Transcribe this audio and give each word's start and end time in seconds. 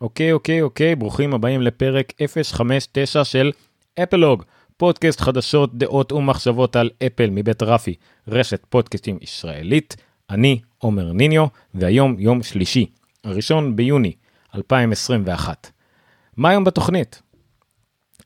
אוקיי, 0.00 0.32
אוקיי, 0.32 0.62
אוקיי, 0.62 0.94
ברוכים 0.94 1.34
הבאים 1.34 1.62
לפרק 1.62 2.12
059 2.52 3.24
של 3.24 3.52
אפלוג, 4.02 4.42
פודקאסט 4.76 5.20
חדשות, 5.20 5.78
דעות 5.78 6.12
ומחשבות 6.12 6.76
על 6.76 6.90
אפל 7.06 7.30
מבית 7.30 7.62
רפי, 7.62 7.94
רשת 8.28 8.66
פודקאסטים 8.68 9.18
ישראלית. 9.20 9.96
אני 10.30 10.60
עומר 10.78 11.12
ניניו, 11.12 11.46
והיום 11.74 12.16
יום 12.18 12.42
שלישי, 12.42 12.86
הראשון 13.24 13.76
ביוני 13.76 14.12
2021. 14.54 15.70
מה 16.36 16.48
היום 16.48 16.64
בתוכנית? 16.64 17.22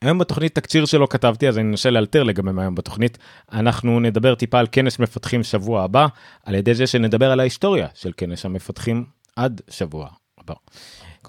היום 0.03 0.19
בתוכנית 0.19 0.55
תקציר 0.55 0.85
שלא 0.85 1.07
כתבתי 1.11 1.49
אז 1.49 1.59
אני 1.59 1.71
אנסה 1.71 1.91
לאלתר 1.91 2.23
לגבי 2.23 2.53
מה 2.53 2.63
היום 2.63 2.75
בתוכנית. 2.75 3.19
אנחנו 3.53 4.01
נדבר 4.01 4.35
טיפה 4.35 4.59
על 4.59 4.67
כנס 4.73 4.99
מפתחים 4.99 5.43
שבוע 5.43 5.83
הבא 5.83 6.07
על 6.45 6.55
ידי 6.55 6.75
זה 6.75 6.87
שנדבר 6.87 7.31
על 7.31 7.41
ההיסטוריה 7.41 7.89
של 7.95 8.13
כנס 8.17 8.45
המפתחים 8.45 9.05
עד 9.37 9.61
שבוע 9.69 10.09
הבא. 10.39 10.55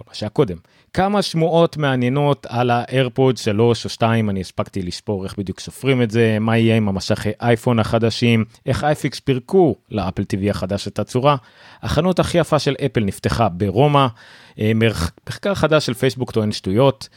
כל 0.03 0.09
מה 0.09 0.15
שהיה 0.15 0.29
קודם. 0.29 0.57
כמה 0.93 1.21
שמועות 1.21 1.77
מעניינות 1.77 2.45
על 2.49 2.69
האיירפודס 2.69 3.37
3 3.37 3.85
או 3.85 3.89
2 3.89 4.29
אני 4.29 4.41
הספקתי 4.41 4.81
לספור 4.81 5.23
איך 5.23 5.37
בדיוק 5.37 5.59
סופרים 5.59 6.01
את 6.01 6.11
זה 6.11 6.37
מה 6.39 6.57
יהיה 6.57 6.77
עם 6.77 6.89
המסכי 6.89 7.29
אייפון 7.41 7.79
החדשים 7.79 8.45
איך 8.65 8.83
אייפיקס 8.83 9.19
פירקו 9.19 9.75
לאפל 9.91 10.21
TV 10.21 10.49
החדש 10.49 10.87
את 10.87 10.99
הצורה. 10.99 11.35
החנות 11.81 12.19
הכי 12.19 12.37
יפה 12.37 12.59
של 12.59 12.75
אפל 12.85 13.03
נפתחה 13.03 13.49
ברומא. 13.49 14.07
אה, 14.59 14.71
מחקר 15.29 15.55
חדש 15.55 15.85
של 15.85 15.93
פייסבוק 15.93 16.31
טוען 16.31 16.51
שטויות. 16.51 17.09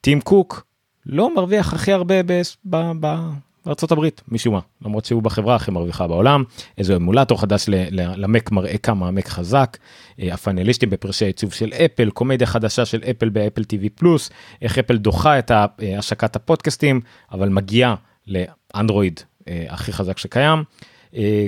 טים 0.00 0.20
קוק 0.20 0.64
לא 1.06 1.34
מרוויח 1.34 1.72
הכי 1.74 1.92
הרבה 1.92 2.14
בארצות 2.22 3.47
הברית 3.90 4.22
משום 4.28 4.54
מה 4.54 4.60
למרות 4.84 5.04
שהוא 5.04 5.22
בחברה 5.22 5.54
הכי 5.54 5.70
מרוויחה 5.70 6.06
בעולם 6.06 6.44
איזה 6.78 6.96
אמולטור 6.96 7.40
חדש 7.40 7.64
למק 7.92 8.50
מראה 8.52 8.78
כמה 8.78 9.08
המק 9.08 9.28
חזק 9.28 9.76
אה, 10.20 10.34
הפאנליסטים 10.34 10.90
בפרשי 10.90 11.24
עיצוב 11.24 11.52
של 11.52 11.72
אפל 11.72 12.10
קומדיה 12.10 12.46
חדשה 12.46 12.84
של 12.84 13.02
אפל 13.10 13.28
באפל 13.28 13.62
TV 13.62 13.88
פלוס 13.94 14.30
איך 14.62 14.78
אפל 14.78 14.96
דוחה 14.96 15.38
את 15.38 15.50
אה, 15.50 15.66
השקת 15.98 16.36
הפודקאסטים 16.36 17.00
אבל 17.32 17.48
מגיעה 17.48 17.94
לאנדרואיד 18.26 19.20
אה, 19.48 19.64
הכי 19.68 19.92
חזק 19.92 20.18
שקיים. 20.18 20.64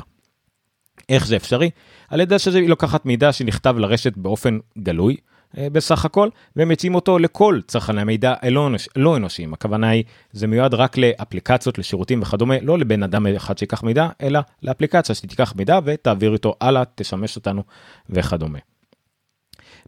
איך 1.09 1.28
זה 1.28 1.35
אפשרי? 1.35 1.69
על 2.09 2.19
ידי 2.19 2.40
שהיא 2.40 2.69
לוקחת 2.69 3.06
מידע 3.06 3.31
שנכתב 3.31 3.75
לרשת 3.78 4.18
באופן 4.18 4.59
גלוי 4.78 5.16
בסך 5.57 6.05
הכל, 6.05 6.29
והם 6.55 6.69
מציעים 6.69 6.95
אותו 6.95 7.19
לכל 7.19 7.59
צרכני 7.67 8.01
המידע 8.01 8.33
הלא 8.41 8.69
לא 8.95 9.17
אנושיים. 9.17 9.53
הכוונה 9.53 9.89
היא, 9.89 10.03
זה 10.31 10.47
מיועד 10.47 10.73
רק 10.73 10.97
לאפליקציות, 10.97 11.77
לשירותים 11.77 12.21
וכדומה, 12.21 12.55
לא 12.61 12.77
לבן 12.77 13.03
אדם 13.03 13.27
אחד 13.27 13.57
שיקח 13.57 13.83
מידע, 13.83 14.07
אלא 14.21 14.39
לאפליקציה 14.63 15.15
שתיקח 15.15 15.53
מידע 15.57 15.79
ותעביר 15.85 16.33
איתו 16.33 16.55
הלאה, 16.61 16.83
תשמש 16.95 17.35
אותנו 17.35 17.63
וכדומה. 18.09 18.59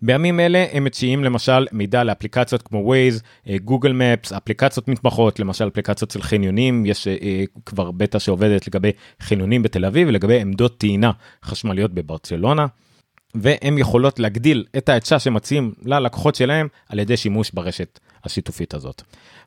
בימים 0.02 0.40
אלה 0.40 0.66
הם 0.72 0.84
מציעים 0.84 1.24
למשל 1.24 1.68
מידע 1.72 2.04
לאפליקציות 2.04 2.62
כמו 2.62 2.94
Waze, 2.94 3.50
גוגל 3.64 3.94
מפס, 3.94 4.34
אפליקציות 4.34 4.88
מתמחות, 4.88 5.40
למשל 5.40 5.68
אפליקציות 5.68 6.12
של 6.12 6.22
חניונים, 6.22 6.86
יש 6.86 7.08
uh, 7.08 7.62
כבר 7.66 7.92
בטא 7.92 8.20
שעובדת 8.20 8.68
לגבי 8.68 8.92
חניונים 9.20 9.64
בתל 9.64 9.86
אביב 9.86 10.08
ולגבי 10.08 10.42
עמדות 10.42 10.78
טעינה 10.78 11.12
חשמליות 11.44 11.94
בברצלונה. 11.94 12.66
והן 13.36 13.78
יכולות 13.78 14.20
להגדיל 14.20 14.66
את 14.78 14.90
ההיצע 14.90 15.20
שמציעים 15.20 15.74
ללקוחות 15.86 16.36
שלהם 16.36 16.68
על 16.90 17.00
ידי 17.00 17.18
שימוש 17.18 17.52
ברשת 17.52 18.00
השיתופית 18.24 18.74
הזאת. 18.74 19.02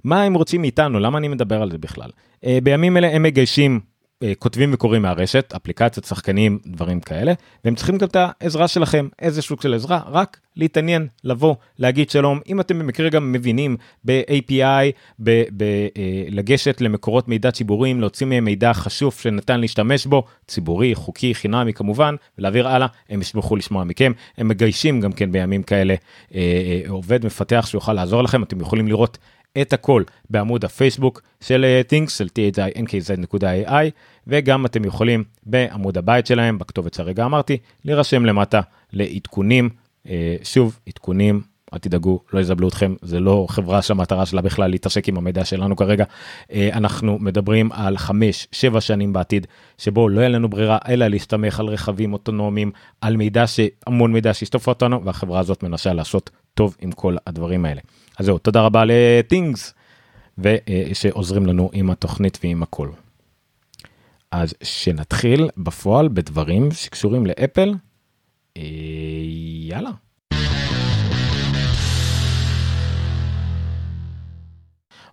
מה 0.04 0.22
הם 0.22 0.34
רוצים 0.34 0.60
מאיתנו? 0.60 1.00
למה 1.00 1.18
אני 1.18 1.28
מדבר 1.28 1.62
על 1.62 1.70
זה 1.70 1.78
בכלל? 1.78 2.10
Uh, 2.10 2.48
בימים 2.62 2.96
אלה 2.96 3.08
הם 3.08 3.22
מגיישים 3.22 3.72
אה, 3.74 3.97
כותבים 4.38 4.70
וקוראים 4.74 5.02
מהרשת, 5.02 5.52
אפליקציות, 5.56 6.04
שחקנים, 6.04 6.58
דברים 6.66 7.00
כאלה, 7.00 7.32
והם 7.64 7.74
צריכים 7.74 7.98
גם 7.98 8.06
את 8.06 8.16
העזרה 8.16 8.68
שלכם, 8.68 9.08
איזה 9.18 9.42
סוג 9.42 9.62
של 9.62 9.74
עזרה, 9.74 10.00
רק 10.06 10.40
להתעניין, 10.56 11.06
לבוא, 11.24 11.54
להגיד 11.78 12.10
שלום, 12.10 12.40
אם 12.48 12.60
אתם 12.60 12.78
במקרה 12.78 13.08
גם 13.08 13.32
מבינים 13.32 13.76
ב-API, 14.04 14.92
ב- 15.20 15.42
ב- 15.56 15.62
אה, 15.96 16.24
לגשת 16.28 16.80
למקורות 16.80 17.28
מידע 17.28 17.50
ציבוריים, 17.50 18.00
להוציא 18.00 18.26
מהם 18.26 18.44
מידע 18.44 18.72
חשוב 18.72 19.14
שניתן 19.14 19.60
להשתמש 19.60 20.06
בו, 20.06 20.24
ציבורי, 20.46 20.94
חוקי, 20.94 21.34
חינמי 21.34 21.72
כמובן, 21.72 22.14
ולהעביר 22.38 22.68
הלאה, 22.68 22.86
הם 23.08 23.20
ישמחו 23.20 23.56
לשמוע 23.56 23.84
מכם, 23.84 24.12
הם 24.38 24.48
מגיישים 24.48 25.00
גם 25.00 25.12
כן 25.12 25.32
בימים 25.32 25.62
כאלה 25.62 25.94
אה, 26.34 26.40
אה, 26.40 26.90
עובד 26.90 27.24
מפתח 27.26 27.66
שיוכל 27.70 27.92
לעזור 27.92 28.22
לכם, 28.22 28.42
אתם 28.42 28.60
יכולים 28.60 28.88
לראות 28.88 29.18
את 29.60 29.72
הכל 29.72 30.02
בעמוד 30.30 30.64
הפייסבוק 30.64 31.22
של 31.40 31.64
אה, 31.64 31.80
things 31.90 32.10
של 32.10 32.28
thinkz.ai 32.38 33.90
וגם 34.26 34.66
אתם 34.66 34.84
יכולים 34.84 35.24
בעמוד 35.46 35.98
הבית 35.98 36.26
שלהם 36.26 36.58
בכתובת 36.58 36.94
שהרגע 36.94 37.24
אמרתי 37.24 37.56
להירשם 37.84 38.24
למטה 38.24 38.60
לעדכונים 38.92 39.68
אה, 40.08 40.36
שוב 40.42 40.78
עדכונים 40.88 41.40
אל 41.74 41.78
תדאגו 41.78 42.20
לא 42.32 42.40
יזבלו 42.40 42.68
אתכם 42.68 42.94
זה 43.02 43.20
לא 43.20 43.46
חברה 43.48 43.82
שהמטרה 43.82 44.26
שלה 44.26 44.42
בכלל 44.42 44.70
להתעסק 44.70 45.08
עם 45.08 45.16
המידע 45.16 45.44
שלנו 45.44 45.76
כרגע 45.76 46.04
אה, 46.52 46.70
אנחנו 46.72 47.18
מדברים 47.18 47.72
על 47.72 47.96
5-7 47.96 48.80
שנים 48.80 49.12
בעתיד 49.12 49.46
שבו 49.78 50.08
לא 50.08 50.20
יהיה 50.20 50.28
לנו 50.28 50.48
ברירה 50.48 50.78
אלא 50.88 51.06
להסתמך 51.06 51.60
על 51.60 51.66
רכבים 51.66 52.12
אוטונומיים 52.12 52.70
על 53.00 53.16
מידע 53.16 53.46
שהמון 53.46 54.12
מידע 54.12 54.34
שישטוף 54.34 54.68
אותנו 54.68 55.04
והחברה 55.04 55.40
הזאת 55.40 55.62
מנסה 55.62 55.92
לעשות 55.92 56.30
טוב 56.54 56.76
עם 56.80 56.92
כל 56.92 57.16
הדברים 57.26 57.64
האלה. 57.64 57.80
אז 58.18 58.26
זהו, 58.26 58.38
תודה 58.38 58.60
רבה 58.60 58.82
לטינגס, 58.86 59.74
ושעוזרים 60.38 61.46
לנו 61.46 61.70
עם 61.72 61.90
התוכנית 61.90 62.38
ועם 62.42 62.62
הכל. 62.62 62.88
אז 64.30 64.54
שנתחיל 64.62 65.48
בפועל 65.56 66.08
בדברים 66.08 66.70
שקשורים 66.72 67.26
לאפל, 67.26 67.74
אה, 68.56 68.62
יאללה. 69.68 69.90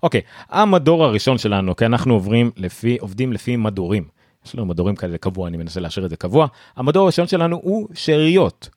אוקיי, 0.04 0.22
המדור 0.50 1.06
הראשון 1.06 1.38
שלנו, 1.38 1.75
כי 1.75 1.86
אנחנו 1.86 2.13
עוברים 2.13 2.51
לפי, 2.58 2.98
עובדים 3.01 3.34
לפי 3.34 3.56
מדורים. 3.56 4.08
יש 4.46 4.56
לנו 4.56 4.66
מדורים 4.66 4.96
כאלה 4.96 5.18
קבוע, 5.18 5.48
אני 5.48 5.58
מנסה 5.58 5.80
להשאיר 5.80 6.06
את 6.06 6.10
זה 6.10 6.18
קבוע. 6.18 6.48
המדור 6.75 7.04
הראשון 7.04 7.28
שלנו 7.28 7.60
הוא 7.63 7.88
שאריות, 7.94 8.69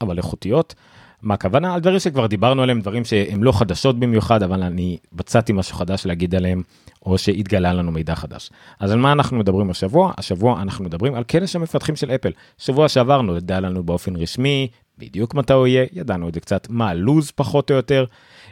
אבל 0.00 0.16
איכותיות. 0.16 0.74
מה 1.22 1.34
הכוונה? 1.34 1.74
על 1.74 1.80
דברים 1.80 1.98
שכבר 1.98 2.26
דיברנו 2.26 2.62
עליהם, 2.62 2.80
דברים 2.80 3.04
שהם 3.04 3.44
לא 3.44 3.52
חדשות 3.52 3.98
במיוחד, 3.98 4.42
אבל 4.42 4.62
אני 4.62 4.98
מצאתי 5.12 5.52
משהו 5.52 5.76
חדש 5.76 6.06
להגיד 6.06 6.34
עליהם, 6.34 6.62
או 7.06 7.18
שהתגלה 7.18 7.72
לנו 7.72 7.92
מידע 7.92 8.14
חדש. 8.14 8.50
אז 8.80 8.90
על 8.90 8.98
מה 8.98 9.12
אנחנו 9.12 9.38
מדברים 9.38 9.70
השבוע? 9.70 10.12
השבוע 10.18 10.62
אנחנו 10.62 10.84
מדברים 10.84 11.14
על 11.14 11.24
כנס 11.28 11.56
המפתחים 11.56 11.96
של 11.96 12.10
אפל. 12.10 12.32
שבוע 12.58 12.88
שעבר 12.88 13.22
נודע 13.22 13.60
לנו 13.60 13.82
באופן 13.82 14.16
רשמי, 14.16 14.68
בדיוק 14.98 15.34
מתי 15.34 15.52
הוא 15.52 15.66
יהיה, 15.66 15.86
ידענו 15.92 16.28
את 16.28 16.34
זה 16.34 16.40
קצת, 16.40 16.66
מה 16.70 16.88
הלו"ז 16.88 17.30
פחות 17.30 17.70
או 17.70 17.76
יותר. 17.76 18.04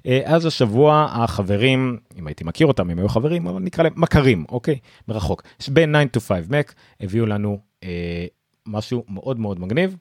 אה, 0.06 0.20
אז 0.24 0.46
השבוע 0.46 1.06
החברים, 1.10 1.96
אם 2.18 2.26
הייתי 2.26 2.44
מכיר 2.44 2.66
אותם, 2.66 2.90
הם 2.90 2.98
היו 2.98 3.08
חברים, 3.08 3.46
אבל 3.46 3.62
נקרא 3.62 3.84
להם 3.84 3.92
מכרים, 3.96 4.44
אוקיי? 4.48 4.78
מרחוק. 5.08 5.42
בין 5.68 5.94
9 6.12 6.18
to 6.18 6.20
5 6.20 6.44
Mac 6.50 6.72
הביאו 7.00 7.26
לנו 7.26 7.58
אה, 7.84 8.26
משהו 8.66 9.04
מאוד 9.08 9.38
מאוד 9.38 9.60
מגניב, 9.60 9.96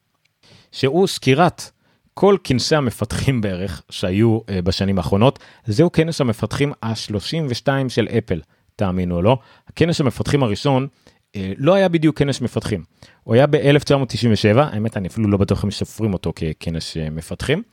שהוא 0.72 1.08
סקירת 1.08 1.72
כל 2.20 2.38
כנסי 2.44 2.76
המפתחים 2.76 3.42
בערך 3.42 3.82
שהיו 3.90 4.40
uh, 4.40 4.62
בשנים 4.64 4.98
האחרונות, 4.98 5.40
זהו 5.66 5.92
כנס 5.92 6.22
המפתחים 6.22 6.74
ה-32 6.84 7.68
של 7.88 8.08
אפל, 8.18 8.42
תאמינו 8.76 9.16
או 9.16 9.22
לא. 9.22 9.38
הכנס 9.68 10.02
המפתחים 10.02 10.44
הראשון 10.44 10.88
uh, 10.88 11.38
לא 11.58 11.74
היה 11.74 11.90
בדיוק 11.90 12.20
כנס 12.20 12.42
מפתחים, 12.42 12.84
הוא 13.24 13.36
היה 13.36 13.48
ב-1997, 13.48 14.58
האמת 14.58 14.98
אני 14.98 15.08
אפילו 15.08 15.30
לא 15.30 15.38
בטוח 15.38 15.66
אם 15.66 15.72
סופרים 15.72 16.14
אותו 16.14 16.34
ככנס 16.36 16.98
uh, 16.98 17.00
מפתחים, 17.12 17.64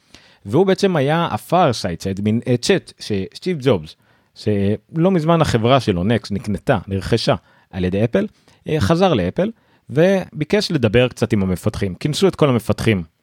והוא 0.45 0.67
בעצם 0.67 0.97
היה 0.97 1.29
ה-fireside, 1.31 2.07
מין 2.23 2.41
צ'אט 2.61 2.93
שסטיב 2.99 3.59
ג'ובס, 3.61 3.97
שלא 4.35 5.11
מזמן 5.11 5.41
החברה 5.41 5.81
שלו, 5.81 6.05
נקסט, 6.05 6.33
נקנתה, 6.33 6.79
נרכשה 6.87 7.35
על 7.71 7.85
ידי 7.85 8.05
אפל, 8.05 8.27
uh, 8.69 8.71
חזר 8.79 9.15
לאפל 9.15 9.51
וביקש 9.91 10.71
לדבר 10.71 11.09
קצת 11.09 11.33
עם 11.33 11.43
המפתחים, 11.43 11.95
כינסו 11.95 12.29
את 12.29 12.37
כל 12.37 12.49
המפתחים 12.49 12.99
אה, 12.99 13.16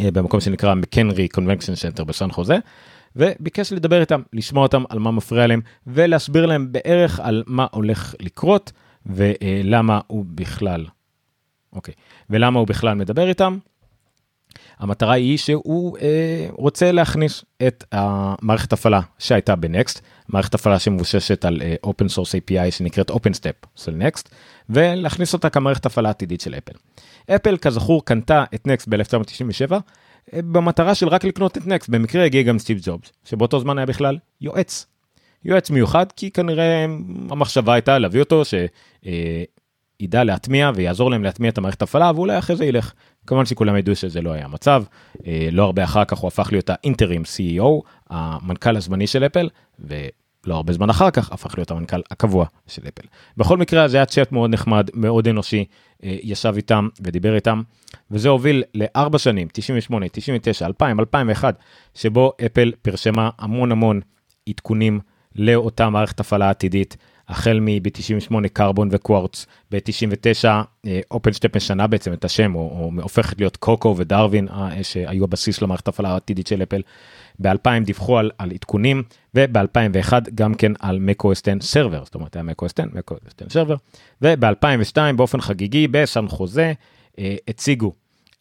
במקום 0.00 0.40
שנקרא 0.40 0.74
מקנרי 0.74 1.28
convention 1.28 1.74
center 1.74 2.04
בסן 2.04 2.30
חוזה. 2.30 2.58
וביקש 3.16 3.72
לדבר 3.72 4.00
איתם, 4.00 4.22
לשמוע 4.32 4.62
אותם 4.62 4.84
על 4.88 4.98
מה 4.98 5.10
מפריע 5.10 5.46
להם 5.46 5.60
ולהסביר 5.86 6.46
להם 6.46 6.72
בערך 6.72 7.20
על 7.20 7.44
מה 7.46 7.66
הולך 7.70 8.14
לקרות 8.20 8.72
ולמה 9.06 10.00
הוא 10.06 10.24
בכלל, 10.28 10.86
אוקיי, 11.72 11.94
ולמה 12.30 12.58
הוא 12.58 12.66
בכלל 12.66 12.94
מדבר 12.94 13.28
איתם. 13.28 13.58
המטרה 14.78 15.12
היא 15.12 15.38
שהוא 15.38 15.98
אה, 15.98 16.46
רוצה 16.50 16.92
להכניס 16.92 17.44
את 17.66 17.84
המערכת 17.92 18.72
הפעלה 18.72 19.00
שהייתה 19.18 19.56
בנקסט, 19.56 20.02
מערכת 20.28 20.54
הפעלה 20.54 20.78
שמבוששת 20.78 21.44
על 21.44 21.62
אה, 21.62 21.74
open 21.86 22.08
source 22.16 22.30
API 22.40 22.70
שנקראת 22.70 23.10
OpenStep 23.10 23.66
של 23.76 23.92
נקסט, 23.92 24.28
ולהכניס 24.70 25.32
אותה 25.32 25.50
כמערכת 25.50 25.86
הפעלה 25.86 26.10
עתידית 26.10 26.40
של 26.40 26.54
אפל. 26.54 26.72
אפל 27.34 27.56
כזכור 27.56 28.04
קנתה 28.04 28.44
את 28.54 28.66
נקסט 28.66 28.88
ב-1997 28.88 29.72
אה, 29.72 29.78
במטרה 30.32 30.94
של 30.94 31.08
רק 31.08 31.24
לקנות 31.24 31.56
את 31.56 31.66
נקסט, 31.66 31.88
במקרה 31.88 32.24
הגיע 32.24 32.42
גם 32.42 32.58
סטיב 32.58 32.78
ג'ובס, 32.82 33.12
שבאותו 33.24 33.60
זמן 33.60 33.78
היה 33.78 33.86
בכלל 33.86 34.18
יועץ. 34.40 34.86
יועץ 35.44 35.70
מיוחד 35.70 36.12
כי 36.12 36.30
כנראה 36.30 36.84
המחשבה 37.30 37.74
הייתה 37.74 37.98
להביא 37.98 38.20
אותו 38.20 38.42
שידע 38.44 40.18
אה, 40.18 40.24
להטמיע 40.24 40.70
ויעזור 40.74 41.10
להם 41.10 41.24
להטמיע 41.24 41.50
את 41.50 41.58
המערכת 41.58 41.82
הפעלה 41.82 42.12
ואולי 42.14 42.38
אחרי 42.38 42.56
זה 42.56 42.64
ילך. 42.64 42.92
כמובן 43.26 43.46
שכולם 43.46 43.76
ידעו 43.76 43.96
שזה 43.96 44.20
לא 44.20 44.32
היה 44.32 44.44
המצב, 44.44 44.84
אה, 45.26 45.48
לא 45.52 45.64
הרבה 45.64 45.84
אחר 45.84 46.04
כך 46.04 46.18
הוא 46.18 46.28
הפך 46.28 46.48
להיות 46.52 46.70
האינטרים 46.70 47.22
CEO, 47.22 47.82
המנכ"ל 48.10 48.76
הזמני 48.76 49.06
של 49.06 49.26
אפל, 49.26 49.48
ולא 49.78 50.54
הרבה 50.54 50.72
זמן 50.72 50.90
אחר 50.90 51.10
כך 51.10 51.32
הפך 51.32 51.58
להיות 51.58 51.70
המנכ"ל 51.70 52.00
הקבוע 52.10 52.46
של 52.66 52.82
אפל. 52.88 53.06
בכל 53.36 53.56
מקרה 53.56 53.88
זה 53.88 53.96
היה 53.96 54.06
צ'אט 54.06 54.32
מאוד 54.32 54.50
נחמד, 54.50 54.90
מאוד 54.94 55.28
אנושי, 55.28 55.64
אה, 56.04 56.16
ישב 56.22 56.52
איתם 56.56 56.88
ודיבר 57.00 57.34
איתם, 57.34 57.62
וזה 58.10 58.28
הוביל 58.28 58.62
לארבע 58.74 59.18
שנים, 59.18 59.48
98, 59.52 60.06
99, 60.12 60.66
2000, 60.66 61.00
2001, 61.00 61.56
שבו 61.94 62.32
אפל 62.46 62.72
פרשמה 62.82 63.30
המון 63.38 63.72
המון 63.72 64.00
עדכונים 64.48 65.00
לאותה 65.36 65.90
מערכת 65.90 66.20
הפעלה 66.20 66.50
עתידית. 66.50 66.96
החל 67.28 67.60
מ-98 67.60 68.48
קרבון 68.52 68.88
וקוורץ, 68.92 69.46
ב-99 69.70 70.44
אופנשטפ 71.10 71.56
משנה 71.56 71.86
בעצם 71.86 72.12
את 72.12 72.24
השם, 72.24 72.54
או, 72.54 72.60
או 72.60 73.02
הופכת 73.02 73.38
להיות 73.38 73.56
קוקו 73.56 73.94
ודרווין, 73.98 74.48
אה, 74.48 74.84
שהיו 74.84 75.24
הבסיס 75.24 75.62
למערכת 75.62 75.88
הפעלה 75.88 76.08
העתידית 76.08 76.46
של 76.46 76.62
אפל. 76.62 76.82
ב-2000 77.38 77.84
דיווחו 77.84 78.18
על, 78.18 78.30
על 78.38 78.50
עדכונים, 78.50 79.02
וב-2001 79.34 80.12
גם 80.34 80.54
כן 80.54 80.72
על 80.80 81.00
macOS 81.10 81.40
10 81.42 81.60
סרבר, 81.60 82.04
זאת 82.04 82.14
אומרת 82.14 82.36
היה 82.36 82.44
macOS 82.44 82.72
10, 82.78 82.82
macOS 82.82 83.34
10 83.36 83.50
סרבר, 83.50 83.76
וב-2002 84.22 84.96
באופן 85.16 85.40
חגיגי 85.40 85.88
בסן 85.88 86.28
חוזה 86.28 86.72
אה, 87.18 87.36
הציגו 87.48 87.92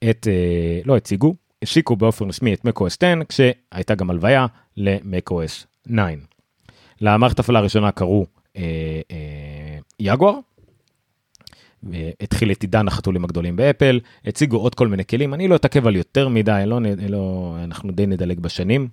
את, 0.09 0.27
אה, 0.27 0.81
לא 0.85 0.97
הציגו, 0.97 1.35
השיקו 1.61 1.95
באופן 1.95 2.29
רשמי 2.29 2.53
את 2.53 2.65
macOS 2.65 2.95
10, 3.03 3.13
כשהייתה 3.29 3.95
גם 3.95 4.09
הלוויה 4.09 4.45
ל-macOS 4.77 5.65
9. 5.87 6.03
למערכת 7.01 7.39
הפעלה 7.39 7.59
הראשונה 7.59 7.91
קראו 7.91 8.21
אה, 8.21 8.25
אה, 8.25 8.42
יגואר. 9.99 10.39
התחיל 12.21 12.51
את 12.51 12.61
עידן 12.61 12.87
החתולים 12.87 13.23
הגדולים 13.23 13.55
באפל, 13.55 13.99
הציגו 14.25 14.57
עוד 14.57 14.75
כל 14.75 14.87
מיני 14.87 15.05
כלים, 15.05 15.33
אני 15.33 15.47
לא 15.47 15.55
אתעכב 15.55 15.87
על 15.87 15.95
יותר 15.95 16.27
מדי, 16.27 16.63
לא, 16.65 16.79
לא, 17.09 17.55
אנחנו 17.63 17.91
די 17.91 18.05
נדלג 18.05 18.39
בשנים. 18.39 18.87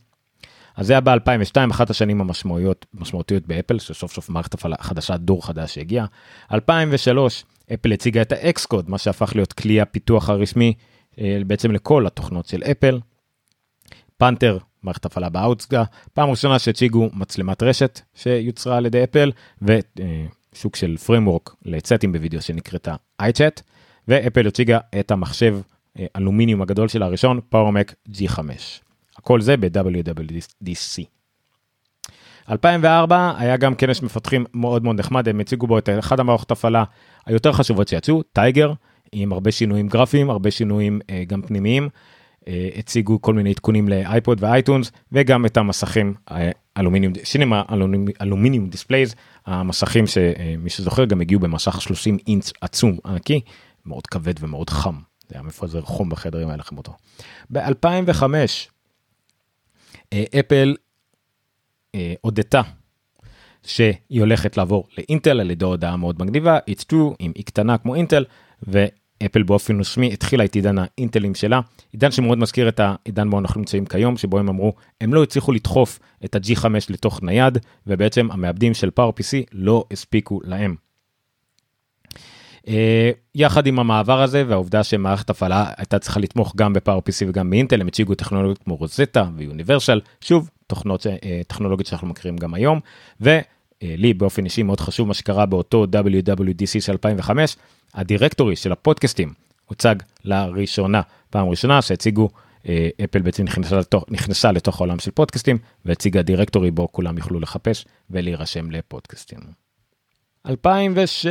אז 0.77 0.87
זה 0.87 0.93
היה 0.93 1.01
ב-2002, 1.01 1.71
אחת 1.71 1.91
השנים 1.91 2.21
המשמעותיות 2.21 3.47
באפל, 3.47 3.79
שסוף 3.79 4.13
סוף 4.13 4.29
מערכת 4.29 4.55
הפעלה 4.55 4.77
חדשה, 4.81 5.17
דור 5.17 5.47
חדש 5.47 5.75
שהגיע. 5.75 6.05
2003, 6.53 7.45
אפל 7.75 7.93
הציגה 7.93 8.23
את 8.23 8.33
האקסקוד, 8.33 8.91
מה 8.91 8.99
שהפך 8.99 9.33
להיות 9.35 9.53
כלי 9.53 9.81
הפיתוח 9.81 10.29
הרשמי 10.29 10.75
אה, 11.21 11.39
בעצם 11.47 11.71
לכל 11.71 12.07
התוכנות 12.07 12.47
של 12.47 12.63
אפל. 12.63 13.01
פנתר 14.17 14.59
מערכת 14.83 15.05
הפעלה 15.05 15.29
באאוטסגה, 15.29 15.85
פעם 16.15 16.31
ראשונה 16.31 16.59
שהציגו 16.59 17.11
מצלמת 17.13 17.63
רשת 17.63 18.01
שיוצרה 18.15 18.77
על 18.77 18.87
ידי 18.87 19.05
אפל 19.05 19.33
ושוק 19.63 20.77
של 20.77 20.97
framework 21.07 21.55
לצטים 21.65 22.13
בווידאו 22.13 22.43
שנקראתה 22.43 22.95
iChat 23.23 23.63
ואפל 24.09 24.47
הציגה 24.47 24.79
את 25.01 25.11
המחשב 25.11 25.59
אה, 25.99 26.07
אלומיניום 26.17 26.63
הגדול 26.63 26.89
של 26.89 27.03
הראשון 27.03 27.41
פאורמק 27.49 27.95
G5. 28.09 28.39
הכל 29.17 29.41
זה 29.41 29.57
ב-WWDC. 29.57 31.05
2004 32.51 33.33
היה 33.39 33.57
גם 33.57 33.75
כנס 33.75 34.03
מפתחים 34.03 34.45
מאוד 34.55 34.85
מאוד 34.85 34.99
נחמד, 34.99 35.29
הם 35.29 35.41
הציגו 35.41 35.67
בו 35.67 35.79
את 35.79 35.89
אחת 35.99 36.19
המערכות 36.19 36.51
הפעלה 36.51 36.85
היותר 37.27 37.53
חשובות 37.53 37.89
שיצאו, 37.89 38.23
טייגר, 38.23 38.73
עם 39.13 39.33
הרבה 39.33 39.51
שינויים 39.53 39.89
גרפיים, 39.89 40.31
הרבה 40.31 40.51
שינויים 40.51 41.01
uh, 41.03 41.13
גם 41.27 41.43
פנימיים. 41.43 41.89
אה, 42.49 42.69
הציגו 42.77 43.21
כל 43.21 43.35
מיני 43.35 43.51
עדכונים 43.51 43.89
לאייפוד 43.89 44.43
ואייטונס 44.43 44.93
וגם 45.13 45.47
את 45.47 45.57
המסכים 45.57 46.15
אה, 46.31 46.51
אלומיניום 46.79 47.13
cinema 47.25 47.63
אלומיניום 48.21 48.69
displays 48.69 49.15
המסכים 49.47 50.07
שמי 50.07 50.71
שזוכר 50.71 51.05
גם 51.05 51.21
הגיעו 51.21 51.41
במסך 51.41 51.81
30 51.81 52.19
אינץ 52.27 52.53
עצום 52.61 52.99
ענקי 53.07 53.41
מאוד 53.87 54.07
כבד 54.07 54.35
ומאוד 54.41 54.71
חם. 54.71 54.95
זה 55.29 55.35
היה 55.35 55.43
מפזר 55.43 55.83
חום 55.83 56.09
בחדר 56.09 56.43
אם 56.43 56.49
היה 56.49 56.57
לכם 56.57 56.79
אותו. 56.79 56.93
ב-2005 57.53 58.23
אה, 60.13 60.25
אפל 60.41 60.77
הודתה 62.21 62.63
שהיא 63.63 64.21
הולכת 64.21 64.57
לעבור 64.57 64.89
לאינטל 64.99 65.41
על 65.41 65.51
ידי 65.51 65.65
הודעה 65.65 65.97
מאוד 65.97 66.23
מגניבה 66.23 66.59
it's 66.71 66.85
true 66.93 67.15
עם 67.19 67.33
אי 67.37 67.43
קטנה 67.43 67.79
כמו 67.79 67.95
אינטל. 67.95 68.25
אפל 69.27 69.43
באופן 69.43 69.81
רשמי 69.81 70.13
התחילה 70.13 70.45
את 70.45 70.55
עידן 70.55 70.77
האינטלים 70.79 71.35
שלה, 71.35 71.61
עידן 71.93 72.11
שמאוד 72.11 72.39
מזכיר 72.39 72.69
את 72.69 72.81
העידן 72.81 73.31
בו 73.31 73.39
אנחנו 73.39 73.61
נמצאים 73.61 73.87
כיום, 73.87 74.17
שבו 74.17 74.39
הם 74.39 74.49
אמרו, 74.49 74.73
הם 75.01 75.15
לא 75.15 75.23
הצליחו 75.23 75.53
לדחוף 75.53 75.99
את 76.25 76.35
ה-G5 76.35 76.67
לתוך 76.91 77.23
נייד, 77.23 77.59
ובעצם 77.87 78.29
המעבדים 78.31 78.75
של 78.75 78.91
PowerPC 79.01 79.45
לא 79.53 79.85
הספיקו 79.91 80.41
להם. 80.45 80.75
Uh, 82.61 82.73
יחד 83.35 83.67
עם 83.67 83.79
המעבר 83.79 84.23
הזה 84.23 84.45
והעובדה 84.49 84.85
שמערכת 84.85 85.31
הפעלה 85.31 85.73
הייתה 85.77 85.99
צריכה 85.99 86.21
לתמוך 86.21 86.53
גם 86.57 86.73
בפאור-PC 86.73 87.29
וגם 87.29 87.51
באינטל, 87.51 87.81
הם 87.81 87.87
הציגו 87.87 88.15
טכנולוגיות 88.15 88.59
כמו 88.59 88.77
רוזטה 88.77 89.25
ויוניברסל, 89.37 90.01
שוב, 90.21 90.51
תוכנות, 90.67 91.07
uh, 91.07 91.09
טכנולוגיות 91.47 91.87
שאנחנו 91.87 92.07
מכירים 92.07 92.37
גם 92.37 92.55
היום, 92.55 92.81
ולי 93.21 93.41
uh, 93.83 93.87
באופן 94.17 94.45
אישי 94.45 94.63
מאוד 94.63 94.81
חשוב 94.81 95.09
מה 95.09 95.15
שקרה 95.15 95.47
באותו 95.47 95.85
WWDC 95.85 96.81
של 96.81 96.93
2005, 96.93 97.57
הדירקטורי 97.95 98.57
של 98.57 98.73
הפודקאסטים 98.73 99.33
הוצג 99.71 99.95
לראשונה, 100.25 101.01
פעם 101.31 101.49
ראשונה 101.49 101.83
שהציגו, 101.83 102.29
אה, 102.69 102.89
אפל 103.05 103.23
בעצם 103.23 103.45
נכנסה 103.45 103.79
לתוך, 103.79 104.05
נכנסה 104.09 104.53
לתוך 104.53 104.81
העולם 104.81 104.99
של 104.99 105.11
פודקאסטים 105.11 105.59
והציגה 105.85 106.23
דירקטורי 106.23 106.71
בו 106.71 106.93
כולם 106.93 107.19
יוכלו 107.19 107.41
לחפש 107.41 107.85
ולהירשם 108.11 108.71
לפודקאסטים. 108.71 109.39
2006, 110.47 111.25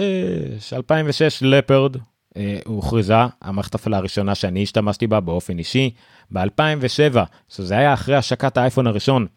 2006 0.74 1.44
לפרד 1.44 1.98
אה, 2.38 2.60
הוכרזה 2.66 3.14
המערכת 3.42 3.76
הפעלה 3.76 3.98
הראשונה 3.98 4.36
שאני 4.36 4.64
השתמשתי 4.64 5.08
בה 5.08 5.20
באופן 5.20 5.60
אישי. 5.60 5.90
ב-2007, 6.32 7.18
שזה 7.50 7.78
היה 7.78 7.94
אחרי 7.94 8.16
השקת 8.16 8.58
האייפון 8.58 8.88
הראשון, 8.88 9.28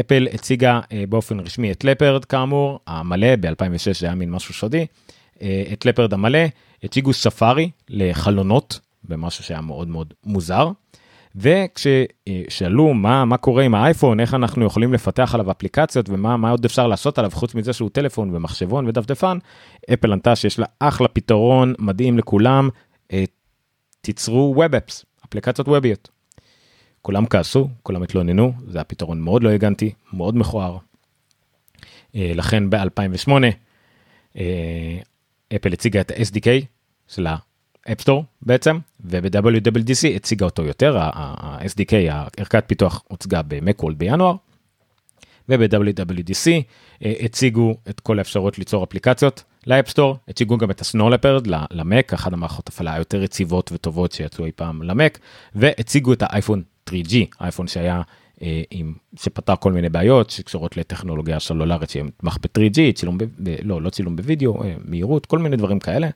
אפל 0.00 0.28
הציגה 0.32 0.80
באופן 1.08 1.40
רשמי 1.40 1.72
את 1.72 1.84
לפרד 1.84 2.24
כאמור, 2.24 2.80
המלא, 2.86 3.36
ב-2006 3.40 3.98
זה 4.00 4.06
היה 4.06 4.14
מין 4.14 4.30
משהו 4.30 4.54
סודי, 4.54 4.86
את 5.72 5.86
לפרד 5.86 6.12
המלא, 6.12 6.38
הציגו 6.82 7.12
ספארי 7.12 7.70
לחלונות, 7.88 8.80
במשהו 9.04 9.44
שהיה 9.44 9.60
מאוד 9.60 9.88
מאוד 9.88 10.14
מוזר. 10.24 10.70
וכששאלו 11.36 12.94
מה, 12.94 13.24
מה 13.24 13.36
קורה 13.36 13.62
עם 13.62 13.74
האייפון, 13.74 14.20
איך 14.20 14.34
אנחנו 14.34 14.64
יכולים 14.64 14.92
לפתח 14.92 15.34
עליו 15.34 15.50
אפליקציות 15.50 16.08
ומה 16.08 16.50
עוד 16.50 16.64
אפשר 16.64 16.86
לעשות 16.86 17.18
עליו 17.18 17.30
חוץ 17.30 17.54
מזה 17.54 17.72
שהוא 17.72 17.90
טלפון 17.92 18.34
ומחשבון 18.34 18.86
ודפדפן, 18.86 19.38
אפל 19.92 20.12
ענתה 20.12 20.36
שיש 20.36 20.58
לה 20.58 20.66
אחלה 20.80 21.08
פתרון 21.08 21.74
מדהים 21.78 22.18
לכולם, 22.18 22.68
אה, 23.12 23.24
תיצרו 24.00 24.52
ווב 24.56 24.74
אפס, 24.74 25.04
אפליקציות 25.28 25.68
ווביות. 25.68 26.15
כולם 27.06 27.26
כעסו, 27.26 27.68
כולם 27.82 28.02
התלוננו, 28.02 28.52
זה 28.68 28.80
הפתרון 28.80 29.20
מאוד 29.20 29.42
לא 29.42 29.50
הגנתי, 29.50 29.92
מאוד 30.12 30.36
מכוער. 30.36 30.78
אה, 32.14 32.32
לכן 32.34 32.70
ב-2008 32.70 33.30
אה, 34.36 34.98
אפל 35.56 35.72
הציגה 35.72 36.00
את 36.00 36.10
ה-SDK 36.10 36.46
של 37.08 37.26
אפסטור 37.92 38.24
בעצם 38.42 38.78
וב-WWDC 39.04 40.16
הציגה 40.16 40.44
אותו 40.44 40.64
יותר 40.64 40.98
ה-SDK 40.98 41.94
הערכת 42.10 42.64
פיתוח 42.66 43.02
הוצגה 43.08 43.42
במקוולד 43.42 43.98
בינואר. 43.98 44.34
וב-WWDC 45.48 46.50
אה, 47.04 47.12
הציגו 47.20 47.76
את 47.90 48.00
כל 48.00 48.18
האפשרות 48.18 48.58
ליצור 48.58 48.84
אפליקציות 48.84 49.42
לאפסטור 49.66 50.16
הציגו 50.28 50.58
גם 50.58 50.70
את 50.70 50.80
הסנולפרד 50.80 51.46
למק 51.70 52.12
אחת 52.12 52.32
המערכות 52.32 52.68
הפעלה 52.68 52.94
היותר 52.94 53.22
יציבות 53.22 53.72
וטובות 53.72 54.12
שיצאו 54.12 54.44
אי 54.44 54.52
פעם 54.52 54.82
למק 54.82 55.18
והציגו 55.54 56.12
את 56.12 56.22
האייפון 56.22 56.62
3G 56.90 57.14
אייפון 57.40 57.68
שהיה 57.68 58.02
אה, 58.42 58.62
עם 58.70 58.94
שפתר 59.20 59.56
כל 59.56 59.72
מיני 59.72 59.88
בעיות 59.88 60.30
שקשורות 60.30 60.76
לטכנולוגיה 60.76 61.40
סלולרית 61.40 61.90
שיתמך 61.90 62.38
ב-3G 62.42 62.92
צילום 62.94 63.18
ב... 63.18 63.24
לא 63.62 63.82
לא 63.82 63.90
צילום 63.90 64.16
בווידאו 64.16 64.62
אה, 64.62 64.74
מהירות 64.84 65.26
כל 65.26 65.38
מיני 65.38 65.56
דברים 65.56 65.78
כאלה. 65.78 66.08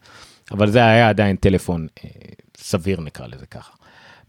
אבל 0.51 0.71
זה 0.71 0.79
היה 0.79 1.09
עדיין 1.09 1.37
טלפון 1.37 1.87
אה, 2.05 2.11
סביר 2.57 3.01
נקרא 3.01 3.27
לזה 3.27 3.47
ככה. 3.47 3.73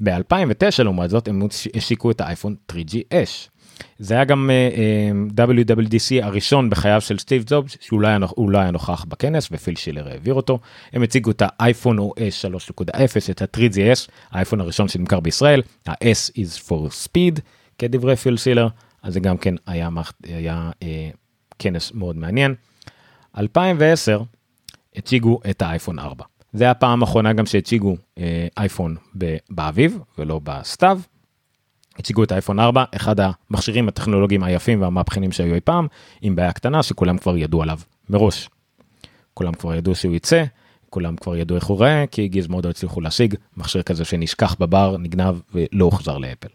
ב-2009 0.03 0.83
לעומת 0.83 1.09
זאת 1.09 1.27
הם 1.27 1.47
השיקו 1.75 2.11
את 2.11 2.21
האייפון 2.21 2.55
3GS. 2.71 3.50
זה 3.99 4.13
היה 4.13 4.25
גם 4.25 4.49
uh, 4.49 5.33
uh, 5.33 5.39
WWDC 5.39 6.25
הראשון 6.25 6.69
בחייו 6.69 7.01
של 7.01 7.19
סטיב 7.19 7.49
זובס 7.49 7.77
שהוא 7.81 8.01
לא 8.51 8.57
היה, 8.57 8.71
נוכח 8.71 9.05
בכנס 9.07 9.49
ופיל 9.51 9.75
שילר 9.75 10.07
העביר 10.07 10.33
אותו. 10.33 10.59
הם 10.93 11.03
הציגו 11.03 11.31
את 11.31 11.41
האייפון 11.45 11.99
OS 11.99 12.51
3.0 12.79 13.31
את 13.31 13.41
ה-3GS 13.41 14.09
האייפון 14.31 14.61
הראשון 14.61 14.87
שנמכר 14.87 15.19
בישראל 15.19 15.61
ה-S 15.87 16.31
is 16.37 16.69
for 16.69 16.89
speed 17.05 17.41
כדברי 17.77 18.15
פיל 18.15 18.37
שילר 18.37 18.67
אז 19.03 19.13
זה 19.13 19.19
גם 19.19 19.37
כן 19.37 19.55
היה, 19.67 19.89
היה 20.23 20.71
uh, 20.79 20.85
כנס 21.59 21.91
מאוד 21.93 22.17
מעניין. 22.17 22.55
2010 23.37 24.21
הציגו 24.95 25.39
את 25.49 25.61
האייפון 25.61 25.99
4. 25.99 26.25
זה 26.53 26.71
הפעם 26.71 27.01
האחרונה 27.01 27.33
גם 27.33 27.45
שהציגו 27.45 27.95
אה, 28.17 28.47
אייפון 28.57 28.95
באביב 29.49 29.99
ולא 30.17 30.39
בסתיו. 30.43 30.99
הציגו 32.01 32.23
את 32.23 32.31
האייפון 32.31 32.59
4, 32.59 32.83
אחד 32.95 33.15
המכשירים 33.19 33.87
הטכנולוגיים 33.87 34.43
היפים 34.43 34.81
והמהפכנים 34.81 35.31
שהיו 35.31 35.55
אי 35.55 35.61
פעם, 35.61 35.87
עם 36.21 36.35
בעיה 36.35 36.51
קטנה 36.51 36.83
שכולם 36.83 37.17
כבר 37.17 37.37
ידעו 37.37 37.63
עליו 37.63 37.79
מראש. 38.09 38.49
כולם 39.33 39.53
כבר 39.53 39.75
ידעו 39.75 39.95
שהוא 39.95 40.15
יצא, 40.15 40.43
כולם 40.89 41.15
כבר 41.15 41.35
ידעו 41.37 41.55
איך 41.55 41.65
הוא 41.65 41.79
ראה, 41.79 42.05
כי 42.11 42.27
גיזמוד 42.27 42.65
לא 42.65 42.69
הצליחו 42.69 43.01
להשיג 43.01 43.35
מכשיר 43.57 43.81
כזה 43.81 44.05
שנשכח 44.05 44.55
בבר, 44.59 44.97
נגנב 44.97 45.35
ולא 45.53 45.85
הוחזר 45.85 46.17
לאפל. 46.17 46.47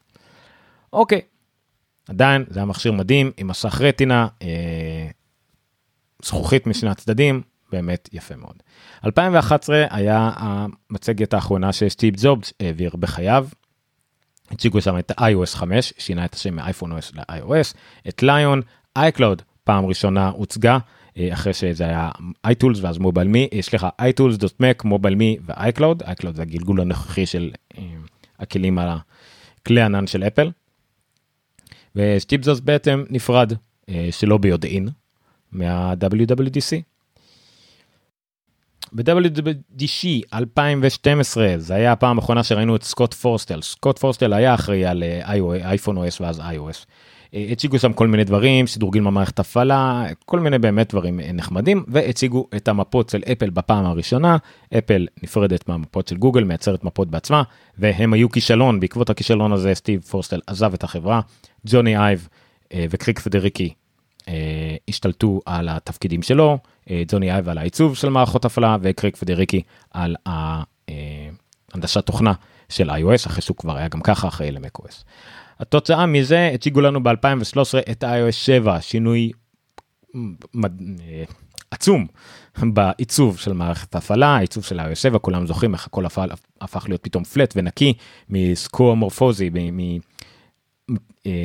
אוקיי, 0.93 1.21
עדיין 2.09 2.45
זה 2.49 2.59
היה 2.59 2.67
מכשיר 2.67 2.93
מדהים 2.93 3.31
עם 3.37 3.49
מסך 3.49 3.81
רטינה, 3.81 4.29
אה, 4.43 5.09
זכוכית 6.23 6.67
משני 6.67 6.91
הצדדים, 6.91 7.43
באמת 7.73 8.09
יפה 8.13 8.37
מאוד. 8.37 8.63
2011 9.05 9.85
היה 9.91 10.31
המצגת 10.37 11.35
האחרונה 11.35 11.73
שסטיב 11.73 12.17
זובס 12.17 12.53
העביר 12.61 12.91
בחייו. 12.97 13.49
הציגו 14.51 14.81
שם 14.81 14.99
את 14.99 15.11
iOS 15.11 15.57
5, 15.57 15.93
שינה 15.99 16.25
את 16.25 16.35
השם 16.35 16.55
מאייפון 16.55 16.93
OS 16.93 17.13
ל-iOS, 17.15 17.77
את 18.09 18.23
ליון, 18.23 18.61
iCloud 18.99 19.43
פעם 19.65 19.87
ראשונה 19.87 20.29
הוצגה, 20.29 20.79
אה, 21.19 21.33
אחרי 21.33 21.53
שזה 21.53 21.85
היה 21.85 22.11
iTools 22.47 22.79
ואז 22.81 22.99
מובייל 22.99 23.29
מי, 23.29 23.49
אה, 23.53 23.63
סליחה, 23.63 23.89
iTools.mac, 24.03 24.85
מובייל 24.85 25.15
מי 25.15 25.39
ו-iCloud, 25.47 26.03
iCloud 26.03 26.33
זה 26.35 26.43
הגלגול 26.43 26.81
הנוכחי 26.81 27.27
של 27.27 27.51
אה, 27.79 27.83
הכלים 28.39 28.79
על 28.79 28.89
הכלי 29.61 29.83
ענן 29.83 30.07
של 30.07 30.23
אפל. 30.23 30.51
וסטיב 31.97 32.45
זובס 32.45 32.61
בעצם 32.61 33.05
נפרד, 33.11 33.53
שלא 34.11 34.39
ביודעין, 34.39 34.89
מה-WWDC. 35.53 36.96
ב-WWDC 38.97 40.07
2012 40.35 41.55
זה 41.59 41.75
היה 41.75 41.93
הפעם 41.93 42.19
האחרונה 42.19 42.45
שראינו 42.45 42.77
את 42.77 42.83
סקוט 42.83 43.15
פורסטל. 43.15 43.63
סקוט 43.63 43.99
פורסטל 43.99 44.33
היה 44.33 44.55
אחראי 44.55 44.87
על 44.87 45.03
אייפון 45.65 45.99
OS 45.99 46.17
ואז 46.21 46.41
iOS. 46.41 46.87
אה, 47.35 47.47
הציגו 47.53 47.79
שם 47.79 47.93
כל 47.93 48.07
מיני 48.07 48.25
דברים 48.25 48.67
שדורגים 48.67 49.05
במערכת 49.05 49.39
הפעלה 49.39 50.05
כל 50.25 50.41
מיני 50.41 50.59
באמת 50.59 50.91
דברים 50.91 51.21
אה, 51.21 51.33
נחמדים 51.33 51.85
והציגו 51.89 52.49
את 52.57 52.69
המפות 52.69 53.09
של 53.09 53.23
אפל 53.33 53.51
בפעם 53.51 53.85
הראשונה. 53.85 54.37
אפל 54.79 55.07
נפרדת 55.23 55.69
מהמפות 55.69 56.09
של 56.09 56.17
גוגל 56.17 56.45
מייצרת 56.45 56.85
מפות 56.85 57.11
בעצמה 57.11 57.43
והם 57.79 58.13
היו 58.13 58.31
כישלון. 58.31 58.81
בעקבות 58.81 59.11
הכישלון 59.11 59.53
הזה 59.53 59.75
סטיב 59.75 60.01
פורסטל 60.01 60.41
עזב 60.47 60.75
את 60.75 60.85
החברה. 60.85 61.21
ג'וני 61.67 61.97
אייב 61.97 62.29
אה, 62.75 62.87
וקריק 62.91 63.19
פדריקי 63.19 63.73
השתלטו 64.89 65.41
על 65.47 65.69
התפקידים 65.69 66.23
שלו. 66.23 66.59
ג'וני 67.09 67.33
אייב 67.33 67.49
על 67.49 67.59
העיצוב 67.59 67.97
של 67.97 68.09
מערכות 68.09 68.45
הפעלה 68.45 68.77
וקריק 68.81 69.17
פדריקי 69.17 69.63
על 69.91 70.17
הנדשת 71.75 72.07
תוכנה 72.07 72.33
של 72.69 72.91
iOS 72.91 73.27
אחרי 73.27 73.43
שהוא 73.43 73.57
כבר 73.57 73.77
היה 73.77 73.89
גם 73.89 74.01
ככה 74.01 74.29
אחראי 74.29 74.53
למקOS. 74.53 75.05
התוצאה 75.61 76.07
מזה 76.07 76.51
הציגו 76.55 76.81
לנו 76.81 77.03
ב-2013 77.03 77.91
את 77.91 78.05
iOS 78.05 78.33
7 78.33 78.81
שינוי 78.81 79.31
עצום 81.71 82.07
בעיצוב 82.63 83.39
של 83.39 83.53
מערכת 83.53 83.95
ההפעלה 83.95 84.37
העיצוב 84.37 84.65
של 84.65 84.81
iOS 84.81 84.95
7 84.95 85.19
כולם 85.19 85.47
זוכרים 85.47 85.75
איך 85.75 85.87
הכל 85.87 86.05
הפך 86.61 86.85
להיות 86.89 87.03
פתאום 87.03 87.25
פלט 87.25 87.55
ונקי 87.57 87.93
מסקואמורפוזי 88.31 89.51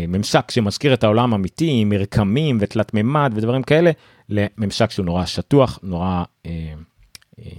ממשק 0.07 0.51
שמזכיר 0.51 0.93
את 0.93 1.03
העולם 1.03 1.33
האמיתי 1.33 1.69
עם 1.71 1.89
מרקמים 1.89 2.57
ותלת 2.61 2.93
מימד 2.93 3.31
ודברים 3.35 3.63
כאלה 3.63 3.91
לממשק 4.29 4.91
שהוא 4.91 5.05
נורא 5.05 5.25
שטוח 5.25 5.79
נורא 5.83 6.23
אה, 6.45 6.51
אה, 7.39 7.51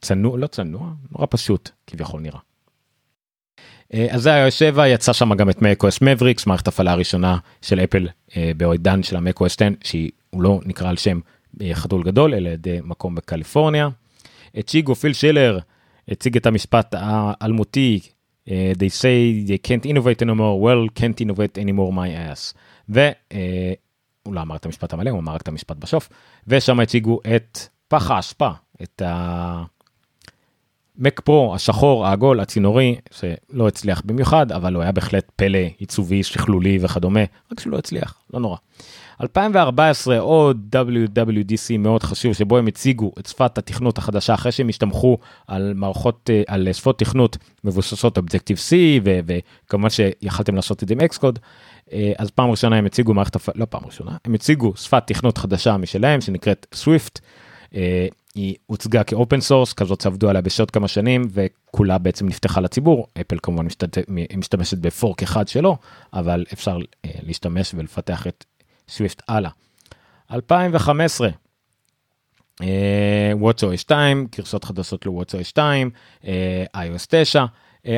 צנוע 0.00 0.38
לא 0.38 0.46
צנוע 0.46 0.92
נורא 1.12 1.26
פשוט 1.30 1.70
כביכול 1.86 2.20
נראה. 2.20 2.40
אה, 3.94 4.06
אז 4.10 4.22
זה 4.22 4.32
היה 4.32 4.50
7 4.50 4.88
יצא 4.88 5.12
שם 5.12 5.34
גם 5.34 5.50
את 5.50 5.62
מקוס 5.62 6.02
מבריקס 6.02 6.46
מערכת 6.46 6.68
הפעלה 6.68 6.92
הראשונה 6.92 7.38
של 7.62 7.80
אפל 7.80 8.08
אה, 8.36 8.50
בעידן 8.56 9.02
של 9.02 9.16
המקוס 9.16 9.56
10 9.56 9.68
שהיא 9.84 10.10
לא 10.32 10.60
נקרא 10.64 10.88
על 10.88 10.96
שם 10.96 11.20
אה, 11.62 11.70
חתול 11.74 12.02
גדול 12.02 12.34
אלא 12.34 12.48
ידי 12.48 12.78
מקום 12.84 13.14
בקליפורניה. 13.14 13.88
הציגו 14.54 14.94
פיל 14.94 15.12
שילר 15.12 15.58
הציג 16.08 16.36
את 16.36 16.46
המשפט 16.46 16.94
האלמותי 16.98 18.00
Uh, 18.48 18.72
they 18.78 18.88
say 18.88 19.44
they 19.46 19.58
can't 19.58 19.84
innovate 19.84 20.22
anymore, 20.22 20.58
well 20.66 20.88
can't 20.94 21.20
innovate 21.20 21.58
anymore 21.58 21.92
my 21.92 22.08
ass. 22.08 22.54
והוא 22.88 23.12
uh, 24.28 24.32
לא 24.32 24.42
אמר 24.42 24.56
את 24.56 24.66
המשפט 24.66 24.92
המלא, 24.92 25.10
הוא 25.10 25.20
אמר 25.20 25.34
רק 25.34 25.42
את 25.42 25.48
המשפט 25.48 25.76
בשוף, 25.76 26.08
ושם 26.46 26.80
הציגו 26.80 27.20
את 27.36 27.58
פח 27.88 28.10
האשפה, 28.10 28.50
את 28.82 29.02
המק 30.98 31.20
פרו 31.20 31.54
השחור 31.54 32.06
העגול 32.06 32.40
הצינורי 32.40 32.96
שלא 33.10 33.68
הצליח 33.68 34.02
במיוחד 34.04 34.52
אבל 34.52 34.74
הוא 34.74 34.82
היה 34.82 34.92
בהחלט 34.92 35.30
פלא 35.36 35.58
עיצובי 35.78 36.22
שכלולי 36.22 36.78
וכדומה 36.82 37.20
רק 37.52 37.60
שהוא 37.60 37.72
לא 37.72 37.78
הצליח 37.78 38.18
לא 38.34 38.40
נורא. 38.40 38.56
2014 39.20 40.18
עוד 40.18 40.76
WWDC 40.76 41.78
מאוד 41.78 42.02
חשוב 42.02 42.32
שבו 42.32 42.58
הם 42.58 42.66
הציגו 42.66 43.12
את 43.18 43.26
שפת 43.26 43.58
התכנות 43.58 43.98
החדשה 43.98 44.34
אחרי 44.34 44.52
שהם 44.52 44.68
השתמכו 44.68 45.18
על 45.46 45.72
מערכות 45.74 46.30
אה, 46.32 46.42
על 46.46 46.72
שפות 46.72 46.98
תכנות 46.98 47.36
מבוססות 47.64 48.16
Objective 48.16 48.56
C 48.56 48.72
וכמובן 49.04 49.90
שיכלתם 49.90 50.54
לעשות 50.54 50.82
את 50.82 50.88
זה 50.88 50.94
עם 50.94 51.00
Xcode 51.00 51.38
אה, 51.92 52.12
אז 52.18 52.30
פעם 52.30 52.50
ראשונה 52.50 52.76
הם 52.76 52.86
הציגו 52.86 53.14
מערכת 53.14 53.36
לא 53.54 53.64
פעם 53.64 53.82
ראשונה 53.86 54.16
הם 54.24 54.34
הציגו 54.34 54.72
שפת 54.76 55.02
תכנות 55.06 55.38
חדשה 55.38 55.76
משלהם 55.76 56.20
שנקראת 56.20 56.66
Swift. 56.74 57.20
אה, 57.74 58.06
היא 58.34 58.54
הוצגה 58.66 59.04
כ 59.04 59.16
open 59.16 59.40
source 59.40 59.72
כזאת 59.72 60.00
שעבדו 60.00 60.28
עליה 60.28 60.42
בשעות 60.42 60.70
כמה 60.70 60.88
שנים 60.88 61.22
וכולה 61.30 61.98
בעצם 61.98 62.26
נפתחה 62.26 62.60
לציבור 62.60 63.06
אפל 63.20 63.36
כמובן 63.42 63.66
משתמשת 64.36 64.78
ב 64.78 64.87
fork 64.87 65.22
אחד 65.22 65.48
שלו 65.48 65.76
אבל 66.12 66.44
אפשר 66.52 66.78
להשתמש 67.22 67.74
ולפתח 67.74 68.26
את 68.26 68.44
Swift 68.88 69.22
הלאה. 69.28 69.50
2015 70.32 71.28
WatchOS 73.40 73.76
2 73.76 74.26
גרסות 74.36 74.64
חדשות 74.64 75.06
ל-WatchOS 75.06 75.44
2 75.44 75.90
iOS 76.76 77.06
9 77.08 77.44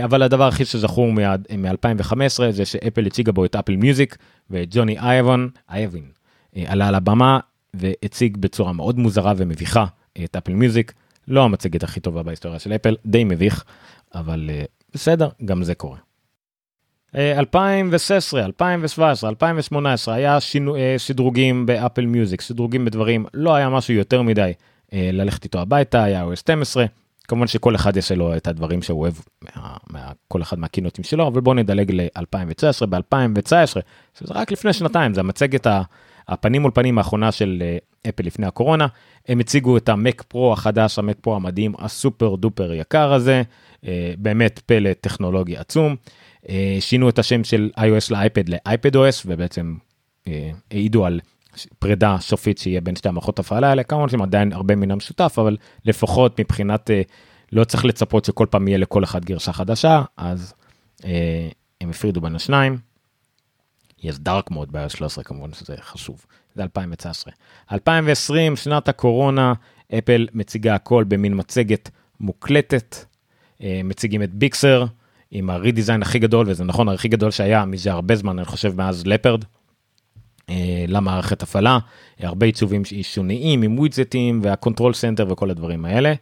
אבל 0.05 0.23
הדבר 0.23 0.49
הכי 0.49 0.65
שזכור 0.65 1.13
מ-2015 1.13 2.51
זה 2.51 2.65
שאפל 2.65 3.07
הציגה 3.07 3.33
בו 3.33 3.45
את 3.45 3.57
אפל 3.57 3.77
מיוזיק 3.77 4.17
וג'ימי 4.51 4.99
איובין, 4.99 5.51
איובין, 5.71 6.11
עלה 6.67 6.89
על 6.89 6.95
הבמה 6.95 7.39
והציג 7.75 8.37
בצורה 8.37 8.73
מאוד 8.73 8.99
מוזרה 8.99 9.33
ומביכה 9.37 9.85
את 10.25 10.37
אפל 10.37 10.53
מיוזיק, 10.53 10.93
לא 11.29 11.45
המצגת 11.45 11.83
הכי 11.83 12.01
טובה 12.01 12.23
בהיסטוריה 12.23 12.59
של 12.59 12.73
אפל, 12.73 12.97
די 13.07 13.25
מביך, 13.25 13.65
אבל 14.15 14.51
בסדר, 14.95 15.29
גם 15.45 15.63
זה 15.63 15.75
קורה. 15.75 15.99
2016, 17.15 18.45
2017, 18.45 19.31
2018 19.31 20.15
היה 20.15 20.41
שינו, 20.41 20.77
שדרוגים 20.99 21.67
באפל 21.67 22.07
מיוזיק, 22.07 22.41
שדרוגים 22.41 22.85
בדברים, 22.85 23.27
לא 23.35 23.55
היה 23.55 23.69
משהו 23.69 23.95
יותר 23.95 24.23
מדי 24.23 24.53
ללכת 24.93 25.45
איתו 25.45 25.61
הביתה, 25.61 26.05
היה 26.05 26.25
OS 26.33 26.37
12, 26.37 26.85
כמובן 27.29 27.47
שכל 27.47 27.75
אחד 27.75 27.97
יש 27.97 28.13
לו 28.13 28.37
את 28.37 28.47
הדברים 28.49 28.83
שהוא 28.83 29.01
אוהב, 29.01 29.15
מה, 29.43 29.77
מה, 29.91 30.13
כל 30.29 30.43
אחד 30.43 30.59
מהקינוטים 30.59 31.05
שלו, 31.05 31.27
אבל 31.27 31.41
בואו 31.41 31.55
נדלג 31.55 31.91
ל-2019, 31.93 32.87
ב-2019, 32.87 33.53
שזה 34.19 34.35
רק 34.35 34.53
לפני 34.53 34.73
שנתיים, 34.73 35.15
זה 35.15 35.21
המצגת 35.21 35.67
הפנים 36.29 36.63
מול 36.63 36.71
פנים 36.75 36.99
האחרונה 36.99 37.33
של 37.33 37.63
אפל 38.09 38.23
לפני 38.23 38.47
הקורונה, 38.47 38.87
הם 39.29 39.41
הציגו 39.41 39.77
את 39.77 39.89
המק 39.89 40.23
פרו 40.23 40.53
החדש, 40.53 40.99
המק 40.99 41.17
פרו 41.21 41.37
המדהים, 41.37 41.73
הסופר 41.79 42.37
דופר 42.37 42.73
יקר 42.73 43.13
הזה, 43.13 43.43
באמת 44.19 44.61
פלא 44.67 44.91
טכנולוגי 45.01 45.57
עצום. 45.57 45.97
שינו 46.81 47.09
את 47.09 47.19
השם 47.19 47.45
של 47.45 47.71
iOS 47.79 48.07
לאייפד 48.11 48.49
לאייפד 48.49 48.97
OS 48.97 49.23
ובעצם 49.27 49.75
העידו 50.71 51.07
על 51.07 51.21
פרידה 51.79 52.17
סופית 52.21 52.59
שיהיה 52.59 52.81
בין 52.81 52.97
שתי 52.97 53.09
המערכות 53.09 53.39
הפעלה 53.39 53.69
האלה 53.71 53.83
כמובן 53.83 54.09
שהם 54.09 54.23
עדיין 54.23 54.53
הרבה 54.53 54.77
מן 54.77 54.91
המשותף 54.91 55.35
אבל 55.39 55.57
לפחות 55.85 56.41
מבחינת 56.41 56.91
לא 57.53 57.65
צריך 57.65 57.85
לצפות 57.85 58.25
שכל 58.25 58.47
פעם 58.51 58.69
יהיה 58.69 58.79
לכל 58.79 59.05
אחד 59.05 59.25
גרשה 59.25 59.53
חדשה 59.53 60.03
אז 60.17 60.55
הם 61.81 61.91
הפרידו 61.91 62.21
בין 62.21 62.37
השניים. 62.37 62.79
יש 64.03 64.19
דארק 64.19 64.51
מוד 64.51 64.69
ב 64.73 64.89
13 64.89 65.25
כמובן 65.25 65.53
שזה 65.53 65.75
חשוב 65.81 66.27
זה 66.55 66.63
2019 66.63 67.33
2020 67.73 68.57
שנת 68.57 68.89
הקורונה 68.89 69.53
אפל 69.99 70.27
מציגה 70.33 70.75
הכל 70.75 71.05
במין 71.09 71.33
מצגת 71.37 71.91
מוקלטת 72.21 72.97
מציגים 73.61 74.23
את 74.23 74.35
ביקסר. 74.35 74.85
עם 75.31 75.51
הרידיזיין 75.51 76.03
הכי 76.03 76.19
גדול 76.19 76.47
וזה 76.49 76.65
נכון 76.65 76.89
הכי 76.89 77.09
גדול 77.09 77.31
שהיה 77.31 77.65
מזה 77.65 77.93
הרבה 77.93 78.17
זמן 78.17 78.39
אני 78.39 78.47
חושב 78.47 78.77
מאז 78.77 79.07
לפרד. 79.07 79.45
למערכת 80.89 81.43
הפעלה 81.43 81.79
הרבה 82.21 82.47
עיצובים 82.47 82.83
שונים 83.03 83.63
עם 83.63 83.79
ווידג'טים 83.79 84.41
וה 84.45 84.56
control 84.56 84.95
center 84.95 85.27
וכל 85.33 85.51
הדברים 85.51 85.85
האלה. 85.85 86.15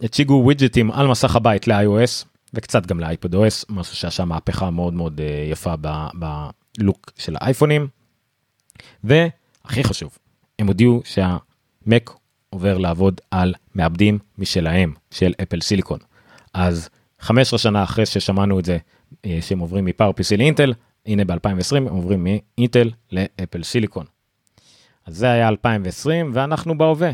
הציגו 0.00 0.40
ווידג'טים 0.44 0.90
על 0.90 1.06
מסך 1.06 1.36
הבית 1.36 1.68
ל-iOS 1.68 2.26
וקצת 2.54 2.86
גם 2.86 3.00
לאייפד 3.00 3.34
OS 3.34 3.64
משהו 3.68 3.96
שעשה 3.96 4.24
מהפכה 4.24 4.70
מאוד 4.70 4.94
מאוד 4.94 5.20
יפה 5.50 5.74
ב 6.78 6.84
look 6.84 7.10
של 7.18 7.36
האייפונים. 7.40 7.88
והכי 9.04 9.84
חשוב 9.84 10.18
הם 10.58 10.66
הודיעו 10.66 11.02
שהמק 11.04 12.10
עובר 12.50 12.78
לעבוד 12.78 13.20
על 13.30 13.54
מעבדים 13.74 14.18
משלהם 14.38 14.94
של 15.10 15.32
אפל 15.42 15.60
סיליקון. 15.60 15.98
אז 16.54 16.88
15 17.24 17.58
שנה 17.58 17.82
אחרי 17.82 18.06
ששמענו 18.06 18.58
את 18.58 18.64
זה 18.64 18.78
שהם 19.40 19.58
עוברים 19.58 19.84
מפאורפיסי 19.84 20.36
לאינטל, 20.36 20.74
הנה 21.06 21.24
ב-2020 21.24 21.76
הם 21.76 21.84
עוברים 21.84 22.24
מאינטל 22.24 22.90
לאפל 23.12 23.62
סיליקון. 23.62 24.06
אז 25.06 25.16
זה 25.16 25.30
היה 25.30 25.48
2020 25.48 26.30
ואנחנו 26.34 26.78
בהווה. 26.78 27.10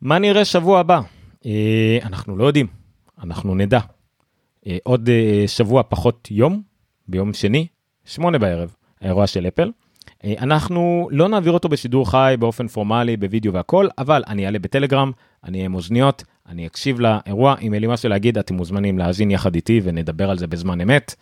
מה 0.00 0.18
נראה 0.18 0.44
שבוע 0.44 0.80
הבא? 0.80 1.00
אנחנו 2.02 2.36
לא 2.36 2.44
יודעים, 2.44 2.66
אנחנו 3.22 3.54
נדע. 3.54 3.80
עוד 4.82 5.08
שבוע 5.46 5.82
פחות 5.82 6.28
יום, 6.30 6.62
ביום 7.08 7.32
שני, 7.32 7.66
שמונה 8.04 8.38
בערב, 8.38 8.74
האירוע 9.00 9.26
של 9.26 9.46
אפל. 9.46 9.70
אנחנו 10.24 11.08
לא 11.12 11.28
נעביר 11.28 11.52
אותו 11.52 11.68
בשידור 11.68 12.10
חי 12.10 12.34
באופן 12.38 12.68
פורמלי 12.68 13.16
בווידאו 13.16 13.52
והכל, 13.52 13.88
אבל 13.98 14.22
אני 14.26 14.46
אעלה 14.46 14.58
בטלגרם, 14.58 15.12
אני 15.44 15.58
אהיה 15.58 15.66
עם 15.66 15.74
אוזניות, 15.74 16.24
אני 16.48 16.66
אקשיב 16.66 17.00
לאירוע, 17.00 17.54
אם 17.60 17.74
אין 17.74 17.80
לי 17.80 17.86
משהו 17.86 18.08
להגיד 18.08 18.38
אתם 18.38 18.54
מוזמנים 18.54 18.98
להאזין 18.98 19.30
יחד 19.30 19.54
איתי 19.54 19.80
ונדבר 19.84 20.30
על 20.30 20.38
זה 20.38 20.46
בזמן 20.46 20.80
אמת. 20.80 21.14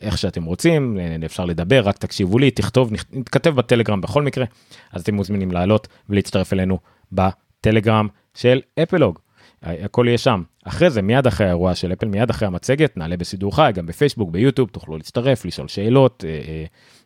איך 0.00 0.18
שאתם 0.18 0.44
רוצים, 0.44 0.98
אפשר 1.24 1.44
לדבר, 1.44 1.80
רק 1.80 1.98
תקשיבו 1.98 2.38
לי, 2.38 2.50
תכתוב, 2.50 2.92
נתכתב 3.12 3.50
בטלגרם 3.50 4.00
בכל 4.00 4.22
מקרה, 4.22 4.44
אז 4.92 5.02
אתם 5.02 5.14
מוזמנים 5.14 5.50
לעלות 5.50 5.88
ולהצטרף 6.08 6.52
אלינו 6.52 6.78
בטלגרם 7.12 8.08
של 8.34 8.60
אפלוג. 8.82 9.18
הכל 9.62 10.04
יהיה 10.08 10.18
שם. 10.18 10.42
אחרי 10.64 10.90
זה, 10.90 11.02
מיד 11.02 11.26
אחרי 11.26 11.46
האירוע 11.46 11.74
של 11.74 11.92
אפל, 11.92 12.08
מיד 12.08 12.30
אחרי 12.30 12.48
המצגת, 12.48 12.96
נעלה 12.96 13.16
בסידור 13.16 13.56
חי, 13.56 13.70
גם 13.74 13.86
בפייסבוק, 13.86 14.30
ביוטיוב, 14.30 14.68
תוכלו 14.68 14.96
להצטרף, 14.96 15.44
לשאול 15.44 15.68
שאלות, 15.68 16.24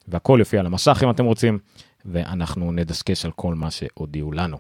והכל 0.09 0.37
יופיע 0.41 0.61
על 0.61 0.67
המסך 0.67 1.01
אם 1.05 1.11
אתם 1.11 1.25
רוצים, 1.25 1.59
ואנחנו 2.05 2.73
נדסקש 2.73 3.25
על 3.25 3.31
כל 3.31 3.55
מה 3.55 3.71
שהודיעו 3.71 4.33
לנו. 4.33 4.57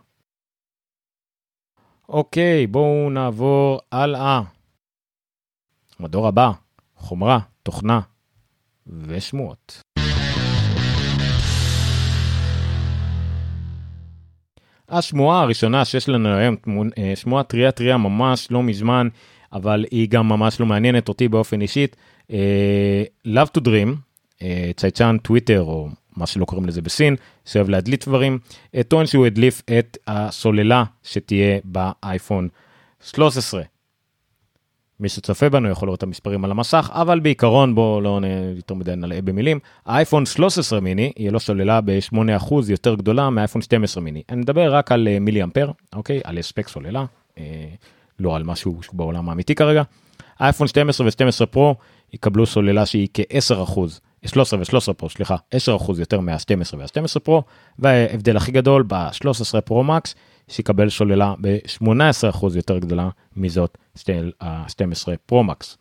אוקיי, 2.08 2.66
בואו 2.66 3.10
נעבור 3.10 3.80
הלאה. 3.92 4.42
מדור 6.00 6.26
הבא, 6.26 6.50
חומרה, 6.96 7.38
תוכנה 7.62 8.00
ושמועות. 8.86 9.80
השמועה 14.88 15.42
הראשונה 15.42 15.84
שיש 15.84 16.08
לנו 16.08 16.28
היום, 16.28 16.56
שמועה 17.14 17.42
טריה 17.42 17.72
טריה 17.72 17.96
ממש 17.96 18.50
לא 18.50 18.62
מזמן, 18.62 19.08
אבל 19.52 19.84
היא 19.90 20.08
גם 20.08 20.28
ממש 20.28 20.60
לא 20.60 20.66
מעניינת 20.66 21.08
אותי 21.08 21.28
באופן 21.28 21.60
אישית. 21.60 21.96
Love 23.26 23.58
to 23.58 23.60
Dream, 23.60 23.96
צייצ'ן 24.76 25.16
טוויטר 25.22 25.62
או 25.62 25.88
מה 26.16 26.26
שלא 26.26 26.44
קוראים 26.44 26.66
לזה 26.66 26.82
בסין, 26.82 27.16
שאוהב 27.44 27.68
להדליף 27.68 28.08
דברים, 28.08 28.38
טוען 28.88 29.06
שהוא 29.06 29.26
הדליף 29.26 29.62
את 29.78 29.98
הסוללה 30.06 30.84
שתהיה 31.02 31.58
באייפון 31.64 32.48
13. 33.00 33.62
מי 35.00 35.08
שצופה 35.08 35.48
בנו 35.48 35.68
יכול 35.68 35.88
לראות 35.88 35.98
את 35.98 36.02
המספרים 36.02 36.44
על 36.44 36.50
המסך, 36.50 36.90
אבל 36.92 37.20
בעיקרון 37.20 37.74
בואו 37.74 38.00
לא 38.00 38.20
יותר 38.56 38.74
מדי 38.74 38.96
נלאה 38.96 39.22
במילים, 39.22 39.58
האייפון 39.86 40.26
13 40.26 40.80
מיני 40.80 41.12
יהיה 41.16 41.30
לו 41.30 41.40
סוללה 41.40 41.80
ב-8% 41.80 42.54
יותר 42.68 42.94
גדולה 42.94 43.30
מהאייפון 43.30 43.62
12 43.62 44.02
מיני. 44.02 44.22
אני 44.28 44.40
מדבר 44.40 44.74
רק 44.74 44.92
על 44.92 45.08
מילי 45.20 45.42
אמפר, 45.42 45.70
אוקיי? 45.94 46.20
על 46.24 46.38
הספק 46.38 46.68
סוללה, 46.68 47.04
אה, 47.38 47.44
לא 48.20 48.36
על 48.36 48.42
משהו 48.42 48.80
בעולם 48.92 49.28
האמיתי 49.28 49.54
כרגע. 49.54 49.82
האייפון 50.38 50.68
12 50.68 51.06
ו-12 51.06 51.46
פרו 51.46 51.74
יקבלו 52.12 52.46
סוללה 52.46 52.86
שהיא 52.86 53.08
כ-10%, 53.14 53.80
13 54.26 54.60
ו-13 54.60 54.92
פרו, 54.92 55.10
סליחה, 55.10 55.36
10% 55.54 55.58
יותר 55.98 56.20
מה-12 56.20 56.76
וה-12 56.78 57.20
פרו, 57.22 57.42
וההבדל 57.78 58.36
הכי 58.36 58.52
גדול 58.52 58.84
ב-13 58.88 59.60
פרו 59.60 59.84
מקס, 59.84 60.14
שיקבל 60.48 60.90
סוללה 60.90 61.34
ב-18% 61.40 62.46
יותר 62.54 62.78
גדולה 62.78 63.08
מזאת 63.36 63.78
של 63.96 64.30
ה-12 64.40 65.16
פרו 65.26 65.44
מקס. 65.44 65.78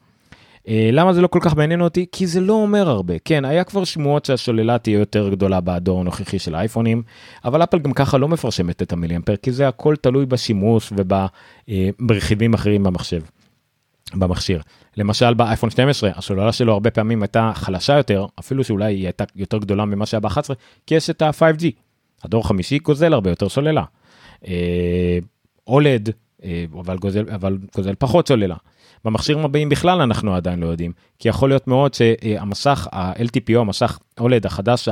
למה 0.67 1.13
זה 1.13 1.21
לא 1.21 1.27
כל 1.27 1.39
כך 1.41 1.55
מעניין 1.55 1.81
אותי? 1.81 2.05
כי 2.11 2.27
זה 2.27 2.41
לא 2.41 2.53
אומר 2.53 2.89
הרבה. 2.89 3.13
כן, 3.25 3.45
היה 3.45 3.63
כבר 3.63 3.83
שמועות 3.83 4.25
שהסוללה 4.25 4.77
תהיה 4.77 4.99
יותר 4.99 5.29
גדולה 5.29 5.61
בדור 5.61 6.01
הנוכחי 6.01 6.39
של 6.39 6.55
האייפונים, 6.55 7.03
אבל 7.45 7.63
אפל 7.63 7.79
גם 7.79 7.93
ככה 7.93 8.17
לא 8.17 8.27
מפרשמת 8.27 8.81
את 8.81 8.93
המיליאמפר, 8.93 9.35
כי 9.35 9.51
זה 9.51 9.67
הכל 9.67 9.95
תלוי 9.95 10.25
בשימוש 10.25 10.93
וברכיבים 10.95 12.53
אחרים 12.53 12.83
במחשב. 12.83 13.21
במכשיר. 14.13 14.61
למשל 14.97 15.33
באייפון 15.33 15.69
12 15.69 16.09
הסוללה 16.15 16.51
שלו 16.51 16.73
הרבה 16.73 16.91
פעמים 16.91 17.21
הייתה 17.21 17.51
חלשה 17.55 17.97
יותר 17.97 18.25
אפילו 18.39 18.63
שאולי 18.63 18.93
היא 18.93 19.05
הייתה 19.05 19.23
יותר 19.35 19.57
גדולה 19.57 19.85
ממה 19.85 20.05
שהיה 20.05 20.21
ב-11 20.21 20.53
כי 20.87 20.95
יש 20.95 21.09
את 21.09 21.21
ה-5G. 21.21 21.65
הדור 22.23 22.47
חמישי 22.47 22.79
גוזל 22.79 23.13
הרבה 23.13 23.29
יותר 23.29 23.49
סוללה. 23.49 23.83
אולד 25.67 26.09
אבל 26.73 26.97
גוזל 26.97 27.25
אבל 27.35 27.57
גוזל 27.75 27.93
פחות 27.99 28.27
סוללה. 28.27 28.55
במכשירים 29.05 29.45
הבאים 29.45 29.69
בכלל 29.69 30.01
אנחנו 30.01 30.35
עדיין 30.35 30.59
לא 30.59 30.67
יודעים 30.67 30.91
כי 31.19 31.29
יכול 31.29 31.49
להיות 31.49 31.67
מאוד 31.67 31.93
שהמסך 31.93 32.87
ה-LTPO 32.91 33.59
המסך 33.59 33.99
אולד 34.19 34.45
החדש 34.45 34.89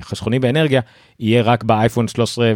חסכוני 0.00 0.38
באנרגיה 0.38 0.80
יהיה 1.20 1.42
רק 1.42 1.64
באייפון 1.64 2.08
13 2.08 2.52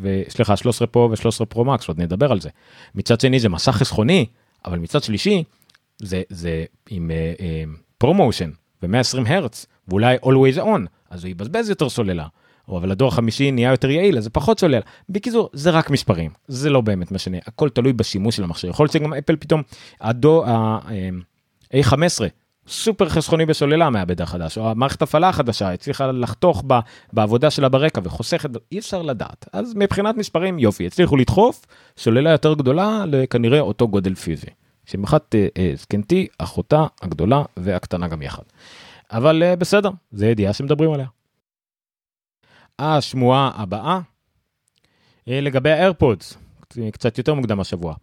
וסליחה 0.00 0.56
13 0.56 0.86
פרו 0.86 1.12
ו13 1.12 1.44
פרו 1.44 1.64
מקס 1.64 1.88
עוד 1.88 2.00
נדבר 2.00 2.32
על 2.32 2.40
זה. 2.40 2.48
מצד 2.94 3.20
שני 3.20 3.40
זה 3.40 3.48
מסך 3.48 3.72
חסכוני 3.72 4.26
אבל 4.64 4.78
מצד 4.78 5.02
שלישי 5.02 5.42
זה 6.02 6.22
זה 6.28 6.64
עם 6.90 7.10
ProMotion 7.98 8.50
uh, 8.50 8.86
ו-120 8.86 9.28
הרץ 9.28 9.66
ואולי 9.88 10.16
always 10.16 10.58
on 10.58 10.80
אז 11.10 11.24
הוא 11.24 11.30
יבזבז 11.30 11.68
יותר 11.68 11.88
סוללה. 11.88 12.26
או 12.68 12.78
אבל 12.78 12.90
הדור 12.90 13.08
החמישי 13.08 13.50
נהיה 13.50 13.70
יותר 13.70 13.90
יעיל 13.90 14.18
אז 14.18 14.24
זה 14.24 14.30
פחות 14.30 14.60
סוללה. 14.60 14.80
בקיצור 15.08 15.50
זה 15.52 15.70
רק 15.70 15.90
מספרים. 15.90 16.30
זה 16.48 16.70
לא 16.70 16.80
באמת 16.80 17.12
משנה. 17.12 17.38
הכל 17.46 17.68
תלוי 17.68 17.92
בשימוש 17.92 18.36
של 18.36 18.44
המכשיר. 18.44 18.70
יכול 18.70 18.84
להיות 18.84 18.92
שגם 18.92 19.14
אפל 19.14 19.36
פתאום 19.36 19.62
הדור 20.00 20.46
ה-A15 20.46 22.20
סופר 22.68 23.08
חסכוני 23.08 23.46
בסוללה 23.46 23.90
מעבד 23.90 24.22
החדש. 24.22 24.58
או 24.58 24.70
המערכת 24.70 25.02
הפעלה 25.02 25.28
החדשה 25.28 25.72
הצליחה 25.72 26.12
לחתוך 26.12 26.62
בה, 26.66 26.80
בעבודה 27.12 27.50
שלה 27.50 27.68
ברקע 27.68 28.00
וחוסכת 28.04 28.50
אי 28.72 28.78
אפשר 28.78 29.02
לדעת. 29.02 29.48
אז 29.52 29.74
מבחינת 29.76 30.16
מספרים 30.16 30.58
יופי. 30.58 30.86
הצליחו 30.86 31.16
לדחוף 31.16 31.66
סוללה 31.96 32.30
יותר 32.30 32.54
גדולה 32.54 33.04
לכנראה 33.06 33.60
אותו 33.60 33.88
גודל 33.88 34.14
פיזי 34.14 34.46
שמחת 34.90 35.34
זקנתי, 35.74 36.26
אחותה 36.38 36.86
הגדולה 37.02 37.42
והקטנה 37.56 38.08
גם 38.08 38.22
יחד. 38.22 38.42
אבל 39.10 39.42
בסדר, 39.58 39.90
זה 40.12 40.26
ידיעה 40.26 40.52
שמדברים 40.52 40.92
עליה. 40.92 41.06
השמועה 42.78 43.50
הבאה, 43.54 44.00
לגבי 45.26 45.70
האיירפודס, 45.70 46.38
קצת 46.92 47.18
יותר 47.18 47.34
מוקדם 47.34 47.60
השבוע. 47.60 47.94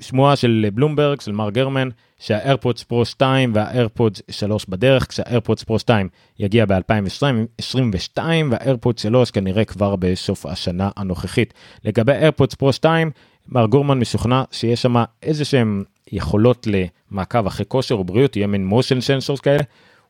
שמועה 0.00 0.36
של 0.36 0.68
בלומברג, 0.74 1.20
של 1.20 1.32
מר 1.32 1.50
גרמן, 1.50 1.88
שהאיירפודס 2.18 2.82
פרו 2.82 3.04
2 3.04 3.54
והאיירפודס 3.54 4.22
3 4.30 4.66
בדרך, 4.68 5.08
כשהאיירפודס 5.08 5.64
פרו 5.64 5.78
2 5.78 6.08
יגיע 6.38 6.64
ב-2022 6.66 8.18
והאיירפודס 8.50 9.02
3 9.02 9.30
כנראה 9.30 9.64
כבר 9.64 9.96
בסוף 9.96 10.46
השנה 10.46 10.90
הנוכחית. 10.96 11.54
לגבי 11.84 12.12
איירפודס 12.12 12.54
פרו 12.54 12.72
2, 12.72 13.10
מר 13.48 13.66
גורמן 13.66 13.98
משוכנע 13.98 14.42
שיש 14.50 14.82
שם 14.82 14.94
איזה 15.22 15.44
שהם 15.44 15.84
יכולות 16.12 16.66
למעקב 17.10 17.46
אחרי 17.46 17.66
כושר 17.68 18.00
ובריאות, 18.00 18.36
יהיה 18.36 18.46
מין 18.46 18.66
motion 18.66 19.00
sensors 19.00 19.40
כאלה. 19.40 19.62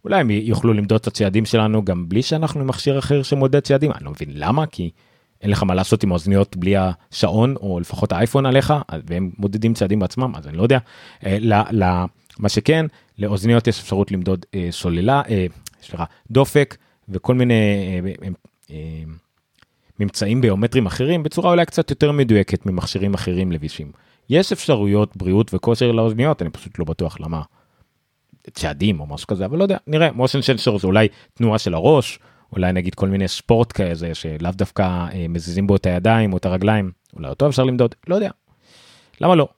אולי 0.05 0.21
הם 0.21 0.31
יוכלו 0.31 0.73
למדוד 0.73 1.01
את 1.01 1.07
הצעדים 1.07 1.45
שלנו 1.45 1.85
גם 1.85 2.09
בלי 2.09 2.23
שאנחנו 2.23 2.61
עם 2.61 2.67
מכשיר 2.67 2.99
אחר 2.99 3.23
שמודד 3.23 3.61
צעדים, 3.61 3.93
אני 3.93 4.05
לא 4.05 4.11
מבין 4.11 4.29
למה, 4.33 4.67
כי 4.67 4.91
אין 5.43 5.51
לך 5.51 5.63
מה 5.63 5.75
לעשות 5.75 6.03
עם 6.03 6.11
האוזניות 6.11 6.57
בלי 6.57 6.75
השעון 6.77 7.57
או 7.57 7.81
לפחות 7.81 8.13
האייפון 8.13 8.47
עליך 8.47 8.75
והם 9.07 9.31
מודדים 9.39 9.75
צעדים 9.75 9.99
בעצמם 9.99 10.33
אז 10.37 10.47
אני 10.47 10.57
לא 10.57 10.63
יודע. 10.63 10.79
אה, 11.27 12.05
מה 12.39 12.49
שכן 12.49 12.87
לאוזניות 13.19 13.67
יש 13.67 13.81
אפשרות 13.81 14.13
למדוד 14.13 14.47
אה, 14.55 14.69
סוללה 14.71 15.23
אה, 15.29 15.47
סליחה 15.83 16.05
דופק 16.31 16.77
וכל 17.09 17.35
מיני 17.35 17.55
ממצאים 20.01 20.41
ביומטריים 20.41 20.87
אחרים 20.87 21.23
בצורה 21.23 21.51
אולי 21.51 21.67
קצת 21.67 21.91
יותר 21.91 22.13
מדויקת 22.13 22.67
ממכשירים 22.67 23.15
אחרים 23.15 23.53
לבישים. 23.53 23.93
יש 24.31 24.53
אפשרויות 24.53 25.17
בריאות 25.17 25.55
וכושר 25.55 25.93
לאוזניות 25.93 26.43
אני 26.43 26.51
פשוט 26.51 26.79
לא 26.79 26.85
בטוח 26.85 27.21
למה. 27.21 27.43
צעדים 28.51 29.01
או 29.01 29.07
משהו 29.07 29.27
כזה 29.27 29.45
אבל 29.47 29.59
לא 29.59 29.63
יודע 29.63 29.77
נראה 29.87 30.13
מושן 30.13 30.43
שנסור 30.43 30.79
זה 30.79 30.87
אולי 30.87 31.09
תנועה 31.35 31.59
של 31.59 31.75
הראש 31.75 32.19
אולי 32.53 32.73
נגיד 32.73 32.95
כל 32.95 33.09
מיני 33.09 33.29
ספורט 33.29 33.73
כזה 33.73 34.15
שלאו 34.15 34.51
דווקא 34.53 34.83
אה, 34.83 35.27
מזיזים 35.29 35.67
בו 35.67 35.77
את 35.77 35.87
הידיים 35.87 36.33
או 36.33 36.37
את 36.37 36.47
הרגליים, 36.47 36.91
אולי 37.17 37.29
אותו 37.29 37.49
אפשר 37.49 37.65
למדוד, 37.65 37.95
לא 38.07 38.15
יודע. 38.15 38.31
למה 39.21 39.35
לא? 39.35 39.49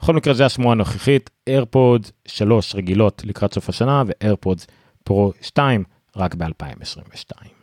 בכל 0.00 0.12
מקרה 0.14 0.34
זה 0.34 0.46
השמועה 0.46 0.72
הנוכחית, 0.72 1.30
AirPods 1.50 2.10
3 2.26 2.74
רגילות 2.74 3.22
לקראת 3.24 3.54
סוף 3.54 3.68
השנה 3.68 4.02
ו-AirPods 4.06 4.64
Pro 5.08 5.32
2 5.42 5.84
רק 6.16 6.34
ב-2022. 6.34 7.55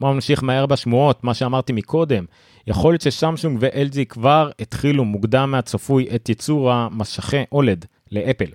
בואו 0.00 0.14
נמשיך 0.14 0.42
מהר 0.42 0.66
בשמועות, 0.66 1.24
מה 1.24 1.34
שאמרתי 1.34 1.72
מקודם, 1.72 2.24
יכול 2.66 2.92
להיות 2.92 3.00
שסמסונג 3.00 3.58
ו-LG 3.60 4.04
כבר 4.08 4.50
התחילו 4.60 5.04
מוקדם 5.04 5.50
מהצפוי 5.50 6.08
את 6.14 6.28
ייצור 6.28 6.72
המשכי 6.72 7.42
אולד 7.52 7.84
לאפל. 8.12 8.50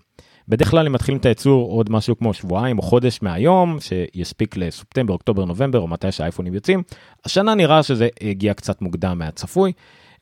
בדרך 0.47 0.71
כלל 0.71 0.85
הם 0.85 0.93
מתחילים 0.93 1.19
את 1.19 1.25
הייצור 1.25 1.71
עוד 1.71 1.91
משהו 1.91 2.17
כמו 2.17 2.33
שבועיים 2.33 2.77
או 2.77 2.83
חודש 2.83 3.19
מהיום, 3.21 3.77
שיספיק 3.79 4.57
לספטמבר, 4.57 5.13
אוקטובר, 5.13 5.45
נובמבר 5.45 5.79
או 5.79 5.87
מתי 5.87 6.11
שהאייפונים 6.11 6.53
יוצאים. 6.53 6.83
השנה 7.25 7.55
נראה 7.55 7.83
שזה 7.83 8.07
הגיע 8.21 8.53
קצת 8.53 8.81
מוקדם 8.81 9.19
מהצפוי, 9.19 9.71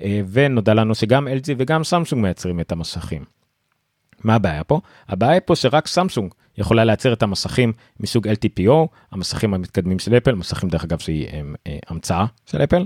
אה, 0.02 0.22
ונודע 0.32 0.74
לנו 0.74 0.96
שגם 0.96 1.28
LG 1.28 1.54
וגם 1.58 1.84
סמסונג 1.84 2.22
מייצרים 2.22 2.60
את 2.60 2.72
המסכים. 2.72 3.26
מה 4.24 4.36
הבעיה 4.36 4.64
פה? 4.64 4.80
הבעיה 5.08 5.40
פה 5.40 5.56
שרק 5.56 5.88
סמסונג 5.88 6.34
יכולה 6.58 6.86
לייצר 6.86 7.14
את 7.14 7.24
המסכים 7.24 7.74
מסוג 8.00 8.28
LTPO, 8.28 8.88
המסכים 9.12 9.54
המתקדמים 9.54 10.00
של 10.00 10.18
אפל, 10.18 10.36
מסכים 10.36 10.70
דרך 10.70 10.84
אגב 10.84 11.00
שהיא 11.00 11.28
הם, 11.32 11.56
אה, 11.68 11.78
המצאה 11.88 12.26
של 12.46 12.64
אפל. 12.64 12.86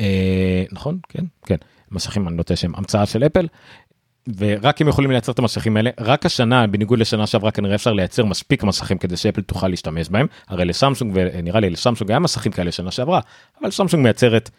אה, 0.00 0.64
נכון? 0.72 0.98
כן, 1.08 1.24
כן. 1.46 1.56
מסכים 1.90 2.28
אני 2.28 2.36
נוטה 2.36 2.56
שהם 2.56 2.74
המצאה 2.76 3.06
של 3.06 3.24
אפל 3.24 3.46
ורק 4.36 4.80
הם 4.80 4.88
יכולים 4.88 5.10
לייצר 5.10 5.32
את 5.32 5.38
המסכים 5.38 5.76
האלה 5.76 5.90
רק 6.00 6.26
השנה 6.26 6.66
בניגוד 6.66 6.98
לשנה 6.98 7.26
שעברה 7.26 7.50
כנראה 7.50 7.74
אפשר 7.74 7.92
לייצר 7.92 8.24
מספיק 8.24 8.64
מסכים 8.64 8.98
כדי 8.98 9.16
שאפל 9.16 9.40
תוכל 9.40 9.68
להשתמש 9.68 10.08
בהם 10.08 10.26
הרי 10.48 10.64
לסמסונג 10.64 11.12
ונראה 11.14 11.60
לי 11.60 11.70
לסמסונג 11.70 12.10
היה 12.10 12.18
מסכים 12.18 12.52
כאלה 12.52 12.72
שנה 12.72 12.90
שעברה 12.90 13.20
אבל 13.60 13.70
סמסונג 13.70 14.02
מייצרת 14.02 14.50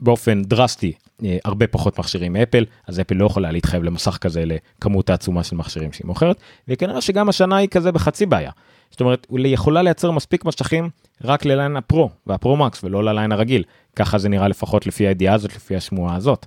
באופן 0.00 0.42
דרסטי 0.42 0.92
אה, 1.24 1.36
הרבה 1.44 1.66
פחות 1.66 1.98
מכשירים 1.98 2.32
מאפל 2.32 2.64
אז 2.86 3.00
אפל 3.00 3.14
לא 3.14 3.26
יכולה 3.26 3.52
להתחייב 3.52 3.82
למסך 3.82 4.18
כזה 4.20 4.44
לכמות 4.46 5.10
העצומה 5.10 5.44
של 5.44 5.56
מכשירים 5.56 5.92
שהיא 5.92 6.06
מוכרת 6.06 6.36
וכנראה 6.68 7.00
שגם 7.00 7.28
השנה 7.28 7.56
היא 7.56 7.68
כזה 7.68 7.92
בחצי 7.92 8.26
בעיה. 8.26 8.50
זאת 8.90 9.00
אומרת 9.00 9.26
היא 9.30 9.54
יכולה 9.54 9.82
לייצר 9.82 10.10
מספיק 10.10 10.44
מסכים 10.44 10.90
רק 11.24 11.44
לליין 11.44 11.76
הפרו 11.76 12.10
והפרו 12.26 12.56
מקס 12.56 12.84
ולא 12.84 13.04
לליין 13.04 13.32
הרגיל 13.32 13.62
ככה 13.96 14.18
זה 14.18 14.28
נראה 14.28 14.48
לפחות 14.48 14.86
לפי 14.86 15.06
הידיעה 15.06 15.34
הזאת 15.34 15.56
לפי 15.56 15.76
השמועה 15.76 16.16
הזאת. 16.16 16.46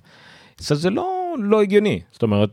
זה 0.58 0.90
לא 0.90 1.34
לא 1.38 1.62
הגיוני 1.62 2.00
זאת 2.12 2.22
אומרת 2.22 2.50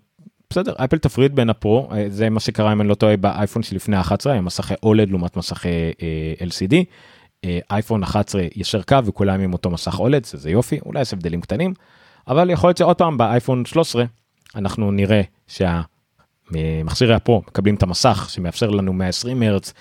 בסדר 0.50 0.74
אפל 0.78 0.98
תפריד 0.98 1.36
בין 1.36 1.50
הפרו 1.50 1.90
אה, 1.92 2.06
זה 2.10 2.30
מה 2.30 2.40
שקרה 2.40 2.74
אם 2.74 2.82
אני 2.82 2.90
לא 2.90 2.96
טועה 2.96 3.18
באייפון 3.18 3.64
שלפני 3.64 4.00
11 4.00 4.34
עם 4.34 4.46
מסכי 4.46 4.74
אולד 4.84 5.10
לעומת 5.10 5.38
מסכי 5.38 5.92
LCD 6.40 6.74
אה, 6.74 6.82
אייפון 7.72 8.04
11 8.04 8.42
ישר 8.56 8.82
קו 8.82 9.06
וכולם 9.06 9.42
עם 9.42 9.54
אותו 9.54 9.70
מסך 9.70 10.00
OLED 10.00 10.26
זה 10.26 10.50
יופי 10.50 10.80
אולי 10.86 11.02
יש 11.02 11.14
הבדלים 11.14 11.42
קטנים 11.42 11.74
אבל 12.28 12.50
יכול 12.50 12.68
להיות 12.68 12.78
שעוד 12.78 12.98
פעם 12.98 13.18
באייפון 13.18 13.66
13 13.66 14.06
אנחנו 14.56 14.92
נראה 14.92 15.22
שהמכשירי 15.48 17.14
הפרו 17.14 17.44
מקבלים 17.48 17.76
את 17.76 17.84
המסך 17.84 18.28
שמאפשר 18.30 18.70
לנו 18.70 18.94
120 18.94 19.44
הרץ 19.44 19.74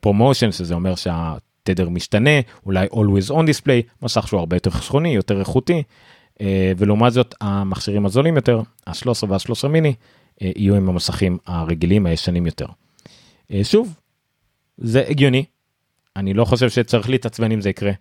ProMotion 0.00 0.52
שזה 0.52 0.74
אומר 0.74 0.94
שהתדר 0.94 1.88
משתנה 1.88 2.40
אולי 2.66 2.86
always 2.86 3.30
on 3.30 3.42
display 3.42 4.02
מסך 4.02 4.28
שהוא 4.28 4.40
הרבה 4.40 4.56
יותר 4.56 4.70
חסכוני 4.70 5.14
יותר 5.14 5.40
איכותי 5.40 5.82
אה, 6.40 6.72
ולעומת 6.76 7.12
זאת 7.12 7.34
המכשירים 7.40 8.06
הזולים 8.06 8.36
יותר, 8.36 8.62
ה-13 8.86 9.26
וה-13 9.28 9.68
מיני, 9.68 9.94
אה, 10.42 10.50
יהיו 10.56 10.74
עם 10.74 10.88
המסכים 10.88 11.38
הרגילים 11.46 12.06
הישנים 12.06 12.46
יותר. 12.46 12.66
אה, 13.52 13.64
שוב, 13.64 13.94
זה 14.78 15.04
הגיוני, 15.08 15.44
אני 16.18 16.34
לא 16.34 16.44
חושב 16.44 16.70
שצריך 16.70 17.10
להתעצבן 17.10 17.52
אם 17.52 17.60
זה 17.60 17.70
יקרה. 17.70 17.92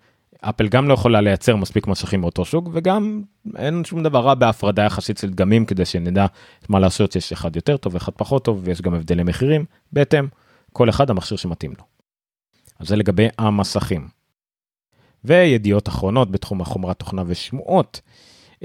אפל 0.42 0.68
גם 0.68 0.88
לא 0.88 0.94
יכולה 0.94 1.22
לייצר 1.22 1.56
מספיק 1.56 1.88
מסכים 1.88 2.22
מאותו 2.22 2.46
שוק 2.46 2.70
וגם 2.74 3.22
אין 3.56 3.84
שום 3.86 4.04
דבר 4.04 4.20
רע 4.20 4.34
בהפרדה 4.34 4.84
יחסית 4.84 5.18
של 5.18 5.30
דגמים 5.30 5.66
כדי 5.66 5.86
שנדע 5.86 6.26
מה 6.70 6.80
לעשות 6.80 7.16
יש 7.16 7.32
אחד 7.32 7.56
יותר 7.56 7.78
טוב 7.78 7.96
אחד 7.96 8.12
פחות 8.16 8.46
טוב 8.46 8.62
ויש 8.64 8.82
גם 8.82 8.94
הבדלי 8.94 9.24
מחירים 9.24 9.66
בהתאם 9.92 10.28
כל 10.74 10.90
אחד 10.90 11.10
המכשיר 11.10 11.38
שמתאים 11.38 11.74
לו. 11.78 11.84
אז 12.80 12.88
זה 12.88 12.96
לגבי 12.96 13.28
המסכים. 13.38 14.08
וידיעות 15.24 15.88
אחרונות 15.88 16.32
בתחום 16.32 16.62
החומרת 16.62 17.00
תוכנה 17.00 17.24
ושמועות. 17.28 18.02
Uh, 18.56 18.60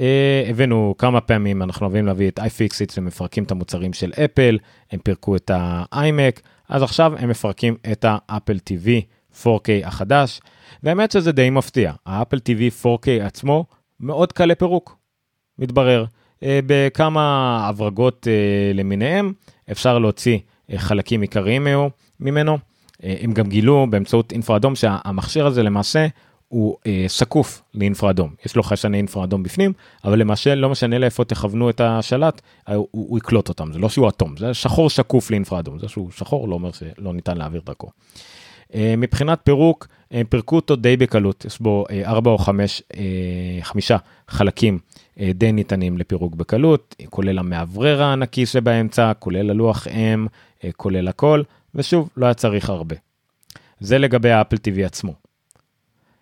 הבאנו 0.51 0.95
כמה 0.99 1.21
פעמים 1.21 1.63
אנחנו 1.63 1.87
אוהבים 1.87 2.07
להביא 2.07 2.29
את 2.29 2.39
iFixit 2.39 2.93
ומפרקים 2.97 3.45
את 3.45 3.51
המוצרים 3.51 3.93
של 3.93 4.13
אפל 4.25 4.59
הם 4.91 5.01
פירקו 5.01 5.37
את 5.37 5.51
ה-iMac 5.51 6.41
אז 6.69 6.83
עכשיו 6.83 7.13
הם 7.19 7.29
מפרקים 7.29 7.77
את 7.93 8.05
האפל 8.09 8.57
TV 8.57 8.89
4K 9.43 9.87
החדש 9.87 10.41
והאמת 10.83 11.11
שזה 11.11 11.33
די 11.33 11.51
מפתיע. 11.51 11.93
האפל 12.07 12.37
TV 12.37 12.85
4K 12.85 13.25
עצמו 13.25 13.65
מאוד 14.01 14.33
קל 14.33 14.45
לפירוק 14.45 14.97
מתברר 15.59 16.05
uh, 16.05 16.45
בכמה 16.67 17.59
הברגות 17.69 18.27
uh, 18.27 18.77
למיניהם. 18.77 19.33
אפשר 19.71 19.99
להוציא 19.99 20.39
uh, 20.39 20.79
חלקים 20.79 21.21
עיקריים 21.21 21.67
ממנו. 22.21 22.59
הם 23.03 23.33
גם 23.33 23.49
גילו 23.49 23.87
באמצעות 23.91 24.33
אינפרה 24.33 24.57
אדום 24.57 24.75
שהמכשיר 24.75 25.47
הזה 25.47 25.63
למעשה 25.63 26.07
הוא 26.53 26.77
אה, 26.87 27.05
שקוף 27.09 27.63
לאינפרה 27.75 28.11
אדום 28.11 28.35
יש 28.47 28.57
לו 28.57 28.63
חיישני 28.63 28.97
אינפרה 28.97 29.25
אדום 29.25 29.43
בפנים 29.43 29.73
אבל 30.05 30.19
למעשה 30.19 30.55
לא 30.55 30.71
משנה 30.71 30.99
לאיפה 30.99 31.25
תכוונו 31.25 31.71
את 31.71 31.81
השלט 31.81 32.41
אה, 32.69 32.75
הוא, 32.75 32.89
הוא 32.91 33.19
יקלוט 33.19 33.49
אותם. 33.49 33.73
זה 33.73 33.79
לא 33.79 33.89
שהוא 33.89 34.09
אטום 34.09 34.37
זה 34.37 34.55
שחור 34.55 34.91
שקוף 34.91 35.31
לאינפרה 35.31 35.59
אדום 35.59 35.79
זה 35.79 35.89
שהוא 35.89 36.11
שחור 36.11 36.49
לא 36.49 36.55
אומר 36.55 36.71
שלא 36.73 37.15
ניתן 37.15 37.37
להעביר 37.37 37.61
דרכו. 37.67 37.91
אה, 38.75 38.95
מבחינת 38.99 39.41
פירוק 39.45 39.89
אה, 40.15 40.23
פירקו 40.29 40.57
אותו 40.57 40.77
די 40.77 40.97
בקלות 40.97 41.45
יש 41.45 41.61
בו 41.61 41.85
אה, 41.91 42.03
4 42.07 42.31
או 42.31 42.39
5 42.39 42.83
אה, 42.97 43.03
5 43.63 43.93
חלקים 44.29 44.79
אה, 45.21 45.31
די 45.35 45.53
ניתנים 45.53 45.99
לפירוק 45.99 46.35
בקלות 46.35 46.97
כולל 47.11 47.39
המאוורר 47.39 48.03
הענקי 48.03 48.47
שבאמצע 48.47 49.13
כולל 49.19 49.51
הלוח 49.51 49.87
אם 49.89 50.27
אה, 50.65 50.71
כולל 50.77 51.09
הכל 51.09 51.43
ושוב 51.75 52.09
לא 52.17 52.27
היה 52.27 52.35
צריך 52.35 52.71
הרבה. 52.71 52.97
זה 53.81 53.99
לגבי 53.99 54.31
האפל 54.31 54.57
TV 54.57 54.85
עצמו. 54.87 55.15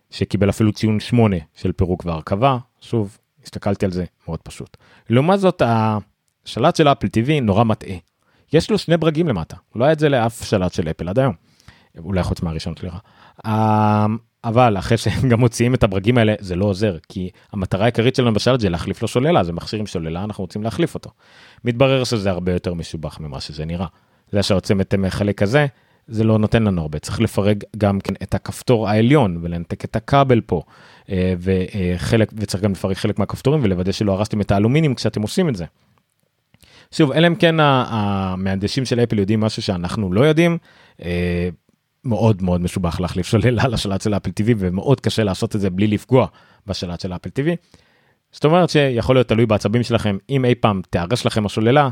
שקיבל 0.09 0.49
אפילו 0.49 0.71
ציון 0.71 0.99
8 0.99 1.35
של 1.55 1.71
פירוק 1.71 2.05
והרכבה, 2.05 2.57
שוב, 2.81 3.17
הסתכלתי 3.43 3.85
על 3.85 3.91
זה 3.91 4.05
מאוד 4.27 4.39
פשוט. 4.39 4.77
לעומת 5.09 5.39
זאת, 5.39 5.61
השלט 5.65 6.75
של 6.75 6.87
אפל 6.87 7.07
TV 7.07 7.41
נורא 7.41 7.63
מטעה. 7.63 7.95
יש 8.53 8.71
לו 8.71 8.77
שני 8.77 8.97
ברגים 8.97 9.27
למטה, 9.27 9.57
לא 9.75 9.85
היה 9.85 9.93
את 9.93 9.99
זה 9.99 10.09
לאף 10.09 10.43
שלט 10.43 10.73
של 10.73 10.89
אפל 10.89 11.09
עד 11.09 11.19
היום. 11.19 11.33
אולי 11.97 12.23
חוץ 12.23 12.41
מהראשון, 12.41 12.73
סליחה. 12.79 12.97
אמ, 13.45 14.17
אבל 14.43 14.77
אחרי 14.77 14.97
שהם 14.97 15.29
גם 15.29 15.39
מוציאים 15.39 15.73
את 15.73 15.83
הברגים 15.83 16.17
האלה 16.17 16.33
זה 16.39 16.55
לא 16.55 16.65
עוזר 16.65 16.97
כי 17.09 17.29
המטרה 17.51 17.83
העיקרית 17.83 18.15
שלנו 18.15 18.33
בשלט 18.33 18.59
זה 18.59 18.69
להחליף 18.69 19.01
לו 19.01 19.07
שוללה 19.07 19.43
זה 19.43 19.53
מכשיר 19.53 19.79
עם 19.79 19.85
שוללה 19.85 20.23
אנחנו 20.23 20.43
רוצים 20.43 20.63
להחליף 20.63 20.95
אותו. 20.95 21.09
מתברר 21.65 22.03
שזה 22.03 22.29
הרבה 22.29 22.53
יותר 22.53 22.73
משובח 22.73 23.19
ממה 23.19 23.41
שזה 23.41 23.65
נראה. 23.65 23.87
זה 24.31 24.43
שהוצאים 24.43 24.81
את 24.81 24.93
החלק 25.07 25.41
הזה 25.41 25.65
זה 26.07 26.23
לא 26.23 26.39
נותן 26.39 26.63
לנו 26.63 26.81
הרבה 26.81 26.99
צריך 26.99 27.21
לפרק 27.21 27.57
גם 27.77 27.99
כן 27.99 28.13
את 28.23 28.33
הכפתור 28.33 28.89
העליון 28.89 29.37
ולנתק 29.41 29.85
את 29.85 29.95
הכבל 29.95 30.41
פה 30.41 30.61
אה, 31.09 31.33
וחלק 31.39 32.31
וצריך 32.37 32.63
גם 32.63 32.71
לפרק 32.71 32.97
חלק 32.97 33.19
מהכפתורים 33.19 33.61
ולוודא 33.63 33.91
שלא 33.91 34.11
הרסתם 34.11 34.41
את 34.41 34.51
האלומיניום 34.51 34.95
כשאתם 34.95 35.21
עושים 35.21 35.49
את 35.49 35.55
זה. 35.55 35.65
שוב, 36.91 37.11
אלא 37.11 37.27
אם 37.27 37.35
כן 37.35 37.55
המהנדסים 37.59 38.85
של 38.85 38.99
אפל 38.99 39.19
יודעים 39.19 39.39
משהו 39.39 39.61
שאנחנו 39.61 40.13
לא 40.13 40.21
יודעים, 40.21 40.57
אה, 41.01 41.49
מאוד 42.05 42.41
מאוד 42.41 42.61
משובח 42.61 42.99
להחליף 42.99 43.27
שוללה 43.27 43.67
לשלט 43.67 44.01
של 44.01 44.13
אפל 44.13 44.29
TV 44.29 44.53
ומאוד 44.57 44.99
קשה 44.99 45.23
לעשות 45.23 45.55
את 45.55 45.61
זה 45.61 45.69
בלי 45.69 45.87
לפגוע 45.87 46.27
בשלט 46.67 46.99
של 46.99 47.13
אפל 47.13 47.29
TV. 47.29 47.55
זאת 48.31 48.45
אומרת 48.45 48.69
שיכול 48.69 49.15
להיות 49.15 49.27
תלוי 49.27 49.45
בעצבים 49.45 49.83
שלכם, 49.83 50.17
אם 50.29 50.45
אי 50.45 50.55
פעם 50.55 50.81
תיהרס 50.89 51.25
לכם 51.25 51.45
השוללה, 51.45 51.89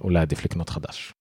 אולי 0.00 0.20
עדיף 0.20 0.44
לקנות 0.44 0.70
חדש. 0.70 1.12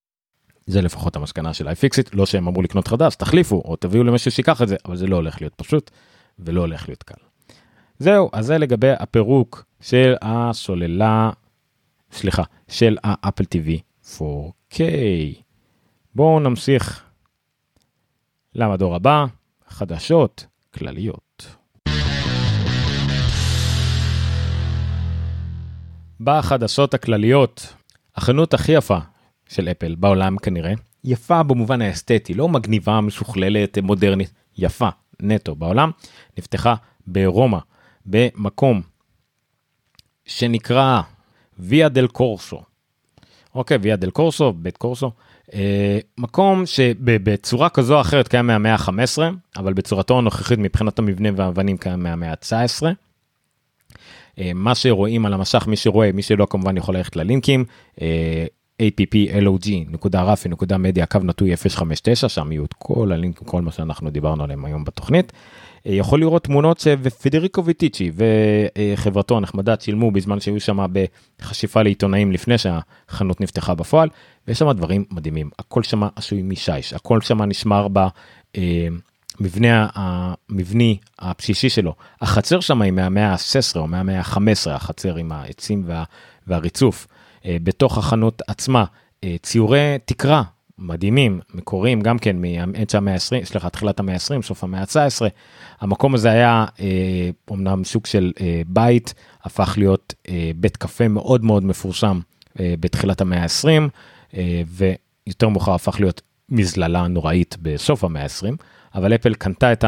זה 0.65 0.81
לפחות 0.81 1.15
המסקנה 1.15 1.53
של 1.53 1.67
iFixit, 1.67 2.09
לא 2.13 2.25
שהם 2.25 2.47
אמרו 2.47 2.61
לקנות 2.61 2.87
חדש, 2.87 3.15
תחליפו 3.15 3.61
או 3.65 3.75
תביאו 3.75 4.03
למישהו 4.03 4.31
שיקח 4.31 4.61
את 4.61 4.67
זה, 4.67 4.75
אבל 4.85 4.95
זה 4.95 5.07
לא 5.07 5.15
הולך 5.15 5.41
להיות 5.41 5.53
פשוט 5.55 5.91
ולא 6.39 6.61
הולך 6.61 6.87
להיות 6.87 7.03
קל. 7.03 7.15
זהו, 7.99 8.29
אז 8.33 8.45
זה 8.45 8.57
לגבי 8.57 8.91
הפירוק 8.99 9.65
של 9.81 10.15
השוללה, 10.21 11.29
סליחה, 12.11 12.43
של 12.67 12.97
האפל 13.03 13.43
TV 13.43 13.69
4K. 14.17 14.79
בואו 16.15 16.39
נמשיך 16.39 17.04
למדור 18.55 18.95
הבא, 18.95 19.25
חדשות 19.67 20.45
כלליות. 20.73 21.55
בחדשות 26.19 26.93
הכלליות, 26.93 27.73
החנות 28.15 28.53
הכי 28.53 28.71
יפה 28.71 28.97
של 29.49 29.67
אפל 29.67 29.95
בעולם 29.95 30.37
כנראה, 30.37 30.73
יפה 31.03 31.43
במובן 31.43 31.81
האסתטי, 31.81 32.33
לא 32.33 32.49
מגניבה, 32.49 33.01
משוכללת, 33.01 33.77
מודרנית, 33.77 34.33
יפה, 34.57 34.89
נטו 35.19 35.55
בעולם, 35.55 35.91
נפתחה 36.37 36.75
ברומא, 37.07 37.59
במקום 38.05 38.81
שנקרא 40.25 41.01
ויה 41.59 41.89
דל 41.89 42.07
קורסו. 42.07 42.61
אוקיי, 43.55 43.77
ויה 43.81 43.95
דל 43.95 44.09
קורסו, 44.09 44.53
בית 44.53 44.77
קורסו, 44.77 45.11
מקום 46.17 46.65
שבצורה 46.65 47.69
כזו 47.69 47.95
או 47.95 48.01
אחרת 48.01 48.27
קיים 48.27 48.47
מהמאה 48.47 48.73
ה-15, 48.73 49.17
אבל 49.57 49.73
בצורתו 49.73 50.17
הנוכחית 50.17 50.59
מבחינת 50.59 50.99
המבנה 50.99 51.29
והאבנים 51.35 51.77
קיים 51.77 52.03
מהמאה 52.03 52.31
ה-19. 52.31 52.83
אה, 54.39 54.51
מה 54.55 54.75
שרואים 54.75 55.25
על 55.25 55.33
המשך, 55.33 55.67
מי 55.67 55.75
שרואה, 55.75 56.11
מי 56.11 56.21
שלא 56.21 56.47
כמובן 56.49 56.77
יכול 56.77 56.95
ללכת 56.95 57.15
ללינקים, 57.15 57.65
אה, 58.01 58.45
applog.rafi.media 58.81 61.05
קו 61.05 61.19
נטוי 61.23 61.57
059 61.57 62.29
שם 62.29 62.51
יהיו 62.51 62.65
את 62.65 62.73
כל 62.73 63.11
הלינקים 63.11 63.47
כל 63.47 63.61
מה 63.61 63.71
שאנחנו 63.71 64.09
דיברנו 64.09 64.43
עליהם 64.43 64.65
היום 64.65 64.83
בתוכנית. 64.83 65.33
אה, 65.87 65.93
יכול 65.93 66.19
לראות 66.19 66.43
תמונות 66.43 66.79
שפדריקו 66.79 67.65
ויטיצ'י 67.65 68.11
וחברתו 68.15 69.37
הנחמדה 69.37 69.75
צילמו 69.75 70.11
בזמן 70.11 70.39
שהיו 70.39 70.59
שם 70.59 70.85
בחשיפה 71.39 71.81
לעיתונאים 71.81 72.31
לפני 72.31 72.57
שהחנות 72.57 73.41
נפתחה 73.41 73.75
בפועל 73.75 74.09
ויש 74.47 74.59
שם 74.59 74.71
דברים 74.71 75.05
מדהימים 75.11 75.49
הכל 75.59 75.83
שם 75.83 76.03
עשוי 76.15 76.41
משיש 76.41 76.93
הכל 76.93 77.21
שם 77.21 77.41
נשמר 77.41 77.87
במבנה 79.39 79.87
המבני 79.93 80.97
הבסיסי 81.19 81.69
שלו 81.69 81.95
החצר 82.21 82.59
שם 82.59 82.81
היא 82.81 82.91
מהמאה 82.91 83.31
ה-16 83.31 83.79
או 83.79 83.87
מהמאה 83.87 84.19
ה-15 84.19 84.69
החצר 84.71 85.15
עם 85.15 85.31
העצים 85.31 85.83
וה, 85.85 86.03
והריצוף. 86.47 87.07
אה, 87.45 87.57
בתוך 87.63 87.97
החנות 87.97 88.41
עצמה 88.47 88.85
אה, 89.23 89.35
ציורי 89.41 89.97
תקרה 90.05 90.43
מדהימים, 90.79 91.39
מקוריים 91.53 92.01
גם 92.01 92.19
כן 92.19 92.41
מאמצע 92.41 92.97
המאה 92.97 93.13
ה-20, 93.13 93.45
סליחה, 93.45 93.69
תחילת 93.69 93.99
המאה 93.99 94.13
ה-20, 94.13 94.41
סוף 94.41 94.63
המאה 94.63 94.81
ה-19. 94.81 95.21
המקום 95.79 96.15
הזה 96.15 96.31
היה 96.31 96.65
אה, 96.79 97.29
אומנם 97.49 97.83
סוג 97.83 98.05
של 98.05 98.31
בית, 98.67 99.13
הפך 99.43 99.73
להיות 99.77 100.13
בית 100.55 100.77
קפה 100.77 101.07
מאוד 101.07 101.45
מאוד 101.45 101.65
מפורסם 101.65 102.19
בתחילת 102.59 103.21
המאה 103.21 103.43
ה-20, 103.43 104.37
ויותר 104.67 105.49
מאוחר 105.49 105.73
הפך 105.73 105.99
להיות 105.99 106.21
מזללה 106.49 107.07
נוראית 107.07 107.57
בסוף 107.61 108.03
המאה 108.03 108.23
ה-20, 108.23 108.55
אבל 108.95 109.15
אפל 109.15 109.33
קנתה 109.33 109.73
את 109.73 109.85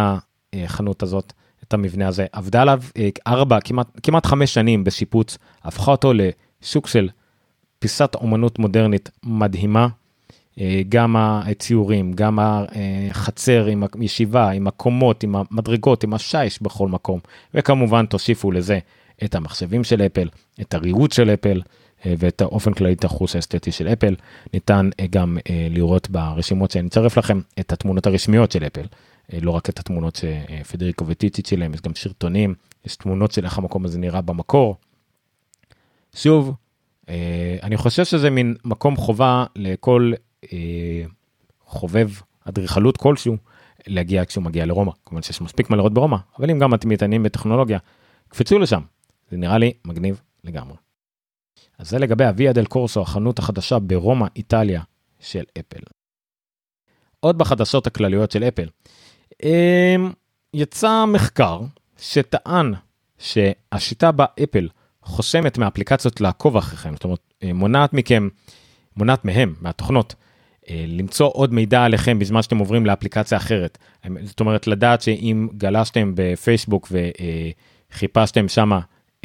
החנות 0.53 1.03
הזאת, 1.03 1.33
את 1.63 1.73
המבנה 1.73 2.07
הזה, 2.07 2.25
עבדה 2.31 2.61
עליו 2.61 2.81
ארבע, 3.27 3.59
כמעט, 3.61 3.87
כמעט 4.03 4.25
חמש 4.25 4.53
שנים 4.53 4.83
בשיפוץ, 4.83 5.37
הפכה 5.63 5.91
אותו 5.91 6.11
לסוג 6.13 6.87
של 6.87 7.09
פיסת 7.79 8.15
אומנות 8.15 8.59
מודרנית 8.59 9.09
מדהימה. 9.23 9.87
אה, 10.59 10.81
גם 10.89 11.15
הציורים, 11.17 12.13
גם 12.13 12.39
החצר 12.39 13.65
עם 13.65 13.83
הישיבה, 13.99 14.49
עם 14.49 14.67
הקומות, 14.67 15.23
עם 15.23 15.35
המדרגות, 15.35 16.03
עם 16.03 16.13
השיש 16.13 16.61
בכל 16.61 16.87
מקום. 16.87 17.19
וכמובן 17.53 18.05
תוסיפו 18.05 18.51
לזה 18.51 18.79
את 19.23 19.35
המחשבים 19.35 19.83
של 19.83 20.01
אפל, 20.01 20.29
את 20.61 20.73
הריהוט 20.73 21.11
של 21.11 21.29
אפל 21.29 21.61
אה, 22.05 22.13
ואת 22.17 22.41
האופן 22.41 22.73
כללי 22.73 22.93
את 22.93 23.03
החוס 23.03 23.35
האסתטי 23.35 23.71
של 23.71 23.87
אפל. 23.87 24.15
ניתן 24.53 24.89
אה, 24.99 25.05
גם 25.09 25.37
לראות 25.69 26.09
ברשימות 26.09 26.71
שאני 26.71 26.87
אצרף 26.87 27.17
לכם 27.17 27.39
את 27.59 27.73
התמונות 27.73 28.07
הרשמיות 28.07 28.51
של 28.51 28.63
אפל. 28.63 28.85
לא 29.41 29.51
רק 29.51 29.69
את 29.69 29.79
התמונות 29.79 30.15
שפדריקו 30.15 31.07
וטיצ'י 31.07 31.41
צילם, 31.41 31.73
יש 31.73 31.81
גם 31.81 31.95
שרטונים, 31.95 32.53
יש 32.85 32.95
תמונות 32.95 33.31
של 33.31 33.45
איך 33.45 33.57
המקום 33.57 33.85
הזה 33.85 33.99
נראה 33.99 34.21
במקור. 34.21 34.75
שוב, 36.15 36.53
אני 37.63 37.77
חושב 37.77 38.05
שזה 38.05 38.29
מין 38.29 38.55
מקום 38.65 38.95
חובה 38.95 39.45
לכל 39.55 40.11
חובב 41.65 42.09
אדריכלות 42.45 42.97
כלשהו 42.97 43.37
להגיע 43.87 44.25
כשהוא 44.25 44.43
מגיע 44.43 44.65
לרומא. 44.65 44.91
כמובן 45.05 45.21
שיש 45.21 45.41
מספיק 45.41 45.69
מה 45.69 45.77
לראות 45.77 45.93
ברומא, 45.93 46.17
אבל 46.39 46.49
אם 46.49 46.59
גם 46.59 46.73
אתם 46.73 46.89
מתעניינים 46.89 47.23
בטכנולוגיה, 47.23 47.79
קפצו 48.29 48.59
לשם, 48.59 48.81
זה 49.31 49.37
נראה 49.37 49.57
לי 49.57 49.73
מגניב 49.85 50.21
לגמרי. 50.43 50.77
אז 51.77 51.89
זה 51.89 51.99
לגבי 51.99 52.25
הוויה 52.25 52.53
דל 52.53 52.65
קורסו, 52.65 53.01
החנות 53.01 53.39
החדשה 53.39 53.79
ברומא, 53.79 54.27
איטליה 54.35 54.81
של 55.19 55.43
אפל. 55.59 55.79
עוד 57.19 57.37
בחדשות 57.37 57.87
הכלליות 57.87 58.31
של 58.31 58.43
אפל. 58.43 58.67
אה, 59.43 59.95
יצא 60.53 61.05
מחקר 61.05 61.61
שטען 61.97 62.73
שהשיטה 63.17 64.11
בה 64.11 64.25
אפל 64.43 64.69
חוסמת 65.01 65.57
מאפליקציות 65.57 66.21
לעקוב 66.21 66.57
אחריכם, 66.57 66.93
זאת 66.93 67.03
אומרת, 67.03 67.19
אה, 67.43 67.53
מונעת 67.53 67.93
מכם, 67.93 68.27
מונעת 68.97 69.25
מהם, 69.25 69.55
מהתוכנות, 69.61 70.15
אה, 70.17 70.26
למצוא 70.69 71.29
עוד 71.33 71.53
מידע 71.53 71.83
עליכם 71.83 72.19
בזמן 72.19 72.41
שאתם 72.41 72.57
עוברים 72.57 72.85
לאפליקציה 72.85 73.37
אחרת. 73.37 73.77
זאת 74.23 74.39
אומרת, 74.39 74.67
לדעת 74.67 75.01
שאם 75.01 75.47
גלשתם 75.57 76.11
בפייסבוק 76.15 76.91
וחיפשתם 77.91 78.47
שם 78.47 78.71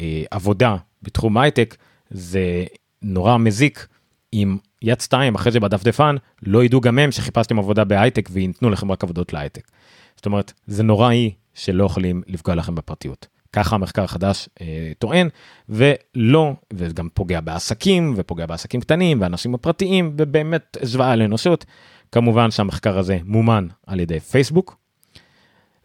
אה, 0.01 0.23
עבודה 0.31 0.75
בתחום 1.01 1.37
הייטק, 1.37 1.75
זה 2.09 2.65
נורא 3.01 3.37
מזיק 3.37 3.87
אם 4.33 4.57
יד 4.81 5.01
שתיים 5.01 5.35
אחרי 5.35 5.51
זה 5.51 5.59
בדפדפן 5.59 6.15
לא 6.43 6.63
ידעו 6.63 6.81
גם 6.81 6.99
הם 6.99 7.11
שחיפשתם 7.11 7.59
עבודה 7.59 7.83
בהייטק 7.83 8.29
וייתנו 8.31 8.69
לכם 8.69 8.91
רק 8.91 9.03
עבודות 9.03 9.33
להייטק. 9.33 9.67
זאת 10.15 10.25
אומרת, 10.25 10.53
זה 10.67 10.83
נוראי 10.83 11.31
שלא 11.53 11.83
יכולים 11.83 12.21
לפגוע 12.27 12.55
לכם 12.55 12.75
בפרטיות. 12.75 13.27
ככה 13.53 13.75
המחקר 13.75 14.03
החדש 14.03 14.49
אה, 14.61 14.91
טוען, 14.99 15.29
ולא, 15.69 16.53
וגם 16.73 17.09
פוגע 17.13 17.41
בעסקים, 17.41 18.13
ופוגע 18.17 18.45
בעסקים 18.45 18.81
קטנים, 18.81 19.21
ואנשים 19.21 19.55
הפרטיים, 19.55 20.13
ובאמת 20.17 20.77
זוועה 20.81 21.15
לאנושות. 21.15 21.65
כמובן 22.11 22.51
שהמחקר 22.51 22.97
הזה 22.97 23.17
מומן 23.25 23.67
על 23.87 23.99
ידי 23.99 24.19
פייסבוק, 24.19 24.77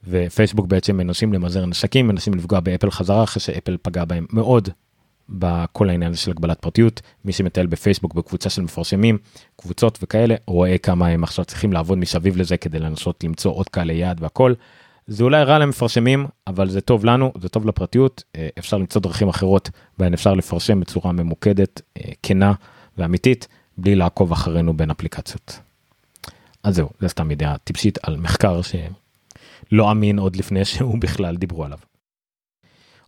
ופייסבוק 0.09 0.67
בעצם 0.67 0.97
מנסים 0.97 1.33
למזער 1.33 1.67
נשקים, 1.67 2.09
מנסים 2.09 2.35
לפגוע 2.35 2.61
באפל 2.61 2.91
חזרה, 2.91 3.25
אחרי 3.25 3.41
שאפל 3.41 3.77
פגע 3.83 4.05
בהם 4.05 4.27
מאוד 4.33 4.69
בכל 5.29 5.89
העניין 5.89 6.11
הזה 6.13 6.21
של 6.21 6.31
הגבלת 6.31 6.61
פרטיות. 6.61 7.01
מי 7.25 7.33
שמטייל 7.33 7.67
בפייסבוק 7.67 8.15
בקבוצה 8.15 8.51
של 8.51 8.63
מפרשמים, 8.63 9.19
קבוצות 9.57 9.99
וכאלה, 10.03 10.35
רואה 10.47 10.79
כמה 10.79 11.07
הם 11.07 11.25
עכשיו 11.25 11.45
צריכים 11.45 11.73
לעבוד 11.73 11.99
מסביב 11.99 12.37
לזה 12.37 12.57
כדי 12.57 12.79
לנסות 12.79 13.25
למצוא 13.25 13.53
עוד 13.53 13.69
קהלי 13.69 13.95
יעד 13.95 14.23
והכל. 14.23 14.55
זה 15.11 15.25
אולי 15.25 15.45
רע 15.45 15.59
למפרשמים, 15.59 16.27
אבל 16.47 16.69
זה 16.69 16.81
טוב 16.81 17.05
לנו, 17.05 17.33
זה 17.41 17.49
טוב 17.49 17.67
לפרטיות, 17.67 18.25
אה, 18.37 18.49
אפשר 18.59 18.79
למצוא 18.79 19.03
דרכים 19.03 19.29
אחרות 19.29 19.71
בהן 19.99 20.15
אפשר 20.15 20.35
לפרשם 20.35 20.81
בצורה 20.81 21.13
ממוקדת, 21.13 21.83
אה, 21.97 22.13
כנה 22.23 22.53
ואמיתית, 22.99 23.49
בלי 23.79 23.95
לעקוב 23.95 24.33
אחרינו 24.33 24.77
בין 24.77 24.91
אפליקציות. 24.91 25.59
אז 26.63 26.75
זהו, 26.75 26.89
זה 27.01 27.09
סתם 27.09 27.31
ידיעה 27.31 27.59
טיפשית 27.59 27.99
על 28.03 28.17
מחקר 28.17 28.61
שלא 28.63 29.91
אמין 29.91 30.19
עוד 30.19 30.37
לפני 30.37 30.65
שהוא 30.65 30.99
בכלל 31.03 31.37
דיברו 31.37 31.65
עליו. 31.65 31.79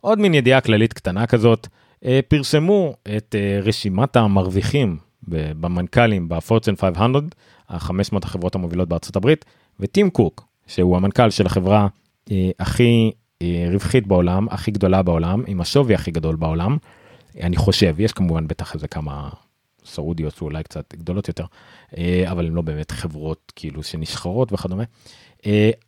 עוד 0.01 0.19
מין 0.19 0.35
ידיעה 0.35 0.61
כללית 0.61 0.93
קטנה 0.93 1.27
כזאת, 1.27 1.67
אה, 2.05 2.21
פרסמו 2.29 2.95
את 3.17 3.35
רשימת 3.63 4.17
המרוויחים 4.17 4.99
במנכ"לים 5.23 6.29
בפורצן 6.29 6.77
500, 6.77 7.25
ה-500 7.69 8.25
החברות 8.25 8.55
המובילות 8.55 8.89
בארצות 8.89 9.17
הברית, 9.17 9.45
וטים 9.81 10.11
קוק, 10.11 10.50
שהוא 10.71 10.97
המנכ"ל 10.97 11.31
של 11.31 11.47
החברה 11.47 11.87
אה, 12.31 12.51
הכי 12.59 13.13
אה, 13.43 13.69
רווחית 13.73 14.07
בעולם, 14.07 14.47
הכי 14.51 14.71
גדולה 14.71 15.03
בעולם, 15.03 15.43
עם 15.47 15.61
השווי 15.61 15.95
הכי 15.95 16.11
גדול 16.11 16.37
בעולם. 16.37 16.77
אני 17.41 17.57
חושב, 17.57 17.95
יש 17.99 18.13
כמובן 18.13 18.49
בטח 18.49 18.75
איזה 18.75 18.89
כמה 18.89 19.29
סעודיות 19.85 20.35
שאולי 20.35 20.63
קצת 20.63 20.95
גדולות 20.95 21.29
יותר, 21.29 21.45
אה, 21.97 22.25
אבל 22.31 22.47
הן 22.47 22.53
לא 22.53 22.63
באמת 22.63 22.91
חברות 22.91 23.53
כאילו 23.57 23.83
שנסחרות 23.83 24.53
וכדומה. 24.53 24.85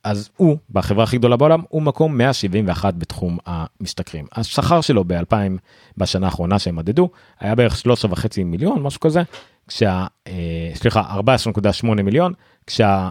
אז 0.05 0.31
הוא, 0.37 0.57
בחברה 0.71 1.05
הכי 1.05 1.19
גדולה 1.19 1.37
בעולם, 1.37 1.63
הוא 1.69 1.83
מקום 1.83 2.19
171 2.19 2.95
בתחום 2.95 3.39
המשתכרים. 3.47 4.27
השכר 4.33 4.81
שלו 4.81 5.05
ב-2000, 5.05 5.35
בשנה 5.97 6.27
האחרונה 6.27 6.59
שהם 6.59 6.77
מדדו, 6.77 7.11
היה 7.41 7.55
בערך 7.55 7.83
3.5 8.05 8.45
מיליון, 8.45 8.83
משהו 8.83 9.01
כזה, 9.01 9.23
כשה... 9.69 10.07
סליחה, 10.75 11.19
14.8 11.83 11.87
מיליון, 12.03 12.33
כשה... 12.67 13.11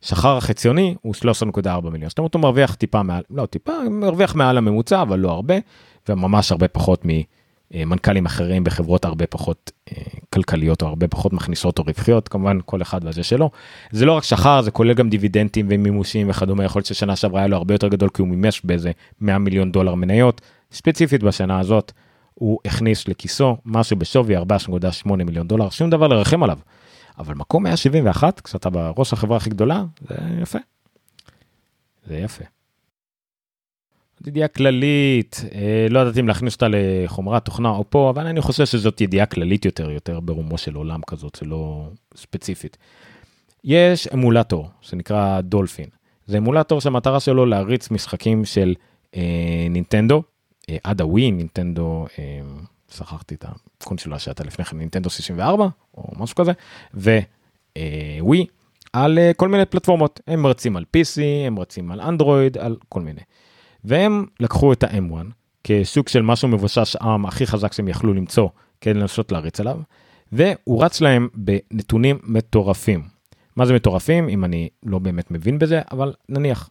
שכר 0.00 0.36
החציוני 0.36 0.94
הוא 1.02 1.14
13.4 1.14 1.90
מיליון. 1.90 2.08
זאת 2.08 2.18
אומרת 2.18 2.34
הוא 2.34 2.42
מרוויח 2.42 2.74
טיפה 2.74 3.02
מעל, 3.02 3.22
לא 3.30 3.46
טיפה, 3.46 3.72
מרוויח 3.90 4.34
מעל 4.34 4.58
הממוצע 4.58 5.02
אבל 5.02 5.18
לא 5.18 5.30
הרבה, 5.30 5.54
וממש 6.08 6.52
הרבה 6.52 6.68
פחות 6.68 7.04
ממנכ"לים 7.04 8.26
אחרים 8.26 8.64
בחברות 8.64 9.04
הרבה 9.04 9.26
פחות 9.26 9.70
אה, 9.92 10.02
כלכליות 10.34 10.82
או 10.82 10.86
הרבה 10.86 11.08
פחות 11.08 11.32
מכניסות 11.32 11.78
או 11.78 11.84
רווחיות, 11.84 12.28
כמובן 12.28 12.58
כל 12.64 12.82
אחד 12.82 13.04
והזה 13.04 13.22
שלו. 13.22 13.50
זה 13.90 14.06
לא 14.06 14.12
רק 14.12 14.24
שכר, 14.24 14.62
זה 14.62 14.70
כולל 14.70 14.94
גם 14.94 15.10
דיבידנדים 15.10 15.66
ומימושים 15.70 16.30
וכדומה, 16.30 16.64
יכול 16.64 16.80
להיות 16.80 16.86
ששנה 16.86 17.16
שעברה 17.16 17.40
היה 17.40 17.46
לו 17.46 17.56
הרבה 17.56 17.74
יותר 17.74 17.88
גדול 17.88 18.08
כי 18.14 18.22
הוא 18.22 18.28
מימש 18.28 18.60
באיזה 18.64 18.90
100 19.20 19.38
מיליון 19.38 19.72
דולר 19.72 19.94
מניות. 19.94 20.40
ספציפית 20.72 21.22
בשנה 21.22 21.58
הזאת 21.58 21.92
הוא 22.34 22.58
הכניס 22.64 23.08
לכיסו 23.08 23.56
משהו 23.64 23.96
בשווי 23.96 24.38
4.8 24.38 24.42
מיליון 25.16 25.48
דולר, 25.48 25.70
שום 25.70 25.90
דבר 25.90 26.08
לרחם 26.08 26.42
עליו. 26.42 26.58
אבל 27.20 27.34
מקום 27.34 27.62
171 27.62 28.40
כשאתה 28.40 28.70
בראש 28.70 29.12
החברה 29.12 29.36
הכי 29.36 29.50
גדולה 29.50 29.84
זה 30.08 30.16
יפה. 30.42 30.58
זה 32.06 32.16
יפה. 32.18 32.44
ידיעה 34.26 34.48
כללית, 34.48 35.44
אה, 35.54 35.86
לא 35.90 35.98
יודעת 35.98 36.18
אם 36.18 36.28
להכניס 36.28 36.54
אותה 36.54 36.66
לחומרת 36.70 37.44
תוכנה 37.44 37.68
או 37.68 37.84
פה, 37.90 38.10
אבל 38.10 38.26
אני 38.26 38.40
חושב 38.40 38.66
שזאת 38.66 39.00
ידיעה 39.00 39.26
כללית 39.26 39.64
יותר, 39.64 39.90
יותר 39.90 40.20
ברומו 40.20 40.58
של 40.58 40.74
עולם 40.74 41.00
כזאת, 41.06 41.38
זה 41.40 41.46
לא 41.46 41.88
ספציפית. 42.16 42.76
יש 43.64 44.08
אמולטור 44.08 44.68
שנקרא 44.80 45.40
דולפין. 45.40 45.86
זה 46.26 46.38
אמולטור 46.38 46.80
שהמטרה 46.80 47.20
שלו 47.20 47.46
להריץ 47.46 47.90
משחקים 47.90 48.44
של 48.44 48.74
אה, 49.16 49.66
נינטנדו, 49.70 50.22
אה, 50.70 50.76
עד 50.84 51.00
הווי, 51.00 51.30
נינטנדו, 51.30 52.06
אה, 52.18 52.40
שכחתי 52.90 53.34
את 53.34 53.44
הקונסולה 53.80 54.18
שהייתה 54.18 54.44
לפני 54.44 54.64
כן, 54.64 54.78
נינטנדו 54.78 55.10
64 55.10 55.68
או 55.94 56.12
משהו 56.18 56.36
כזה, 56.36 56.52
וווי, 56.94 58.46
על 58.92 59.18
אה, 59.18 59.32
כל 59.36 59.48
מיני 59.48 59.64
פלטפורמות, 59.66 60.20
הם 60.26 60.46
רצים 60.46 60.76
על 60.76 60.84
PC, 60.96 61.20
הם 61.46 61.58
רצים 61.58 61.90
על 61.90 62.00
אנדרואיד, 62.00 62.58
על 62.58 62.76
כל 62.88 63.00
מיני. 63.00 63.20
והם 63.84 64.26
לקחו 64.40 64.72
את 64.72 64.84
ה-M1 64.84 65.24
כסוג 65.64 66.08
של 66.08 66.22
משהו 66.22 66.48
מבושש 66.48 66.96
עם 66.96 67.26
הכי 67.26 67.46
חזק 67.46 67.72
שהם 67.72 67.88
יכלו 67.88 68.14
למצוא 68.14 68.48
כדי 68.80 68.94
לנסות 68.94 69.32
להריץ 69.32 69.60
עליו, 69.60 69.80
והוא 70.32 70.84
רץ 70.84 71.00
להם 71.00 71.28
בנתונים 71.34 72.18
מטורפים. 72.22 73.02
מה 73.56 73.66
זה 73.66 73.74
מטורפים? 73.74 74.28
אם 74.28 74.44
אני 74.44 74.68
לא 74.82 74.98
באמת 74.98 75.30
מבין 75.30 75.58
בזה, 75.58 75.80
אבל 75.92 76.12
נניח. 76.28 76.70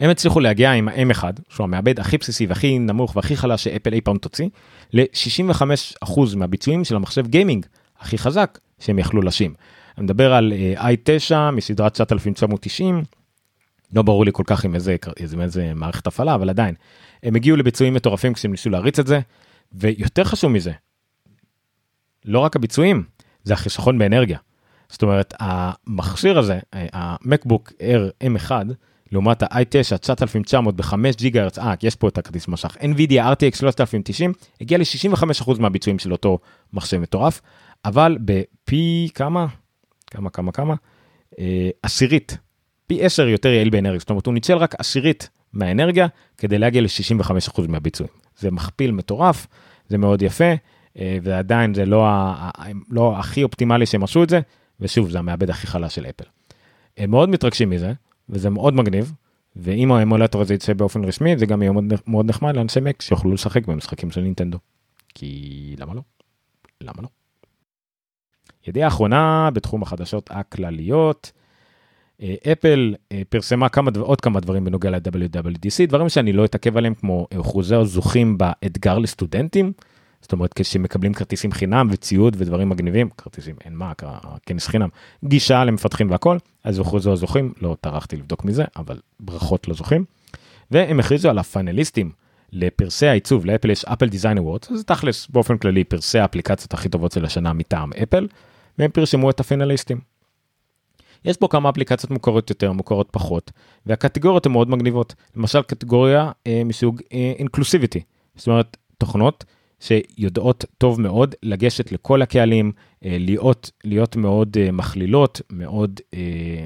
הם 0.00 0.10
הצליחו 0.10 0.40
להגיע 0.40 0.72
עם 0.72 0.88
ה-M1, 0.88 1.22
שהוא 1.48 1.64
המעבד 1.64 2.00
הכי 2.00 2.18
בסיסי 2.18 2.46
והכי 2.46 2.78
נמוך 2.78 3.16
והכי 3.16 3.36
חלש 3.36 3.64
שאפל 3.64 3.92
אי 3.92 4.00
פעם 4.00 4.18
תוציא, 4.18 4.48
ל-65% 4.92 6.36
מהביצועים 6.36 6.84
של 6.84 6.96
המחשב 6.96 7.26
גיימינג 7.26 7.66
הכי 8.00 8.18
חזק 8.18 8.58
שהם 8.78 8.98
יכלו 8.98 9.22
לשים. 9.22 9.54
אני 9.98 10.04
מדבר 10.04 10.32
על 10.32 10.52
uh, 10.76 10.80
i9 10.80 11.34
מסדרת 11.52 11.92
9990, 11.92 13.04
לא 13.92 14.02
ברור 14.02 14.24
לי 14.24 14.30
כל 14.34 14.42
כך 14.46 14.64
עם 14.64 14.74
איזה, 14.74 14.96
עם 15.32 15.40
איזה 15.40 15.72
מערכת 15.74 16.06
הפעלה, 16.06 16.34
אבל 16.34 16.50
עדיין. 16.50 16.74
הם 17.22 17.34
הגיעו 17.34 17.56
לביצועים 17.56 17.94
מטורפים 17.94 18.34
כשהם 18.34 18.50
ניסו 18.50 18.70
להריץ 18.70 18.98
את 18.98 19.06
זה, 19.06 19.20
ויותר 19.72 20.24
חשוב 20.24 20.50
מזה, 20.50 20.72
לא 22.24 22.38
רק 22.38 22.56
הביצועים, 22.56 23.04
זה 23.44 23.54
החיסכון 23.54 23.98
באנרגיה. 23.98 24.38
זאת 24.88 25.02
אומרת, 25.02 25.34
המכשיר 25.38 26.38
הזה, 26.38 26.58
המקבוק 26.72 27.72
Air 27.72 28.26
M1, 28.26 28.50
לעומת 29.12 29.42
ה-i9 29.42 29.98
9900 29.98 30.76
ב-5 30.76 30.94
ג'יגה 31.16 31.42
הרץ, 31.42 31.58
אה, 31.58 31.74
יש 31.82 31.96
פה 31.96 32.08
את 32.08 32.18
הכרטיס 32.18 32.48
משך, 32.48 32.76
NVIDIA 32.76 33.12
RTX 33.12 33.56
3090, 33.58 34.32
הגיע 34.60 34.78
ל-65% 34.78 35.58
מהביצועים 35.58 35.98
של 35.98 36.12
אותו 36.12 36.38
מחשב 36.72 36.98
מטורף, 36.98 37.40
אבל 37.84 38.18
בפי 38.20 39.08
כמה? 39.14 39.46
כמה, 40.06 40.30
כמה, 40.30 40.52
כמה? 40.52 40.74
אה, 41.38 41.70
עשירית, 41.82 42.38
פי 42.86 43.04
10 43.04 43.28
יותר 43.28 43.48
יעיל 43.48 43.70
באנרגיה, 43.70 43.98
זאת 43.98 44.10
אומרת, 44.10 44.26
הוא 44.26 44.34
ניצל 44.34 44.56
רק 44.56 44.74
עשירית 44.78 45.28
מהאנרגיה 45.52 46.06
כדי 46.38 46.58
להגיע 46.58 46.82
ל-65% 46.82 47.60
מהביצועים. 47.68 48.12
זה 48.38 48.50
מכפיל 48.50 48.92
מטורף, 48.92 49.46
זה 49.88 49.98
מאוד 49.98 50.22
יפה, 50.22 50.52
אה, 50.98 51.18
ועדיין 51.22 51.74
זה 51.74 51.86
לא, 51.86 52.06
ה, 52.06 52.50
לא 52.90 53.18
הכי 53.18 53.42
אופטימלי 53.42 53.86
שהם 53.86 54.02
עשו 54.02 54.22
את 54.22 54.28
זה, 54.28 54.40
ושוב, 54.80 55.10
זה 55.10 55.18
המעבד 55.18 55.50
הכי 55.50 55.66
חלש 55.66 55.94
של 55.94 56.06
אפל. 56.06 56.24
הם 56.98 57.10
מאוד 57.10 57.28
מתרגשים 57.28 57.70
מזה, 57.70 57.92
וזה 58.30 58.50
מאוד 58.50 58.74
מגניב, 58.74 59.12
ואם 59.56 59.92
האמולטור 59.92 60.42
הזה 60.42 60.54
יצא 60.54 60.72
באופן 60.72 61.04
רשמי, 61.04 61.38
זה 61.38 61.46
גם 61.46 61.62
יהיה 61.62 61.72
מאוד 62.06 62.26
נחמד 62.26 62.56
לאנשי 62.56 62.80
מק 62.80 63.02
שיוכלו 63.02 63.32
לשחק 63.32 63.66
במשחקים 63.66 64.10
של 64.10 64.20
נינטנדו. 64.20 64.58
כי 65.14 65.76
למה 65.78 65.94
לא? 65.94 66.02
למה 66.80 67.02
לא? 67.02 67.08
ידיעה 68.66 68.88
אחרונה 68.88 69.50
בתחום 69.52 69.82
החדשות 69.82 70.30
הכלליות. 70.30 71.32
אה, 72.22 72.34
אפל 72.52 72.94
אה, 73.12 73.22
פרסמה 73.28 73.68
כמה 73.68 73.90
עוד 74.00 74.20
כמה 74.20 74.40
דברים 74.40 74.64
בנוגע 74.64 74.90
ל-WWDC, 74.90 75.86
דברים 75.88 76.08
שאני 76.08 76.32
לא 76.32 76.44
אתעכב 76.44 76.76
עליהם 76.76 76.94
כמו 76.94 77.26
אחוזי 77.40 77.74
הזוכים 77.74 78.38
באתגר 78.38 78.98
לסטודנטים. 78.98 79.72
זאת 80.28 80.32
אומרת 80.32 80.54
כשמקבלים 80.54 81.14
כרטיסים 81.14 81.52
חינם 81.52 81.88
וציוד 81.90 82.36
ודברים 82.38 82.68
מגניבים, 82.68 83.10
כרטיסים 83.10 83.56
אין 83.64 83.74
מה, 83.74 83.92
כנס 84.46 84.66
חינם, 84.66 84.88
גישה 85.24 85.64
למפתחים 85.64 86.10
והכל, 86.10 86.38
אז 86.64 86.80
אחוזו 86.80 87.12
הזוכים, 87.12 87.52
לא 87.62 87.76
טרחתי 87.80 88.16
לבדוק 88.16 88.44
מזה, 88.44 88.64
אבל 88.76 89.00
ברכות 89.20 89.68
לזוכים. 89.68 90.04
והם 90.70 91.00
הכריזו 91.00 91.30
על 91.30 91.38
הפאנליסטים 91.38 92.10
לפרסי 92.52 93.06
העיצוב, 93.06 93.46
לאפל 93.46 93.70
יש 93.70 93.84
אפל 93.84 94.08
Design 94.08 94.38
Awards, 94.38 94.72
זה 94.72 94.84
תכלס 94.84 95.26
באופן 95.30 95.58
כללי 95.58 95.84
פרסי 95.84 96.18
האפליקציות 96.18 96.74
הכי 96.74 96.88
טובות 96.88 97.12
של 97.12 97.24
השנה 97.24 97.52
מטעם 97.52 97.92
אפל, 98.02 98.26
והם 98.78 98.90
פרסמו 98.90 99.30
את 99.30 99.40
הפאנליסטים. 99.40 100.00
יש 101.24 101.36
פה 101.36 101.48
כמה 101.48 101.70
אפליקציות 101.70 102.10
מוכרות 102.10 102.50
יותר, 102.50 102.72
מוכרות 102.72 103.08
פחות, 103.10 103.52
והקטגוריות 103.86 104.46
הן 104.46 104.52
מאוד 104.52 104.70
מגניבות. 104.70 105.14
למשל 105.36 105.62
קטגוריה 105.62 106.30
אה, 106.46 106.62
מסוג 106.64 107.00
inclusivity, 107.10 107.98
אה, 107.98 108.04
זאת 108.36 108.46
אומרת 108.46 108.76
תוכנות 108.98 109.44
שיודעות 109.80 110.64
טוב 110.78 111.00
מאוד 111.00 111.34
לגשת 111.42 111.92
לכל 111.92 112.22
הקהלים, 112.22 112.72
אה, 113.04 113.16
להיות, 113.20 113.70
להיות 113.84 114.16
מאוד 114.16 114.56
אה, 114.60 114.72
מכלילות, 114.72 115.40
מאוד 115.50 116.00
אה, 116.14 116.64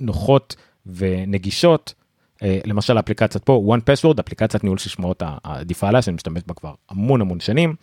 נוחות 0.00 0.56
ונגישות. 0.86 1.94
למשל 2.66 2.98
אפליקציית 2.98 3.44
פה 3.44 3.74
one 3.76 3.80
password 3.80 4.20
אפליקציית 4.20 4.64
ניהול 4.64 4.78
ששמעות 4.78 5.22
העדיפה 5.44 5.88
עליה 5.88 6.02
שאני 6.02 6.14
משתמש 6.14 6.42
בה 6.46 6.54
כבר 6.54 6.74
המון 6.90 7.20
המון 7.20 7.40
שנים. 7.40 7.74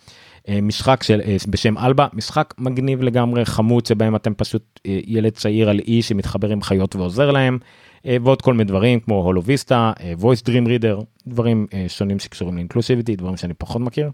משחק 0.62 1.04
של 1.04 1.22
בשם 1.50 1.78
אלבה 1.78 2.08
משחק 2.14 2.54
מגניב 2.58 3.02
לגמרי 3.02 3.46
חמוד 3.46 3.86
שבהם 3.86 4.16
אתם 4.16 4.34
פשוט 4.34 4.80
ילד 4.86 5.32
צעיר 5.32 5.70
על 5.70 5.80
אי 5.80 6.02
שמתחבר 6.02 6.50
עם 6.50 6.62
חיות 6.62 6.96
ועוזר 6.96 7.32
להם 7.32 7.60
ועוד 8.06 8.42
כל 8.42 8.54
מיני 8.54 8.64
דברים 8.64 9.00
כמו 9.00 9.24
הולוביסטה 9.24 9.94
voice 10.22 10.50
dream 10.50 10.68
reader 10.68 11.04
דברים 11.28 11.68
שונים 11.88 12.20
שקשורים 12.20 12.56
לאינקלוסיביטי 12.56 13.16
דברים 13.16 13.38
שאני 13.38 13.54
פחות 13.54 13.82
מכיר. 13.82 14.12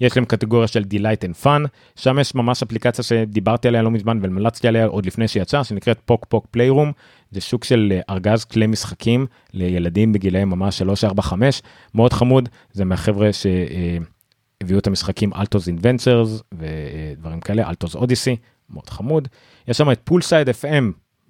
יש 0.00 0.16
להם 0.16 0.24
קטגוריה 0.24 0.66
של 0.66 0.84
Delight 0.90 1.28
and 1.28 1.44
Fun, 1.44 1.68
שם 1.96 2.18
יש 2.18 2.34
ממש 2.34 2.62
אפליקציה 2.62 3.04
שדיברתי 3.04 3.68
עליה 3.68 3.82
לא 3.82 3.90
מזמן 3.90 4.18
והמלצתי 4.22 4.68
עליה 4.68 4.86
עוד 4.86 5.06
לפני 5.06 5.28
שיצא, 5.28 5.62
שנקראת 5.62 6.00
פוק 6.04 6.24
פוק 6.28 6.46
פליירום, 6.50 6.92
זה 7.30 7.40
שוק 7.40 7.64
של 7.64 7.92
אה, 7.92 8.14
ארגז 8.14 8.44
כלי 8.44 8.66
משחקים 8.66 9.26
לילדים 9.52 10.12
בגילאים 10.12 10.50
ממש 10.50 10.78
3, 10.78 11.04
4, 11.04 11.22
5, 11.22 11.62
מאוד 11.94 12.12
חמוד, 12.12 12.48
זה 12.72 12.84
מהחבר'ה 12.84 13.30
שהביאו 13.32 14.78
את 14.78 14.86
המשחקים 14.86 15.32
Alto's 15.34 15.68
Adventures 15.68 16.42
ודברים 16.52 17.40
כאלה, 17.40 17.68
Alto's 17.68 17.94
Odyssey, 17.94 18.36
מאוד 18.70 18.90
חמוד. 18.90 19.28
יש 19.68 19.78
שם 19.78 19.90
את 19.90 20.00
Poolside 20.04 20.48
FM, 20.48 20.84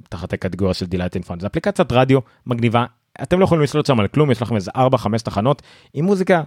תחת 0.09 0.33
הקטגוריה 0.33 0.75
של 0.75 0.87
Delight 0.87 1.23
and 1.23 1.27
Fun, 1.27 1.41
זה 1.41 1.47
אפליקציית 1.47 1.93
רדיו 1.93 2.19
מגניבה, 2.47 2.85
אתם 3.23 3.41
לא 3.41 3.45
יכולים 3.45 3.65
לשלוט 3.65 3.87
שם 3.87 4.01
על 4.01 4.09
כלום, 4.09 4.31
יש 4.31 4.43
לכם 4.43 4.57
איזה 4.57 4.71
4-5 4.77 4.79
תחנות 5.25 5.63
עם 5.95 6.05
מוזיקה 6.05 6.43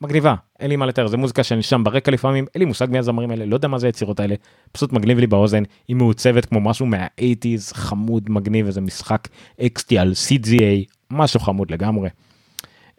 מגניבה, 0.00 0.34
אין 0.60 0.70
לי 0.70 0.76
מה 0.76 0.86
לתאר, 0.86 1.06
זה 1.06 1.16
מוזיקה 1.16 1.44
שאני 1.44 1.62
שם 1.62 1.84
ברקע 1.84 2.10
לפעמים, 2.10 2.46
אין 2.54 2.60
לי 2.60 2.64
מושג 2.64 2.86
מי 2.90 2.98
הזמרים 2.98 3.30
האלה, 3.30 3.46
לא 3.46 3.54
יודע 3.54 3.68
מה 3.68 3.78
זה 3.78 3.86
היצירות 3.86 4.20
האלה, 4.20 4.34
פשוט 4.72 4.92
מגניב 4.92 5.18
לי 5.18 5.26
באוזן, 5.26 5.62
היא 5.88 5.96
מעוצבת 5.96 6.44
כמו 6.44 6.60
משהו 6.60 6.86
מה-80's, 6.86 7.74
חמוד, 7.74 8.30
מגניב, 8.30 8.66
איזה 8.66 8.80
משחק 8.80 9.28
XT 9.60 9.96
על 9.98 10.12
CGA, 10.28 10.92
משהו 11.10 11.40
חמוד 11.40 11.70
לגמרי. 11.70 12.08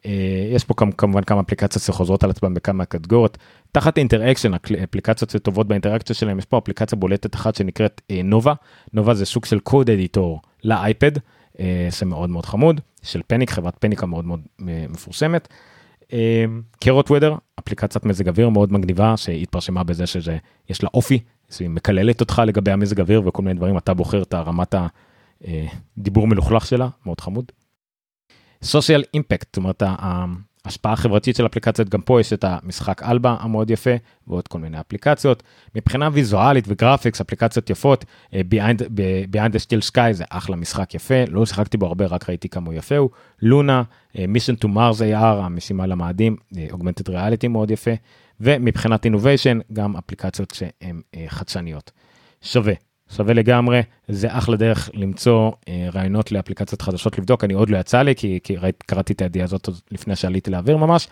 אה, 0.05 0.49
יש 0.51 0.63
פה 0.63 0.73
כמובן 0.97 1.23
כמה 1.23 1.41
אפליקציות 1.41 1.83
שחוזרות 1.83 2.23
על 2.23 2.29
עצמם 2.29 2.53
בכמה 2.53 2.85
קטגוריות. 2.85 3.37
תחת 3.71 3.97
Interaction, 3.97 4.51
אפליקציות 4.83 5.29
שטובות 5.29 5.67
באינטראקציה 5.67 6.15
שלהם, 6.15 6.39
יש 6.39 6.45
פה 6.45 6.57
אפליקציה 6.57 6.97
בולטת 6.97 7.35
אחת 7.35 7.55
שנקראת 7.55 8.01
Nova, 8.23 8.53
Nova 8.93 9.13
זה 9.13 9.25
סוג 9.25 9.45
של 9.45 9.59
code 9.59 9.89
editor 9.89 10.41
לאייפד, 10.63 11.11
זה 11.89 12.05
מאוד 12.05 12.29
מאוד 12.29 12.45
חמוד, 12.45 12.81
של 13.03 13.21
Panic, 13.27 13.49
חברת 13.51 13.75
Panic 13.79 13.95
היא 13.96 14.05
מאוד 14.05 14.25
מאוד 14.25 14.41
אה, 14.69 14.85
מפורסמת. 14.89 15.47
קרות 16.79 17.11
וודר 17.11 17.35
אפליקציית 17.59 18.05
מזג 18.05 18.27
אוויר 18.27 18.49
מאוד 18.49 18.73
מגניבה 18.73 19.17
שהתפרשמה 19.17 19.83
בזה 19.83 20.07
שזה 20.07 20.37
יש 20.69 20.83
לה 20.83 20.89
אופי 20.93 21.19
היא 21.59 21.69
מקללת 21.69 22.21
אותך 22.21 22.41
לגבי 22.47 22.71
המזג 22.71 22.99
אוויר 22.99 23.21
וכל 23.27 23.43
מיני 23.43 23.57
דברים 23.57 23.77
אתה 23.77 23.93
בוחר 23.93 24.21
את 24.21 24.33
הרמת 24.33 24.75
דיבור 25.97 26.27
מלוכלך 26.27 26.65
שלה, 26.65 26.89
מאוד 27.05 27.21
חמוד. 27.21 27.51
סושיאל 28.63 29.03
אימפקט, 29.13 29.47
זאת 29.47 29.57
אומרת 29.57 29.83
ההשפעה 30.65 30.93
החברתית 30.93 31.35
של 31.35 31.45
אפליקציות, 31.45 31.89
גם 31.89 32.01
פה 32.01 32.19
יש 32.19 32.33
את 32.33 32.43
המשחק 32.47 33.03
אלבה 33.03 33.35
המאוד 33.39 33.69
יפה 33.69 33.89
ועוד 34.27 34.47
כל 34.47 34.59
מיני 34.59 34.79
אפליקציות. 34.79 35.43
מבחינה 35.75 36.09
ויזואלית 36.13 36.65
וגרפיקס, 36.67 37.21
אפליקציות 37.21 37.69
יפות, 37.69 38.05
the 38.31 39.57
Steel 39.65 39.91
Sky 39.91 40.11
זה 40.11 40.23
אחלה 40.29 40.55
משחק 40.55 40.95
יפה, 40.95 41.15
לא 41.27 41.45
שיחקתי 41.45 41.77
בו 41.77 41.85
הרבה, 41.85 42.05
רק 42.05 42.29
ראיתי 42.29 42.49
כמה 42.49 42.65
הוא 42.65 42.73
יפה 42.73 42.97
הוא. 42.97 43.09
לונה, 43.41 43.83
Mission 44.15 44.63
to 44.63 44.67
Mars 44.67 44.99
AR, 44.99 45.15
המשימה 45.15 45.87
למאדים, 45.87 46.35
Augmented 46.53 47.09
Reality 47.09 47.47
מאוד 47.49 47.71
יפה. 47.71 47.91
ומבחינת 48.43 49.05
innovation, 49.05 49.73
גם 49.73 49.95
אפליקציות 49.95 50.53
שהן 50.53 51.01
חדשניות. 51.27 51.91
שווה, 52.41 52.73
שווה 53.15 53.33
לגמרי, 53.33 53.81
זה 54.07 54.37
אחלה 54.37 54.57
דרך 54.57 54.89
למצוא 54.93 55.51
אה, 55.67 55.89
רעיונות 55.93 56.31
לאפליקציות 56.31 56.81
חדשות 56.81 57.17
לבדוק, 57.17 57.43
אני 57.43 57.53
עוד 57.53 57.69
לא 57.69 57.77
יצא 57.77 58.01
לי, 58.01 58.15
כי, 58.15 58.39
כי 58.43 58.55
ראית, 58.55 58.83
קראתי 58.83 59.13
את 59.13 59.21
הידיעה 59.21 59.45
הזאת 59.45 59.69
לפני 59.91 60.15
שעליתי 60.15 60.51
לאוויר 60.51 60.77
ממש, 60.77 61.07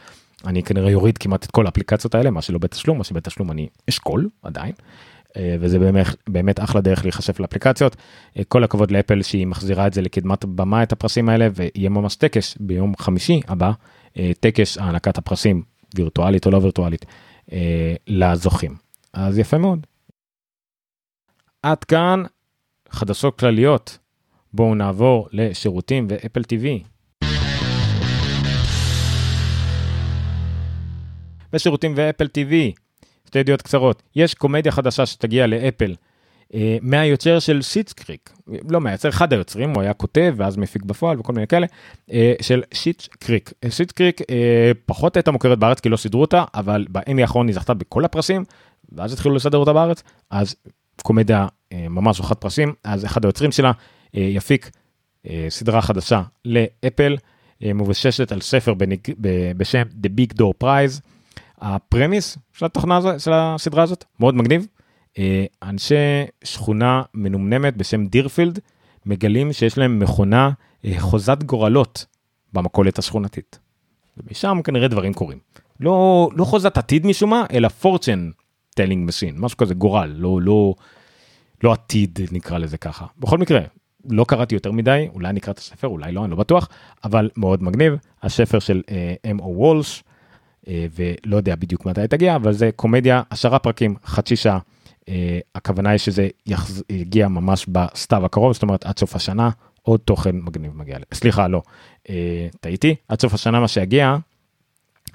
אני 0.45 0.63
כנראה 0.63 0.91
יוריד 0.91 1.17
כמעט 1.17 1.45
את 1.45 1.51
כל 1.51 1.65
האפליקציות 1.65 2.15
האלה, 2.15 2.29
מה 2.29 2.41
שלא 2.41 2.57
בתשלום, 2.57 2.97
מה 2.97 3.03
שבתשלום 3.03 3.51
אני 3.51 3.67
אשקול 3.89 4.29
עדיין, 4.43 4.71
אה, 5.37 5.55
וזה 5.59 5.79
באמת, 5.79 6.07
באמת 6.27 6.59
אחלה 6.59 6.81
דרך 6.81 7.03
להיחשף 7.03 7.39
לאפליקציות. 7.39 7.95
אה, 8.37 8.43
כל 8.43 8.63
הכבוד 8.63 8.91
לאפל 8.91 9.21
שהיא 9.21 9.47
מחזירה 9.47 9.87
את 9.87 9.93
זה 9.93 10.01
לקדמת 10.01 10.45
במה 10.45 10.83
את 10.83 10.91
הפרסים 10.91 11.29
האלה, 11.29 11.47
ויהיה 11.55 11.89
ממש 11.89 12.15
טקס 12.15 12.57
ביום 12.59 12.93
חמישי 12.99 13.41
הבא, 13.47 13.71
אה, 14.17 14.31
טקס 14.39 14.77
הענקת 14.77 15.17
הפרסים, 15.17 15.63
וירטואלית 15.95 16.45
או 16.45 16.51
לא 16.51 16.57
וירטואלית, 16.57 17.05
אה, 17.51 17.95
לזוכים. 18.07 18.75
אז 19.13 19.39
יפה 19.39 19.57
מאוד. 19.57 19.87
עד 21.63 21.83
כאן 21.83 22.23
חדשות 22.89 23.39
כלליות. 23.39 23.97
בואו 24.53 24.75
נעבור 24.75 25.27
לשירותים 25.31 26.07
ואפל 26.09 26.41
TV. 26.41 26.65
בשירותים 31.53 31.93
ואפל 31.95 32.25
TV, 32.25 32.53
שתי 33.25 33.39
ידיעות 33.39 33.61
קצרות, 33.61 34.03
יש 34.15 34.33
קומדיה 34.33 34.71
חדשה 34.71 35.05
שתגיע 35.05 35.47
לאפל 35.47 35.95
אה, 36.53 36.77
מהיוצר 36.81 37.39
של 37.39 37.61
Schitt's 37.61 37.93
Creek, 37.93 38.33
לא 38.69 38.81
מהיוצר, 38.81 39.09
אחד 39.09 39.33
היוצרים, 39.33 39.69
הוא 39.69 39.81
היה 39.81 39.93
כותב 39.93 40.33
ואז 40.37 40.57
מפיק 40.57 40.83
בפועל 40.83 41.19
וכל 41.19 41.33
מיני 41.33 41.47
כאלה, 41.47 41.67
אה, 42.11 42.33
של 42.41 42.63
Schitt's 42.73 43.07
Creek. 43.07 43.53
Schitt's 43.69 43.91
Creek 43.91 44.21
אה, 44.29 44.71
פחות 44.85 45.15
הייתה 45.15 45.31
מוכרת 45.31 45.59
בארץ 45.59 45.79
כי 45.79 45.89
לא 45.89 45.97
שידרו 45.97 46.21
אותה, 46.21 46.43
אבל 46.53 46.85
באמי 46.89 47.21
האחרון 47.21 47.47
היא 47.47 47.55
זכתה 47.55 47.73
בכל 47.73 48.05
הפרסים, 48.05 48.43
ואז 48.91 49.13
התחילו 49.13 49.35
לשדר 49.35 49.57
אותה 49.57 49.73
בארץ, 49.73 50.03
אז 50.29 50.55
קומדיה 51.01 51.47
אה, 51.73 51.85
ממש 51.89 52.17
זוכת 52.17 52.41
פרסים, 52.41 52.73
אז 52.83 53.05
אחד 53.05 53.25
היוצרים 53.25 53.51
שלה 53.51 53.71
אה, 54.15 54.21
יפיק 54.21 54.69
אה, 55.29 55.45
סדרה 55.49 55.81
חדשה 55.81 56.21
לאפל, 56.45 57.17
מבוססת 57.61 58.31
על 58.31 58.41
ספר 58.41 58.73
בניג, 58.73 58.99
בשם 59.57 59.81
The 60.03 60.07
Big 60.07 60.33
Door 60.39 60.63
Prize. 60.63 61.01
ה 61.61 61.71
premise 61.71 62.37
של 62.53 62.65
התוכנה 62.65 62.97
הזאת, 62.97 63.19
של 63.19 63.31
הסדרה 63.33 63.83
הזאת, 63.83 64.05
מאוד 64.19 64.35
מגניב. 64.35 64.67
אנשי 65.63 65.95
שכונה 66.43 67.01
מנומנמת 67.13 67.77
בשם 67.77 68.05
Deerfield 68.05 68.59
מגלים 69.05 69.53
שיש 69.53 69.77
להם 69.77 69.99
מכונה 69.99 70.51
חוזת 70.97 71.43
גורלות 71.43 72.05
במכולת 72.53 72.99
השכונתית. 72.99 73.59
ומשם 74.17 74.59
כנראה 74.63 74.87
דברים 74.87 75.13
קורים. 75.13 75.37
לא, 75.79 76.29
לא 76.35 76.45
חוזת 76.45 76.77
עתיד 76.77 77.05
משום 77.05 77.29
מה, 77.29 77.45
אלא 77.53 77.67
fortune 77.67 78.29
telling 78.75 79.07
machine, 79.07 79.35
משהו 79.37 79.57
כזה 79.57 79.73
גורל, 79.73 80.13
לא, 80.15 80.41
לא, 80.41 80.73
לא 81.63 81.73
עתיד 81.73 82.19
נקרא 82.31 82.57
לזה 82.57 82.77
ככה. 82.77 83.05
בכל 83.19 83.37
מקרה, 83.37 83.59
לא 84.09 84.25
קראתי 84.27 84.55
יותר 84.55 84.71
מדי, 84.71 85.07
אולי 85.13 85.33
נקרא 85.33 85.53
את 85.53 85.57
הספר, 85.57 85.87
אולי 85.87 86.11
לא, 86.11 86.23
אני 86.23 86.31
לא 86.31 86.37
בטוח, 86.37 86.69
אבל 87.03 87.29
מאוד 87.37 87.63
מגניב, 87.63 87.93
הספר 88.23 88.59
של 88.59 88.81
אם 89.31 89.39
או 89.39 89.53
וולש, 89.57 90.03
ולא 90.67 91.37
יודע 91.37 91.55
בדיוק 91.55 91.85
מתי 91.85 92.07
תגיע, 92.09 92.35
אבל 92.35 92.53
זה 92.53 92.69
קומדיה, 92.75 93.21
עשרה 93.29 93.59
פרקים, 93.59 93.95
חצי 94.05 94.35
שעה. 94.35 94.59
Uh, 94.99 95.11
הכוונה 95.55 95.89
היא 95.89 95.97
שזה 95.97 96.27
יחז... 96.45 96.83
יגיע 96.89 97.27
ממש 97.27 97.65
בסתיו 97.67 98.25
הקרוב, 98.25 98.53
זאת 98.53 98.63
אומרת 98.63 98.85
עד 98.85 98.99
סוף 98.99 99.15
השנה, 99.15 99.49
עוד 99.81 99.99
תוכן 99.99 100.35
מגניב 100.35 100.77
מגיע, 100.77 100.97
סליחה, 101.13 101.47
לא, 101.47 101.61
uh, 102.03 102.09
טעיתי, 102.59 102.95
עד 103.07 103.21
סוף 103.21 103.33
השנה 103.33 103.59
מה 103.59 103.67
שיגיע 103.67 104.17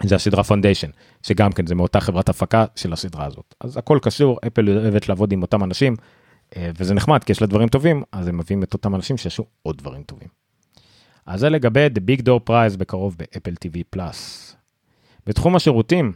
זה 0.09 0.15
הסדרה 0.15 0.45
פונדיישן, 0.45 0.89
שגם 1.23 1.53
כן 1.53 1.67
זה 1.67 1.75
מאותה 1.75 2.01
חברת 2.01 2.29
הפקה 2.29 2.65
של 2.77 2.93
הסדרה 2.93 3.27
הזאת. 3.27 3.55
אז 3.61 3.77
הכל 3.77 3.99
קשור, 4.03 4.39
אפל 4.47 4.71
אוהבת 4.71 5.09
לעבוד 5.09 5.33
עם 5.33 5.43
אותם 5.43 5.65
אנשים, 5.65 5.97
אה, 6.57 6.71
וזה 6.79 6.95
נחמד 6.95 7.25
כי 7.25 7.33
יש 7.33 7.41
לה 7.41 7.47
דברים 7.47 7.69
טובים, 7.69 8.03
אז 8.13 8.29
הם 8.29 8.39
מביאים 8.39 8.63
את 8.63 8.75
אותם 8.75 8.95
אנשים 8.95 9.17
שיעשו 9.17 9.45
עוד 9.63 9.79
דברים 9.79 10.03
טובים. 10.03 10.29
אז 11.27 11.41
זה 11.41 11.49
לגבי 11.49 11.87
The 11.87 12.01
Big 12.11 12.23
Door 12.23 12.51
Prize 12.51 12.77
בקרוב 12.79 13.17
באפל 13.19 13.53
TV 13.65 13.79
פלאס. 13.91 14.57
בתחום 15.27 15.57
השירותים, 15.57 16.13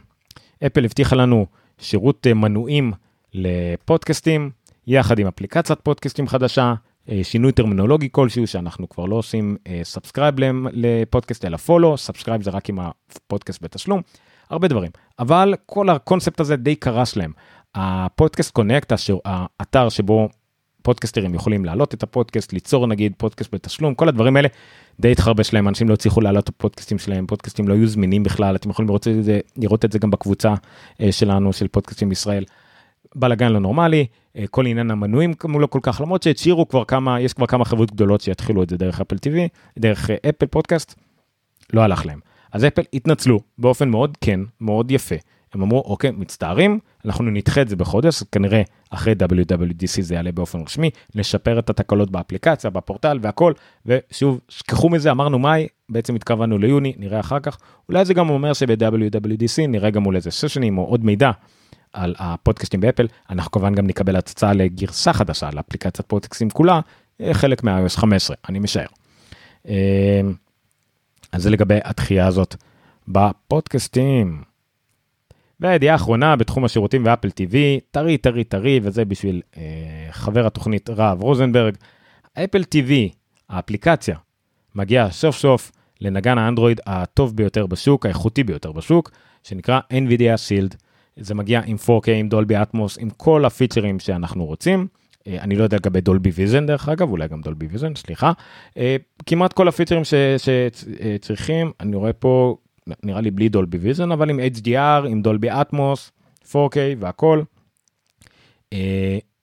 אפל 0.65 0.85
הבטיחה 0.85 1.15
לנו 1.15 1.45
שירות 1.77 2.27
אה, 2.27 2.33
מנויים 2.33 2.91
לפודקאסטים, 3.33 4.51
יחד 4.87 5.19
עם 5.19 5.27
אפליקציית 5.27 5.79
פודקאסטים 5.83 6.27
חדשה, 6.27 6.73
שינוי 7.23 7.51
טרמינולוגי 7.51 8.09
כלשהו 8.11 8.47
שאנחנו 8.47 8.89
כבר 8.89 9.05
לא 9.05 9.15
עושים 9.15 9.57
subscribe 9.83 10.35
לפודקאסט 10.71 11.45
אלא 11.45 11.57
follow, 11.57 11.97
subscribe 11.97 12.43
זה 12.43 12.51
רק 12.51 12.69
עם 12.69 12.79
הפודקאסט 12.79 13.63
בתשלום, 13.63 14.01
הרבה 14.49 14.67
דברים. 14.67 14.91
אבל 15.19 15.53
כל 15.65 15.89
הקונספט 15.89 16.39
הזה 16.39 16.55
די 16.55 16.75
קרס 16.75 17.15
להם. 17.15 17.31
ה 17.75 17.84
Podcast 17.84 18.51
Connect, 18.51 18.93
האתר 19.25 19.89
שבו 19.89 20.29
פודקסטרים 20.81 21.35
יכולים 21.35 21.65
להעלות 21.65 21.93
את 21.93 22.03
הפודקאסט, 22.03 22.53
ליצור 22.53 22.87
נגיד 22.87 23.13
פודקאסט 23.17 23.53
בתשלום, 23.53 23.95
כל 23.95 24.07
הדברים 24.09 24.35
האלה 24.35 24.47
די 24.99 25.11
התחרבש 25.11 25.53
להם, 25.53 25.67
אנשים 25.67 25.89
לא 25.89 25.93
הצליחו 25.93 26.21
להעלות 26.21 26.43
את 26.43 26.49
הפודקאסטים 26.49 26.97
שלהם, 26.97 27.27
פודקאסטים 27.27 27.67
לא 27.67 27.73
היו 27.73 27.87
זמינים 27.87 28.23
בכלל, 28.23 28.55
אתם 28.55 28.69
יכולים 28.69 28.89
לראות 28.89 29.07
את 29.07 29.23
זה, 29.23 29.39
לראות 29.57 29.85
את 29.85 29.91
זה 29.91 29.99
גם 29.99 30.11
בקבוצה 30.11 30.53
אה, 31.01 31.11
שלנו 31.11 31.53
של 31.53 31.67
פודקאסטים 31.67 32.09
בישראל. 32.09 32.43
בלאגן 33.15 33.51
לא 33.51 33.59
נורמלי, 33.59 34.05
אה, 34.35 34.45
כל 34.47 34.65
עניין 34.65 34.91
המנויים 34.91 35.33
כמו 35.33 35.59
לא 35.59 35.67
כל 35.67 35.79
כך, 35.83 36.01
למרות 36.01 36.23
שהצהירו 36.23 36.67
כבר 36.67 36.85
כמה, 36.85 37.21
יש 37.21 37.33
כבר 37.33 37.45
כמה 37.45 37.65
חברות 37.65 37.91
גדולות 37.91 38.21
שיתחילו 38.21 38.63
את 38.63 38.69
זה 38.69 38.77
דרך 38.77 39.01
אפל 39.01 39.15
TV, 39.15 39.47
דרך 39.79 40.09
אה, 40.09 40.15
אפל 40.29 40.45
פודקאסט, 40.45 40.95
לא 41.73 41.81
הלך 41.81 42.05
להם. 42.05 42.19
אז 42.51 42.65
אפל 42.65 42.81
התנצלו 42.93 43.39
באופן 43.57 43.89
מאוד 43.89 44.17
כן, 44.21 44.39
מאוד 44.61 44.91
יפה. 44.91 45.15
הם 45.53 45.61
אמרו, 45.61 45.83
אוקיי, 45.85 46.11
מצטערים, 46.11 46.79
אנחנו 47.05 47.23
נדחה 47.23 47.61
את 47.61 47.69
זה 47.69 47.75
בחודש, 47.75 48.23
כנראה 48.31 48.61
אחרי 48.89 49.13
WWDC 49.13 50.01
זה 50.01 50.15
יעלה 50.15 50.31
באופן 50.31 50.59
רשמי, 50.61 50.89
נשפר 51.15 51.59
את 51.59 51.69
התקלות 51.69 52.11
באפליקציה, 52.11 52.69
בפורטל 52.69 53.19
והכל, 53.21 53.53
ושוב, 53.85 54.39
שכחו 54.49 54.89
מזה, 54.89 55.11
אמרנו 55.11 55.39
מאי, 55.39 55.67
בעצם 55.89 56.15
התכוונו 56.15 56.57
ליוני, 56.57 56.93
נראה 56.97 57.19
אחר 57.19 57.39
כך. 57.39 57.57
אולי 57.89 58.05
זה 58.05 58.13
גם 58.13 58.29
אומר 58.29 58.53
שב-WWDC 58.53 59.67
נראה 59.67 59.89
גם 59.89 60.03
מול 60.03 60.15
איזה 60.15 60.31
סשנים 60.31 60.77
או 60.77 60.83
עוד 60.83 61.05
מידע 61.05 61.31
על 61.93 62.15
הפודקאסטים 62.19 62.81
באפל, 62.81 63.07
אנחנו 63.29 63.51
כמובן 63.51 63.75
גם 63.75 63.87
נקבל 63.87 64.15
הצצה 64.15 64.53
לגרסה 64.53 65.13
חדשה 65.13 65.49
לאפליקציית 65.53 66.01
פודקאסטים 66.07 66.49
כולה, 66.49 66.79
אה, 67.21 67.33
חלק 67.33 67.63
מה-iOS 67.63 67.97
15, 67.97 68.35
אני 68.49 68.59
משער. 68.59 68.87
אה, 69.67 70.21
אז 71.31 71.43
זה 71.43 71.49
לגבי 71.49 71.79
התחייה 71.83 72.27
הזאת 72.27 72.55
בפודקאסטים. 73.07 74.43
והידיעה 75.59 75.93
האחרונה 75.93 76.35
בתחום 76.35 76.65
השירותים 76.65 77.05
ואפל 77.05 77.27
TV, 77.27 77.55
טרי 77.91 78.17
טרי 78.17 78.43
טרי, 78.43 78.79
וזה 78.83 79.05
בשביל 79.05 79.41
אה, 79.57 79.61
חבר 80.11 80.45
התוכנית 80.47 80.89
רהב 80.89 81.21
רוזנברג. 81.21 81.75
אפל 82.33 82.61
TV, 82.75 82.91
האפליקציה, 83.49 84.17
מגיעה 84.75 85.11
סוף 85.11 85.37
סוף 85.37 85.71
לנגן 86.01 86.37
האנדרואיד 86.37 86.81
הטוב 86.85 87.35
ביותר 87.35 87.65
בשוק, 87.65 88.05
האיכותי 88.05 88.43
ביותר 88.43 88.71
בשוק, 88.71 89.11
שנקרא 89.43 89.79
NVIDIA 89.93 90.35
Shield. 90.47 90.75
זה 91.19 91.35
מגיע 91.35 91.61
עם 91.65 91.77
4K, 91.85 92.11
עם 92.11 92.29
Dolby 92.29 92.55
Atmos, 92.55 92.97
עם 92.97 93.09
כל 93.09 93.45
הפיצ'רים 93.45 93.99
שאנחנו 93.99 94.45
רוצים. 94.45 94.87
אה, 95.27 95.37
אני 95.41 95.55
לא 95.55 95.63
יודע 95.63 95.77
לגבי 95.77 96.01
Dolby 96.01 96.29
Vision 96.29 96.65
דרך 96.65 96.89
אגב, 96.89 97.09
אולי 97.09 97.27
גם 97.27 97.41
Dolby 97.41 97.67
Vision, 97.67 97.95
סליחה. 97.95 98.31
אה, 98.77 98.95
כמעט 99.25 99.53
כל 99.53 99.67
הפיצ'רים 99.67 100.01
שצריכים, 100.37 101.67
אה, 101.67 101.71
אני 101.79 101.95
רואה 101.95 102.13
פה 102.13 102.57
נראה 103.03 103.21
לי 103.21 103.31
בלי 103.31 103.49
Dolby 103.49 103.77
Vision, 103.77 104.11
אבל 104.11 104.29
עם 104.29 104.39
HDR, 104.39 105.07
עם 105.07 105.21
Dolby 105.21 105.49
Atmos, 105.49 106.11
4K 106.45 106.77
והכל. 106.99 107.41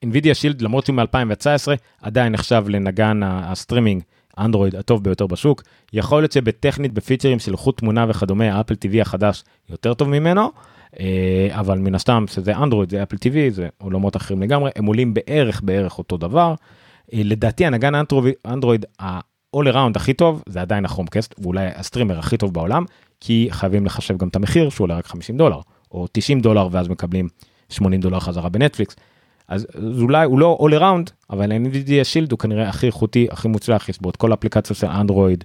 NVIDIA 0.05 0.35
Shield 0.35 0.62
למרות 0.62 0.87
שהוא 0.87 0.97
מ-2019 0.97 1.68
עדיין 2.03 2.33
נחשב 2.33 2.64
לנגן 2.68 3.20
הסטרימינג 3.22 4.03
אנדרואיד 4.39 4.74
הטוב 4.74 5.05
ביותר 5.05 5.27
בשוק. 5.27 5.62
יכול 5.93 6.22
להיות 6.22 6.33
שבטכנית 6.33 6.93
בפיצ'רים 6.93 7.39
של 7.39 7.53
איכות 7.53 7.79
תמונה 7.79 8.07
וכדומה 8.09 8.55
האפל 8.55 8.74
TV 8.74 9.01
החדש 9.01 9.45
יותר 9.70 9.95
טוב 9.95 10.09
ממנו. 10.09 10.51
אה, 11.01 11.49
אבל 11.51 11.78
מן 11.78 11.94
הסתם 11.94 12.24
שזה 12.28 12.57
אנדרואיד 12.57 12.90
זה 12.90 13.03
אפל 13.03 13.16
TV 13.16 13.51
זה 13.51 13.68
עולמות 13.78 14.16
אחרים 14.16 14.42
לגמרי 14.42 14.70
הם 14.76 14.86
עולים 14.86 15.14
בערך 15.14 15.61
בערך 15.64 15.99
אותו 15.99 16.16
דבר. 16.16 16.55
אה, 17.12 17.20
לדעתי 17.24 17.66
הנגן 17.66 17.92
אנדרואיד 18.47 18.84
ה-all 19.01 19.66
around 19.72 19.92
הכי 19.97 20.14
טוב 20.14 20.42
זה 20.49 20.61
עדיין 20.61 20.84
הכרומקאסט 20.85 21.35
ואולי 21.38 21.66
הסטרימר 21.74 22.18
הכי 22.18 22.36
טוב 22.36 22.55
בעולם 22.55 22.84
כי 23.20 23.49
חייבים 23.51 23.86
לחשב 23.86 24.16
גם 24.16 24.28
את 24.28 24.36
המחיר 24.36 24.70
שהוא 24.70 24.84
עולה 24.84 24.97
רק 24.97 25.07
50 25.07 25.36
דולר 25.36 25.61
או 25.92 26.07
90 26.12 26.40
דולר 26.40 26.68
ואז 26.70 26.88
מקבלים 26.88 27.28
80 27.68 28.01
דולר 28.01 28.20
חזרה 28.20 28.49
בנטפליקס. 28.49 28.97
אז, 29.49 29.66
אז 29.74 30.03
אולי 30.03 30.24
הוא 30.24 30.38
לא 30.38 30.59
all 30.61 30.72
around, 30.80 31.11
אבל 31.30 31.53
NVIDIA 31.53 32.05
Shield 32.05 32.33
הוא 32.32 32.38
כנראה 32.38 32.68
הכי 32.68 32.86
איכותי, 32.86 33.26
הכי 33.30 33.49
מוצלח, 33.49 33.88
יש 33.88 34.03
בו 34.03 34.11
את 34.11 34.16
כל 34.16 34.30
האפליקציות 34.30 34.78
של 34.78 34.86
אנדרואיד 34.86 35.44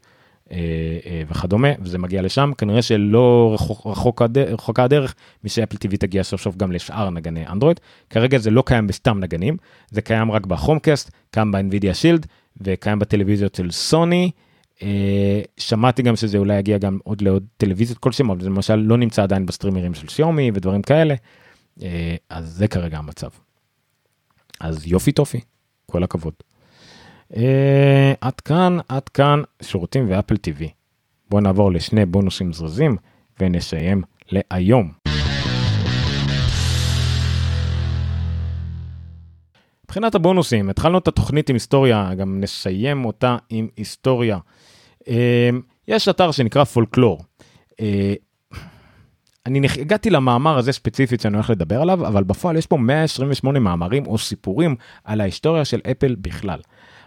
וכדומה, 1.27 1.67
וזה 1.79 1.97
מגיע 1.97 2.21
לשם, 2.21 2.51
כנראה 2.57 2.81
שלא 2.81 3.51
רחוק, 3.53 3.87
רחוק 3.87 4.21
הד... 4.21 4.37
רחוקה 4.37 4.83
הדרך 4.83 5.15
עד 5.43 5.53
שאפל 5.53 5.75
TV 5.75 5.97
תגיע 5.97 6.23
סוף 6.23 6.41
סוף 6.41 6.55
גם 6.55 6.71
לשאר 6.71 7.09
נגני 7.09 7.47
אנדרואיד. 7.47 7.79
כרגע 8.09 8.37
זה 8.37 8.51
לא 8.51 8.63
קיים 8.65 8.87
בסתם 8.87 9.19
נגנים, 9.19 9.57
זה 9.89 10.01
קיים 10.01 10.31
רק 10.31 10.45
בכרומקאסט, 10.45 11.11
קיים 11.31 11.51
ב- 11.51 11.62
NVIDIA 11.62 11.93
Shield, 11.93 12.25
וקיים 12.61 12.99
בטלוויזיות 12.99 13.55
של 13.55 13.71
סוני. 13.71 14.31
אה, 14.83 15.41
שמעתי 15.57 16.01
גם 16.01 16.15
שזה 16.15 16.37
אולי 16.37 16.59
יגיע 16.59 16.77
גם 16.77 16.99
עוד 17.03 17.21
לעוד 17.21 17.43
טלוויזיות 17.57 17.97
כלשהם, 17.97 18.29
אבל 18.29 18.41
זה 18.41 18.49
למשל 18.49 18.75
לא 18.75 18.97
נמצא 18.97 19.23
עדיין 19.23 19.45
בסטרימרים 19.45 19.93
של 19.93 20.07
שיאומי 20.07 20.51
ודברים 20.53 20.81
כאלה, 20.81 21.15
אה, 21.81 22.15
אז 22.29 22.45
זה 22.45 22.67
כרגע 22.67 22.97
המצב. 22.97 23.29
אז 24.59 24.87
יופי 24.87 25.11
טופי, 25.11 25.39
כל 25.85 26.03
הכבוד. 26.03 26.33
אה, 27.36 28.13
עד 28.21 28.41
כאן, 28.41 28.77
עד 28.89 29.09
כאן 29.09 29.41
שירותים 29.61 30.05
ואפל 30.09 30.36
TV. 30.36 30.63
בואו 31.29 31.41
נעבור 31.41 31.71
לשני 31.71 32.05
בונוסים 32.05 32.53
זריזים 32.53 32.97
ונסיים 33.39 34.01
להיום. 34.32 34.91
מבחינת 39.84 40.15
הבונוסים, 40.15 40.69
התחלנו 40.69 40.97
את 40.97 41.07
התוכנית 41.07 41.49
עם 41.49 41.55
היסטוריה, 41.55 42.13
גם 42.13 42.39
נסיים 42.41 43.05
אותה 43.05 43.38
עם 43.49 43.67
היסטוריה. 43.77 44.38
אה, 45.07 45.49
יש 45.88 46.07
אתר 46.07 46.32
שנקרא 46.32 46.63
פולקלור. 46.63 47.23
אה, 47.82 48.13
אני 49.45 49.67
הגעתי 49.79 50.09
למאמר 50.09 50.57
הזה 50.57 50.71
ספציפית 50.71 51.21
שאני 51.21 51.34
הולך 51.34 51.49
לדבר 51.49 51.82
עליו, 51.82 52.07
אבל 52.07 52.23
בפועל 52.23 52.57
יש 52.57 52.65
פה 52.65 52.77
128 52.77 53.59
מאמרים 53.59 54.05
או 54.05 54.17
סיפורים 54.17 54.75
על 55.03 55.21
ההיסטוריה 55.21 55.65
של 55.65 55.79
אפל 55.91 56.15
בכלל. 56.15 56.59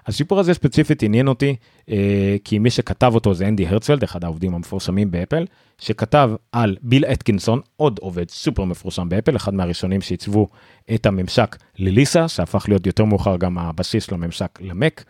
הסיפור 0.06 0.40
הזה 0.40 0.54
ספציפית 0.54 1.02
עניין 1.02 1.28
אותי, 1.28 1.56
אה, 1.90 2.36
כי 2.44 2.58
מי 2.58 2.70
שכתב 2.70 3.12
אותו 3.14 3.34
זה 3.34 3.48
אנדי 3.48 3.66
הרצפלד, 3.66 4.02
אחד 4.02 4.24
העובדים 4.24 4.54
המפורסמים 4.54 5.10
באפל, 5.10 5.46
שכתב 5.78 6.30
על 6.52 6.76
ביל 6.82 7.04
אתקינסון, 7.04 7.60
עוד 7.76 7.98
עובד 8.02 8.30
סופר 8.30 8.64
מפורסם 8.64 9.08
באפל, 9.08 9.36
אחד 9.36 9.54
מהראשונים 9.54 10.00
שעיצבו 10.00 10.48
את 10.94 11.06
הממשק 11.06 11.56
לליסה, 11.78 12.28
שהפך 12.28 12.64
להיות 12.68 12.86
יותר 12.86 13.04
מאוחר 13.04 13.36
גם 13.36 13.58
הבסיס 13.58 14.12
לממשק 14.12 14.58
למק. 14.60 15.04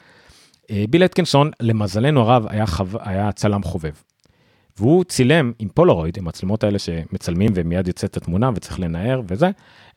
אה, 0.71 0.85
ביל 0.91 1.05
אתקינסון, 1.05 1.51
למזלנו 1.61 2.21
הרב, 2.21 2.47
היה, 2.49 2.67
חו... 2.67 2.85
היה 3.01 3.33
צלם 3.33 3.63
חובב. 3.63 3.93
והוא 4.79 5.05
צילם 5.05 5.53
עם 5.59 5.69
פולרויד, 5.69 6.19
עם 6.19 6.25
מצלמות 6.25 6.65
האלה 6.65 6.79
שמצלמים 6.79 7.53
ומיד 7.55 7.89
יוצאת 7.89 8.17
התמונה 8.17 8.51
וצריך 8.55 8.81
לנער 8.81 9.23
וזה, 9.29 9.51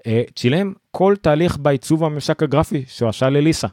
אה, 0.07 0.21
צילם 0.35 0.73
כל 0.91 1.15
תהליך 1.21 1.57
בעיצוב 1.57 2.03
הממשק 2.03 2.43
הגרפי 2.43 2.83
שהוא 2.87 3.09
עשה 3.09 3.29
לליסה. 3.29 3.67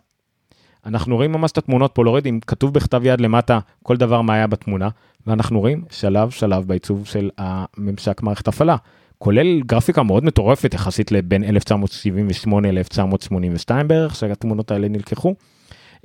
אנחנו 0.87 1.17
רואים 1.17 1.33
ממש 1.33 1.53
את 1.53 1.59
התמונות 1.59 1.95
פולוריד, 1.95 2.27
אם 2.27 2.39
כתוב 2.47 2.75
בכתב 2.75 3.01
יד 3.05 3.21
למטה 3.21 3.59
כל 3.83 3.97
דבר 3.97 4.23
מה 4.23 4.35
היה 4.35 4.47
בתמונה, 4.47 4.89
ואנחנו 5.27 5.61
רואים 5.61 5.85
שלב 5.91 6.31
שלב 6.31 6.65
בעיצוב 6.67 7.07
של 7.07 7.31
הממשק 7.39 8.23
מערכת 8.23 8.49
הפעלה. 8.49 8.77
כולל 9.19 9.63
גרפיקה 9.63 10.03
מאוד 10.03 10.25
מטורפת 10.25 10.75
יחסית 10.75 11.13
לבין 11.13 11.45
1978 11.45 12.73
ל-1982 12.73 13.83
בערך, 13.87 14.15
שהתמונות 14.15 14.71
האלה 14.71 14.89
נלקחו. 14.89 15.35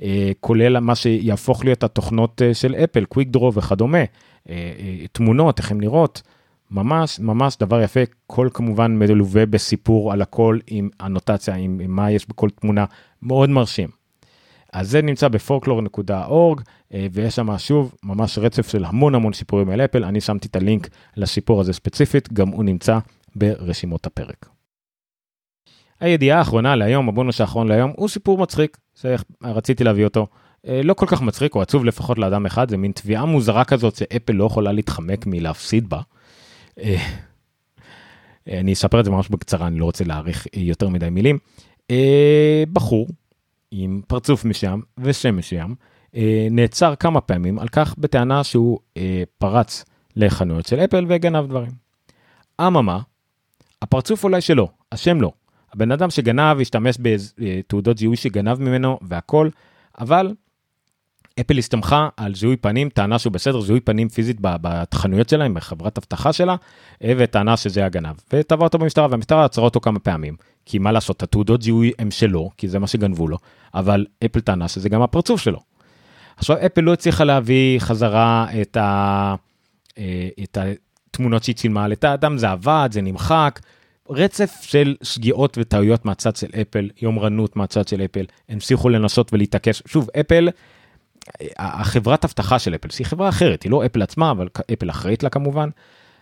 אה, 0.02 0.30
כולל 0.40 0.78
מה 0.78 0.94
שיהפוך 0.94 1.64
להיות 1.64 1.84
התוכנות 1.84 2.42
אה, 2.42 2.54
של 2.54 2.74
אפל, 2.74 3.04
קוויק 3.04 3.28
דרו 3.28 3.54
וכדומה, 3.54 4.04
אה, 4.48 4.54
תמונות, 5.12 5.58
איך 5.58 5.70
הן 5.70 5.80
נראות, 5.80 6.22
ממש 6.70 7.20
ממש 7.20 7.56
דבר 7.60 7.80
יפה, 7.80 8.00
כל 8.26 8.48
כמובן 8.54 8.98
מלווה 8.98 9.46
בסיפור 9.46 10.12
על 10.12 10.22
הכל 10.22 10.58
עם 10.66 10.88
הנוטציה, 11.00 11.54
עם, 11.54 11.78
עם 11.82 11.90
מה 11.96 12.10
יש 12.10 12.28
בכל 12.28 12.50
תמונה, 12.50 12.84
מאוד 13.22 13.50
מרשים. 13.50 13.99
אז 14.72 14.90
זה 14.90 15.02
נמצא 15.02 15.28
בפולקלור.org 15.28 16.62
אה, 16.94 17.06
ויש 17.12 17.36
שם 17.36 17.58
שוב 17.58 17.94
ממש 18.02 18.38
רצף 18.38 18.68
של 18.68 18.84
המון 18.84 19.14
המון 19.14 19.32
סיפורים 19.32 19.70
על 19.70 19.80
אפל, 19.80 20.04
אני 20.04 20.20
שמתי 20.20 20.48
את 20.48 20.56
הלינק 20.56 20.88
לסיפור 21.16 21.60
הזה 21.60 21.72
ספציפית, 21.72 22.32
גם 22.32 22.48
הוא 22.48 22.64
נמצא 22.64 22.98
ברשימות 23.36 24.06
הפרק. 24.06 24.48
הידיעה 26.00 26.38
האחרונה 26.38 26.76
להיום, 26.76 27.08
הבונוס 27.08 27.40
האחרון 27.40 27.68
להיום, 27.68 27.92
הוא 27.96 28.08
סיפור 28.08 28.38
מצחיק, 28.38 28.78
שרציתי 29.00 29.84
להביא 29.84 30.04
אותו. 30.04 30.26
אה, 30.66 30.80
לא 30.84 30.94
כל 30.94 31.06
כך 31.08 31.22
מצחיק, 31.22 31.54
הוא 31.54 31.62
עצוב 31.62 31.84
לפחות 31.84 32.18
לאדם 32.18 32.46
אחד, 32.46 32.70
זה 32.70 32.76
מין 32.76 32.92
תביעה 32.92 33.24
מוזרה 33.24 33.64
כזאת 33.64 33.96
שאפל 33.96 34.32
לא 34.32 34.44
יכולה 34.44 34.72
להתחמק 34.72 35.26
מלהפסיד 35.26 35.88
בה. 35.88 36.00
אה, 36.78 36.96
אני 38.48 38.72
אספר 38.72 39.00
את 39.00 39.04
זה 39.04 39.10
ממש 39.10 39.28
בקצרה, 39.28 39.66
אני 39.66 39.78
לא 39.78 39.84
רוצה 39.84 40.04
להאריך 40.04 40.46
יותר 40.56 40.88
מדי 40.88 41.10
מילים. 41.10 41.38
בחור 42.72 43.08
עם 43.70 44.00
פרצוף 44.06 44.44
מסוים 44.44 44.82
ושם 44.98 45.36
מסוים, 45.36 45.74
אה, 46.16 46.48
נעצר 46.50 46.94
כמה 46.94 47.20
פעמים 47.20 47.58
על 47.58 47.68
כך 47.68 47.94
בטענה 47.98 48.44
שהוא 48.44 48.78
אה, 48.96 49.22
פרץ 49.38 49.84
לחנויות 50.16 50.66
של 50.66 50.80
אפל 50.80 51.06
וגנב 51.08 51.46
דברים. 51.46 51.72
אממה, 52.60 53.00
הפרצוף 53.82 54.24
אולי 54.24 54.40
שלו, 54.40 54.68
השם 54.92 55.20
לא. 55.20 55.32
הבן 55.72 55.92
אדם 55.92 56.10
שגנב 56.10 56.60
השתמש 56.60 56.96
בתעודות 57.38 57.98
זיהוי 57.98 58.16
שגנב 58.16 58.60
ממנו 58.60 58.98
והכל, 59.02 59.48
אבל 59.98 60.34
אפל 61.40 61.58
הסתמכה 61.58 62.08
על 62.16 62.34
זיהוי 62.34 62.56
פנים, 62.56 62.88
טענה 62.88 63.18
שהוא 63.18 63.32
בסדר, 63.32 63.60
זיהוי 63.60 63.80
פנים 63.80 64.08
פיזית 64.08 64.36
בחנויות 64.40 65.28
שלהם, 65.28 65.54
בחברת 65.54 65.98
אבטחה 65.98 66.32
שלה, 66.32 66.56
אה, 67.04 67.12
וטענה 67.18 67.56
שזה 67.56 67.84
הגנב. 67.84 68.16
ותבע 68.32 68.64
אותו 68.64 68.78
במשטרה, 68.78 69.06
והמשטרה 69.10 69.44
עצרה 69.44 69.64
אותו 69.64 69.80
כמה 69.80 69.98
פעמים. 69.98 70.36
כי 70.66 70.78
מה 70.78 70.92
לעשות, 70.92 71.22
התעודות 71.22 71.62
זיהוי 71.62 71.92
הם 71.98 72.10
שלו, 72.10 72.50
כי 72.56 72.68
זה 72.68 72.78
מה 72.78 72.86
שגנבו 72.86 73.28
לו, 73.28 73.38
אבל 73.74 74.06
אפל 74.24 74.40
טענה 74.40 74.68
שזה 74.68 74.88
גם 74.88 75.02
הפרצוף 75.02 75.40
שלו. 75.40 75.60
עכשיו, 76.36 76.56
אפל 76.66 76.80
לא 76.80 76.92
הצליחה 76.92 77.24
להביא 77.24 77.78
חזרה 77.78 78.46
את, 78.62 78.76
ה... 78.76 79.34
אה, 79.98 80.28
את 80.42 80.58
התמונות 81.10 81.44
שהיא 81.44 81.56
צילמה 81.56 81.84
על 81.84 81.92
את 81.92 82.04
האדם, 82.04 82.38
זה 82.38 82.50
עבד, 82.50 82.88
זה 82.92 83.00
נמחק. 83.02 83.60
רצף 84.10 84.58
של 84.62 84.96
שגיאות 85.02 85.58
וטעויות 85.60 86.04
מהצד 86.04 86.36
של 86.36 86.46
אפל, 86.60 86.90
יומרנות 87.02 87.56
מהצד 87.56 87.88
של 87.88 88.04
אפל, 88.04 88.24
המשיכו 88.48 88.88
לנסות 88.88 89.32
ולהתעקש. 89.32 89.82
שוב, 89.86 90.08
אפל, 90.20 90.48
החברת 91.58 92.24
אבטחה 92.24 92.58
של 92.58 92.74
אפל, 92.74 92.90
שהיא 92.90 93.06
חברה 93.06 93.28
אחרת, 93.28 93.62
היא 93.62 93.70
לא 93.70 93.86
אפל 93.86 94.02
עצמה, 94.02 94.30
אבל 94.30 94.48
אפל 94.72 94.90
אחראית 94.90 95.22
לה 95.22 95.30
כמובן, 95.30 95.68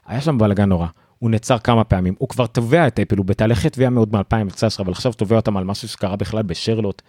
היה 0.07 0.21
שם 0.21 0.39
בלאגן 0.39 0.69
נורא. 0.69 0.87
הוא 1.19 1.31
נעצר 1.31 1.59
כמה 1.59 1.85
פעמים, 1.85 2.15
הוא 2.19 2.29
כבר 2.29 2.47
תובע 2.47 2.87
את 2.87 3.01
אפל, 3.01 3.17
הוא 3.17 3.27
בתהליכי 3.27 3.71
תביעה 3.71 3.91
מאוד 3.91 4.17
מ-2019, 4.17 4.81
אבל 4.81 4.93
עכשיו 4.93 5.13
תובע 5.13 5.37
אותם 5.37 5.57
על 5.57 5.65
משהו 5.65 5.89
שקרה 5.89 6.17
בכלל 6.17 6.43
בשרלוט. 6.43 7.03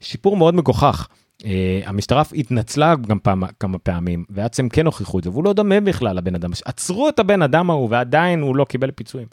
שיפור 0.00 0.36
מאוד 0.36 0.54
מגוחך. 0.54 1.08
Uh, 1.42 1.46
המשטרה 1.84 2.22
התנצלה 2.34 2.94
גם 2.96 3.18
פעם, 3.18 3.42
כמה 3.60 3.78
פעמים, 3.78 4.24
ועצם 4.30 4.68
כן 4.68 4.86
הוכיחו 4.86 5.18
את 5.18 5.24
זה, 5.24 5.30
והוא 5.30 5.44
לא 5.44 5.52
דומה 5.52 5.80
בכלל 5.80 6.16
לבן 6.16 6.34
אדם, 6.34 6.50
עצרו 6.64 7.08
את 7.08 7.18
הבן 7.18 7.42
אדם 7.42 7.70
ההוא 7.70 7.88
ועדיין 7.90 8.40
הוא 8.40 8.56
לא 8.56 8.64
קיבל 8.64 8.90
פיצויים. 8.90 9.28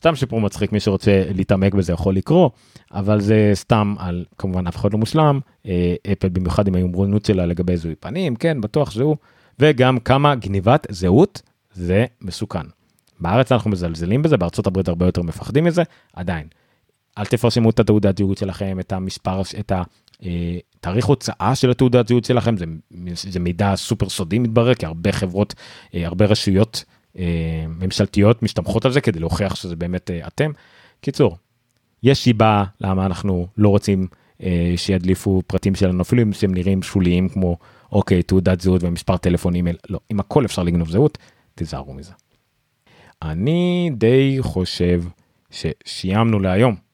סתם 0.00 0.14
שיפור 0.14 0.40
מצחיק, 0.40 0.72
מי 0.72 0.80
שרוצה 0.80 1.24
להתעמק 1.34 1.74
בזה 1.74 1.92
יכול 1.92 2.14
לקרוא, 2.14 2.50
אבל 2.92 3.20
זה 3.20 3.50
סתם 3.54 3.94
על, 3.98 4.24
כמובן 4.38 4.66
אף 4.66 4.76
אחד 4.76 4.92
לא 4.92 4.98
מושלם, 4.98 5.40
אה, 5.66 5.94
אפל 6.12 6.28
במיוחד 6.28 6.68
עם 6.68 6.74
היומרונות 6.74 7.24
שלה 7.24 7.46
לגבי 7.46 7.76
זיהוי 7.76 7.94
פנים, 7.94 8.36
כן, 8.36 8.60
בטוח 8.60 8.90
שהוא, 8.90 9.16
וגם 9.58 9.98
כמה 9.98 10.34
גניבת 10.34 10.86
זהות 10.90 11.42
זה 11.72 12.06
מסוכן. 12.20 12.66
בארץ 13.20 13.52
אנחנו 13.52 13.70
מזלזלים 13.70 14.22
בזה, 14.22 14.36
בארצות 14.36 14.66
הברית 14.66 14.88
הרבה 14.88 15.06
יותר 15.06 15.22
מפחדים 15.22 15.64
מזה, 15.64 15.82
עדיין. 16.12 16.46
אל 17.18 17.24
תפרשמו 17.24 17.70
את 17.70 17.80
התעודת 17.80 18.18
זהות 18.18 18.38
שלכם, 18.38 18.80
את 18.80 18.92
המספר, 18.92 19.40
את 19.60 19.72
התאריך 19.72 21.04
אה, 21.04 21.08
הוצאה 21.08 21.54
של 21.54 21.70
התעודת 21.70 22.08
זהות 22.08 22.24
שלכם, 22.24 22.56
זה, 22.56 22.64
זה 23.14 23.40
מידע 23.40 23.76
סופר 23.76 24.08
סודי 24.08 24.38
מתברר, 24.38 24.74
כי 24.74 24.86
הרבה 24.86 25.12
חברות, 25.12 25.54
אה, 25.94 26.06
הרבה 26.06 26.24
רשויות 26.24 26.84
ממשלתיות 27.68 28.42
מסתמכות 28.42 28.84
על 28.84 28.92
זה 28.92 29.00
כדי 29.00 29.18
להוכיח 29.18 29.54
שזה 29.54 29.76
באמת 29.76 30.10
אתם. 30.26 30.50
קיצור, 31.00 31.36
יש 32.02 32.18
סיבה 32.18 32.64
למה 32.80 33.06
אנחנו 33.06 33.46
לא 33.56 33.68
רוצים 33.68 34.06
שידליפו 34.76 35.42
פרטים 35.46 35.74
שלנו, 35.74 36.02
אפילו 36.02 36.22
אם 36.22 36.32
שהם 36.32 36.54
נראים 36.54 36.82
שוליים 36.82 37.28
כמו 37.28 37.56
אוקיי, 37.92 38.22
תעודת 38.22 38.60
זהות 38.60 38.82
ומספר 38.84 39.16
טלפון 39.16 39.54
אימייל, 39.54 39.76
לא, 39.90 40.00
עם 40.10 40.20
הכל 40.20 40.44
אפשר 40.44 40.62
לגנוב 40.62 40.90
זהות, 40.90 41.18
תיזהרו 41.54 41.94
מזה. 41.94 42.12
אני 43.22 43.90
די 43.96 44.36
חושב 44.40 45.02
שסיימנו 45.50 46.40
להיום. 46.40 46.89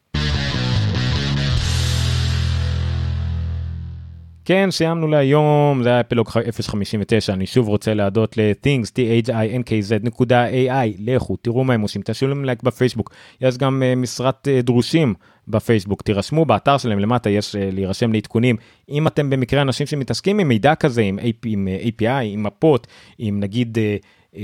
כן, 4.49 4.71
סיימנו 4.71 5.09
להיום, 5.09 5.83
זה 5.83 5.89
היה 5.89 6.01
אפלוג 6.01 6.29
059, 6.29 7.33
אני 7.33 7.47
שוב 7.47 7.69
רוצה 7.69 7.95
להודות 7.95 8.37
ל-things, 8.37 8.87
t-h-i-n-k-z.ai, 8.87 10.95
לכו, 10.99 11.37
תראו 11.37 11.65
מה 11.65 11.75
הם 11.75 11.81
עושים, 11.81 12.03
תשאירו 12.05 12.35
להם 12.35 12.45
לייק 12.45 12.63
בפייסבוק, 12.63 13.11
יש 13.41 13.59
גם 13.59 13.83
uh, 13.83 13.99
משרת 13.99 14.49
uh, 14.49 14.63
דרושים 14.63 15.15
בפייסבוק, 15.49 16.03
תירשמו 16.03 16.45
באתר 16.45 16.79
שלהם, 16.79 16.99
למטה 16.99 17.31
יש 17.31 17.55
uh, 17.55 17.59
להירשם 17.73 18.13
לעדכונים, 18.13 18.57
אם 18.91 19.07
אתם 19.07 19.31
במקרה 19.31 19.63
אנשים 19.63 19.87
שמתעסקים 19.87 20.39
עם 20.39 20.49
מידע 20.49 20.75
כזה, 20.75 21.03
עם, 21.03 21.19
AP, 21.19 21.47
עם 21.47 21.69
uh, 21.81 21.87
API, 21.87 22.25
עם 22.25 22.43
מפות, 22.43 22.87
עם 23.19 23.41
נגיד... 23.41 23.79
Uh, 23.79 24.35
uh, 24.35 24.39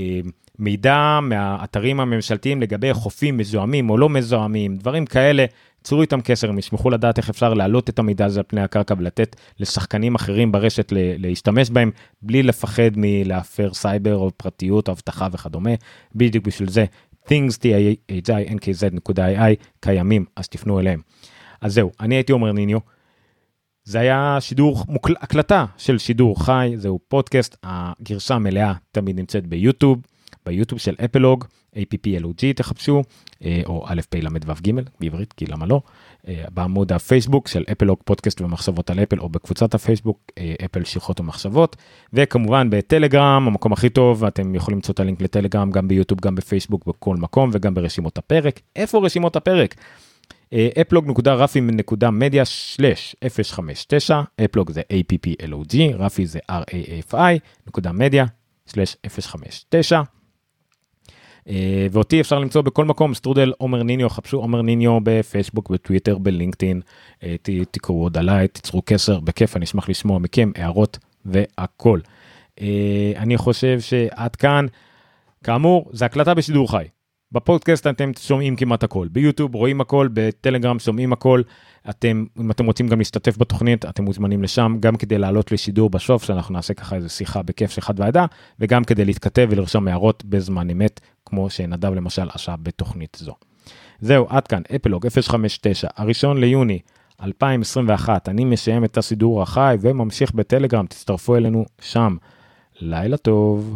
מידע 0.59 1.19
מהאתרים 1.21 1.99
הממשלתיים 1.99 2.61
לגבי 2.61 2.93
חופים 2.93 3.37
מזוהמים 3.37 3.89
או 3.89 3.97
לא 3.97 4.09
מזוהמים, 4.09 4.75
דברים 4.75 5.05
כאלה, 5.05 5.45
צרו 5.83 6.01
איתם 6.01 6.21
קשר, 6.21 6.49
הם 6.49 6.59
ישמחו 6.59 6.89
לדעת 6.89 7.17
איך 7.17 7.29
אפשר 7.29 7.53
להעלות 7.53 7.89
את 7.89 7.99
המידע 7.99 8.25
הזה 8.25 8.39
על 8.39 8.45
פני 8.47 8.61
הקרקע 8.61 8.93
ולתת 8.97 9.35
לשחקנים 9.59 10.15
אחרים 10.15 10.51
ברשת 10.51 10.93
להשתמש 10.95 11.69
בהם, 11.69 11.91
בלי 12.21 12.43
לפחד 12.43 12.91
מלהפר 12.95 13.73
סייבר 13.73 14.15
או 14.15 14.31
פרטיות, 14.37 14.89
אבטחה 14.89 15.27
וכדומה. 15.31 15.71
בדיוק 16.15 16.45
בשביל 16.45 16.69
זה, 16.69 16.85
things, 17.25 17.57
t-i-nkz.ii 17.61 19.41
קיימים, 19.79 20.25
אז 20.35 20.47
תפנו 20.47 20.79
אליהם. 20.79 21.01
אז 21.61 21.73
זהו, 21.73 21.91
אני 21.99 22.15
הייתי 22.15 22.31
עומר 22.31 22.51
ניניו. 22.51 22.79
זה 23.83 23.99
היה 23.99 24.37
שידור, 24.39 24.83
מוקל... 24.87 25.13
הקלטה 25.21 25.65
של 25.77 25.97
שידור 25.97 26.45
חי, 26.45 26.73
זהו 26.75 26.99
פודקאסט, 27.07 27.57
הגרשה 27.63 28.35
המלאה 28.35 28.73
תמיד 28.91 29.19
נמצאת 29.19 29.47
ביוטיוב, 29.47 30.01
ביוטיוב 30.45 30.79
של 30.79 30.95
אפלוג, 31.05 31.45
APPLOG 31.75 32.53
תחפשו, 32.55 33.01
אה, 33.43 33.61
או 33.65 33.85
א' 33.87 34.01
פ' 34.09 34.15
ל' 34.15 34.27
ו' 34.45 34.53
ג' 34.67 34.71
בעברית, 34.99 35.33
כי 35.33 35.45
למה 35.45 35.65
לא, 35.65 35.81
אה, 36.27 36.43
בעמוד 36.53 36.91
הפייסבוק 36.91 37.47
של 37.47 37.63
אפלוג 37.71 37.97
פודקאסט 38.05 38.41
ומחשבות 38.41 38.89
על 38.89 38.99
אפל, 38.99 39.19
או 39.19 39.29
בקבוצת 39.29 39.73
הפייסבוק 39.73 40.19
אה, 40.37 40.53
אפל 40.65 40.83
שיחות 40.83 41.19
ומחשבות, 41.19 41.75
וכמובן 42.13 42.69
בטלגרם, 42.69 43.47
המקום 43.47 43.73
הכי 43.73 43.89
טוב, 43.89 44.25
אתם 44.25 44.55
יכולים 44.55 44.77
למצוא 44.77 44.93
את 44.93 44.99
הלינק 44.99 45.21
לטלגרם 45.21 45.71
גם 45.71 45.87
ביוטיוב, 45.87 46.19
גם 46.21 46.35
בפייסבוק, 46.35 46.85
בכל 46.85 47.15
מקום, 47.15 47.49
וגם 47.53 47.73
ברשימות 47.73 48.17
הפרק. 48.17 48.59
איפה 48.75 48.99
רשימות 49.05 49.35
הפרק? 49.35 49.75
אפלוג.רפי.מדיה 50.81 52.45
slash 52.45 53.15
059, 53.27 54.21
אפלוג 54.45 54.71
זה 54.71 54.81
APPLOG, 54.93 55.75
רפי 55.93 56.25
זה 56.25 56.39
RAFI, 56.51 57.39
נקודה 57.67 57.91
media 57.91 58.25
slash 58.65 58.97
059. 59.07 60.01
אה, 61.49 61.87
ואותי 61.91 62.21
אפשר 62.21 62.39
למצוא 62.39 62.61
בכל 62.61 62.85
מקום, 62.85 63.13
סטרודל 63.13 63.53
עומר 63.57 63.83
ניניו, 63.83 64.09
חפשו 64.09 64.37
עומר 64.37 64.61
ניניו 64.61 64.99
בפייסבוק, 65.03 65.69
בטוויטר, 65.69 66.17
בלינקדאין, 66.17 66.81
אה, 67.23 67.35
תקראו 67.71 68.03
עוד 68.03 68.17
עליי, 68.17 68.47
תיצרו 68.47 68.81
קשר, 68.85 69.19
בכיף, 69.19 69.55
אני 69.55 69.65
אשמח 69.65 69.89
לשמוע 69.89 70.19
מכם 70.19 70.51
הערות 70.55 70.97
והכל. 71.25 71.99
אה, 72.61 73.11
אני 73.17 73.37
חושב 73.37 73.79
שעד 73.79 74.35
כאן, 74.35 74.65
כאמור, 75.43 75.89
זה 75.91 76.05
הקלטה 76.05 76.33
בשידור 76.33 76.71
חי. 76.71 76.85
בפודקאסט 77.33 77.87
אתם 77.87 78.11
שומעים 78.19 78.55
כמעט 78.55 78.83
הכל, 78.83 79.07
ביוטיוב 79.11 79.55
רואים 79.55 79.81
הכל, 79.81 80.07
בטלגרם 80.13 80.79
שומעים 80.79 81.13
הכל. 81.13 81.41
אתם, 81.89 82.25
אם 82.39 82.51
אתם 82.51 82.65
רוצים 82.65 82.87
גם 82.87 82.97
להשתתף 82.97 83.37
בתוכנית, 83.37 83.85
אתם 83.85 84.03
מוזמנים 84.03 84.43
לשם, 84.43 84.77
גם 84.79 84.95
כדי 84.95 85.17
לעלות 85.17 85.51
לשידור 85.51 85.89
בסוף, 85.89 86.23
שאנחנו 86.23 86.53
נעשה 86.53 86.73
ככה 86.73 86.95
איזה 86.95 87.09
שיחה 87.09 87.43
בכיף 87.43 87.71
של 87.71 87.81
חד 87.81 87.99
ועדה, 87.99 88.25
וגם 88.59 88.83
כדי 88.83 89.05
להתכתב 89.05 89.47
ולרשום 89.49 89.87
הערות 89.87 90.25
בזמן 90.25 90.69
אמת, 90.69 90.99
כמו 91.25 91.49
שנדב 91.49 91.93
למשל 91.93 92.29
עשה 92.33 92.55
בתוכנית 92.63 93.17
זו. 93.19 93.33
זהו, 93.99 94.25
עד 94.29 94.47
כאן, 94.47 94.61
אפלוג 94.75 95.07
059, 95.07 95.87
הראשון 95.95 96.37
ליוני 96.37 96.79
2021, 97.23 98.29
אני 98.29 98.45
מסיים 98.45 98.83
את 98.83 98.97
הסידור 98.97 99.41
החי 99.41 99.77
וממשיך 99.81 100.31
בטלגרם, 100.31 100.85
תצטרפו 100.85 101.35
אלינו 101.35 101.65
שם. 101.81 102.15
לילה 102.81 103.17
טוב. 103.17 103.75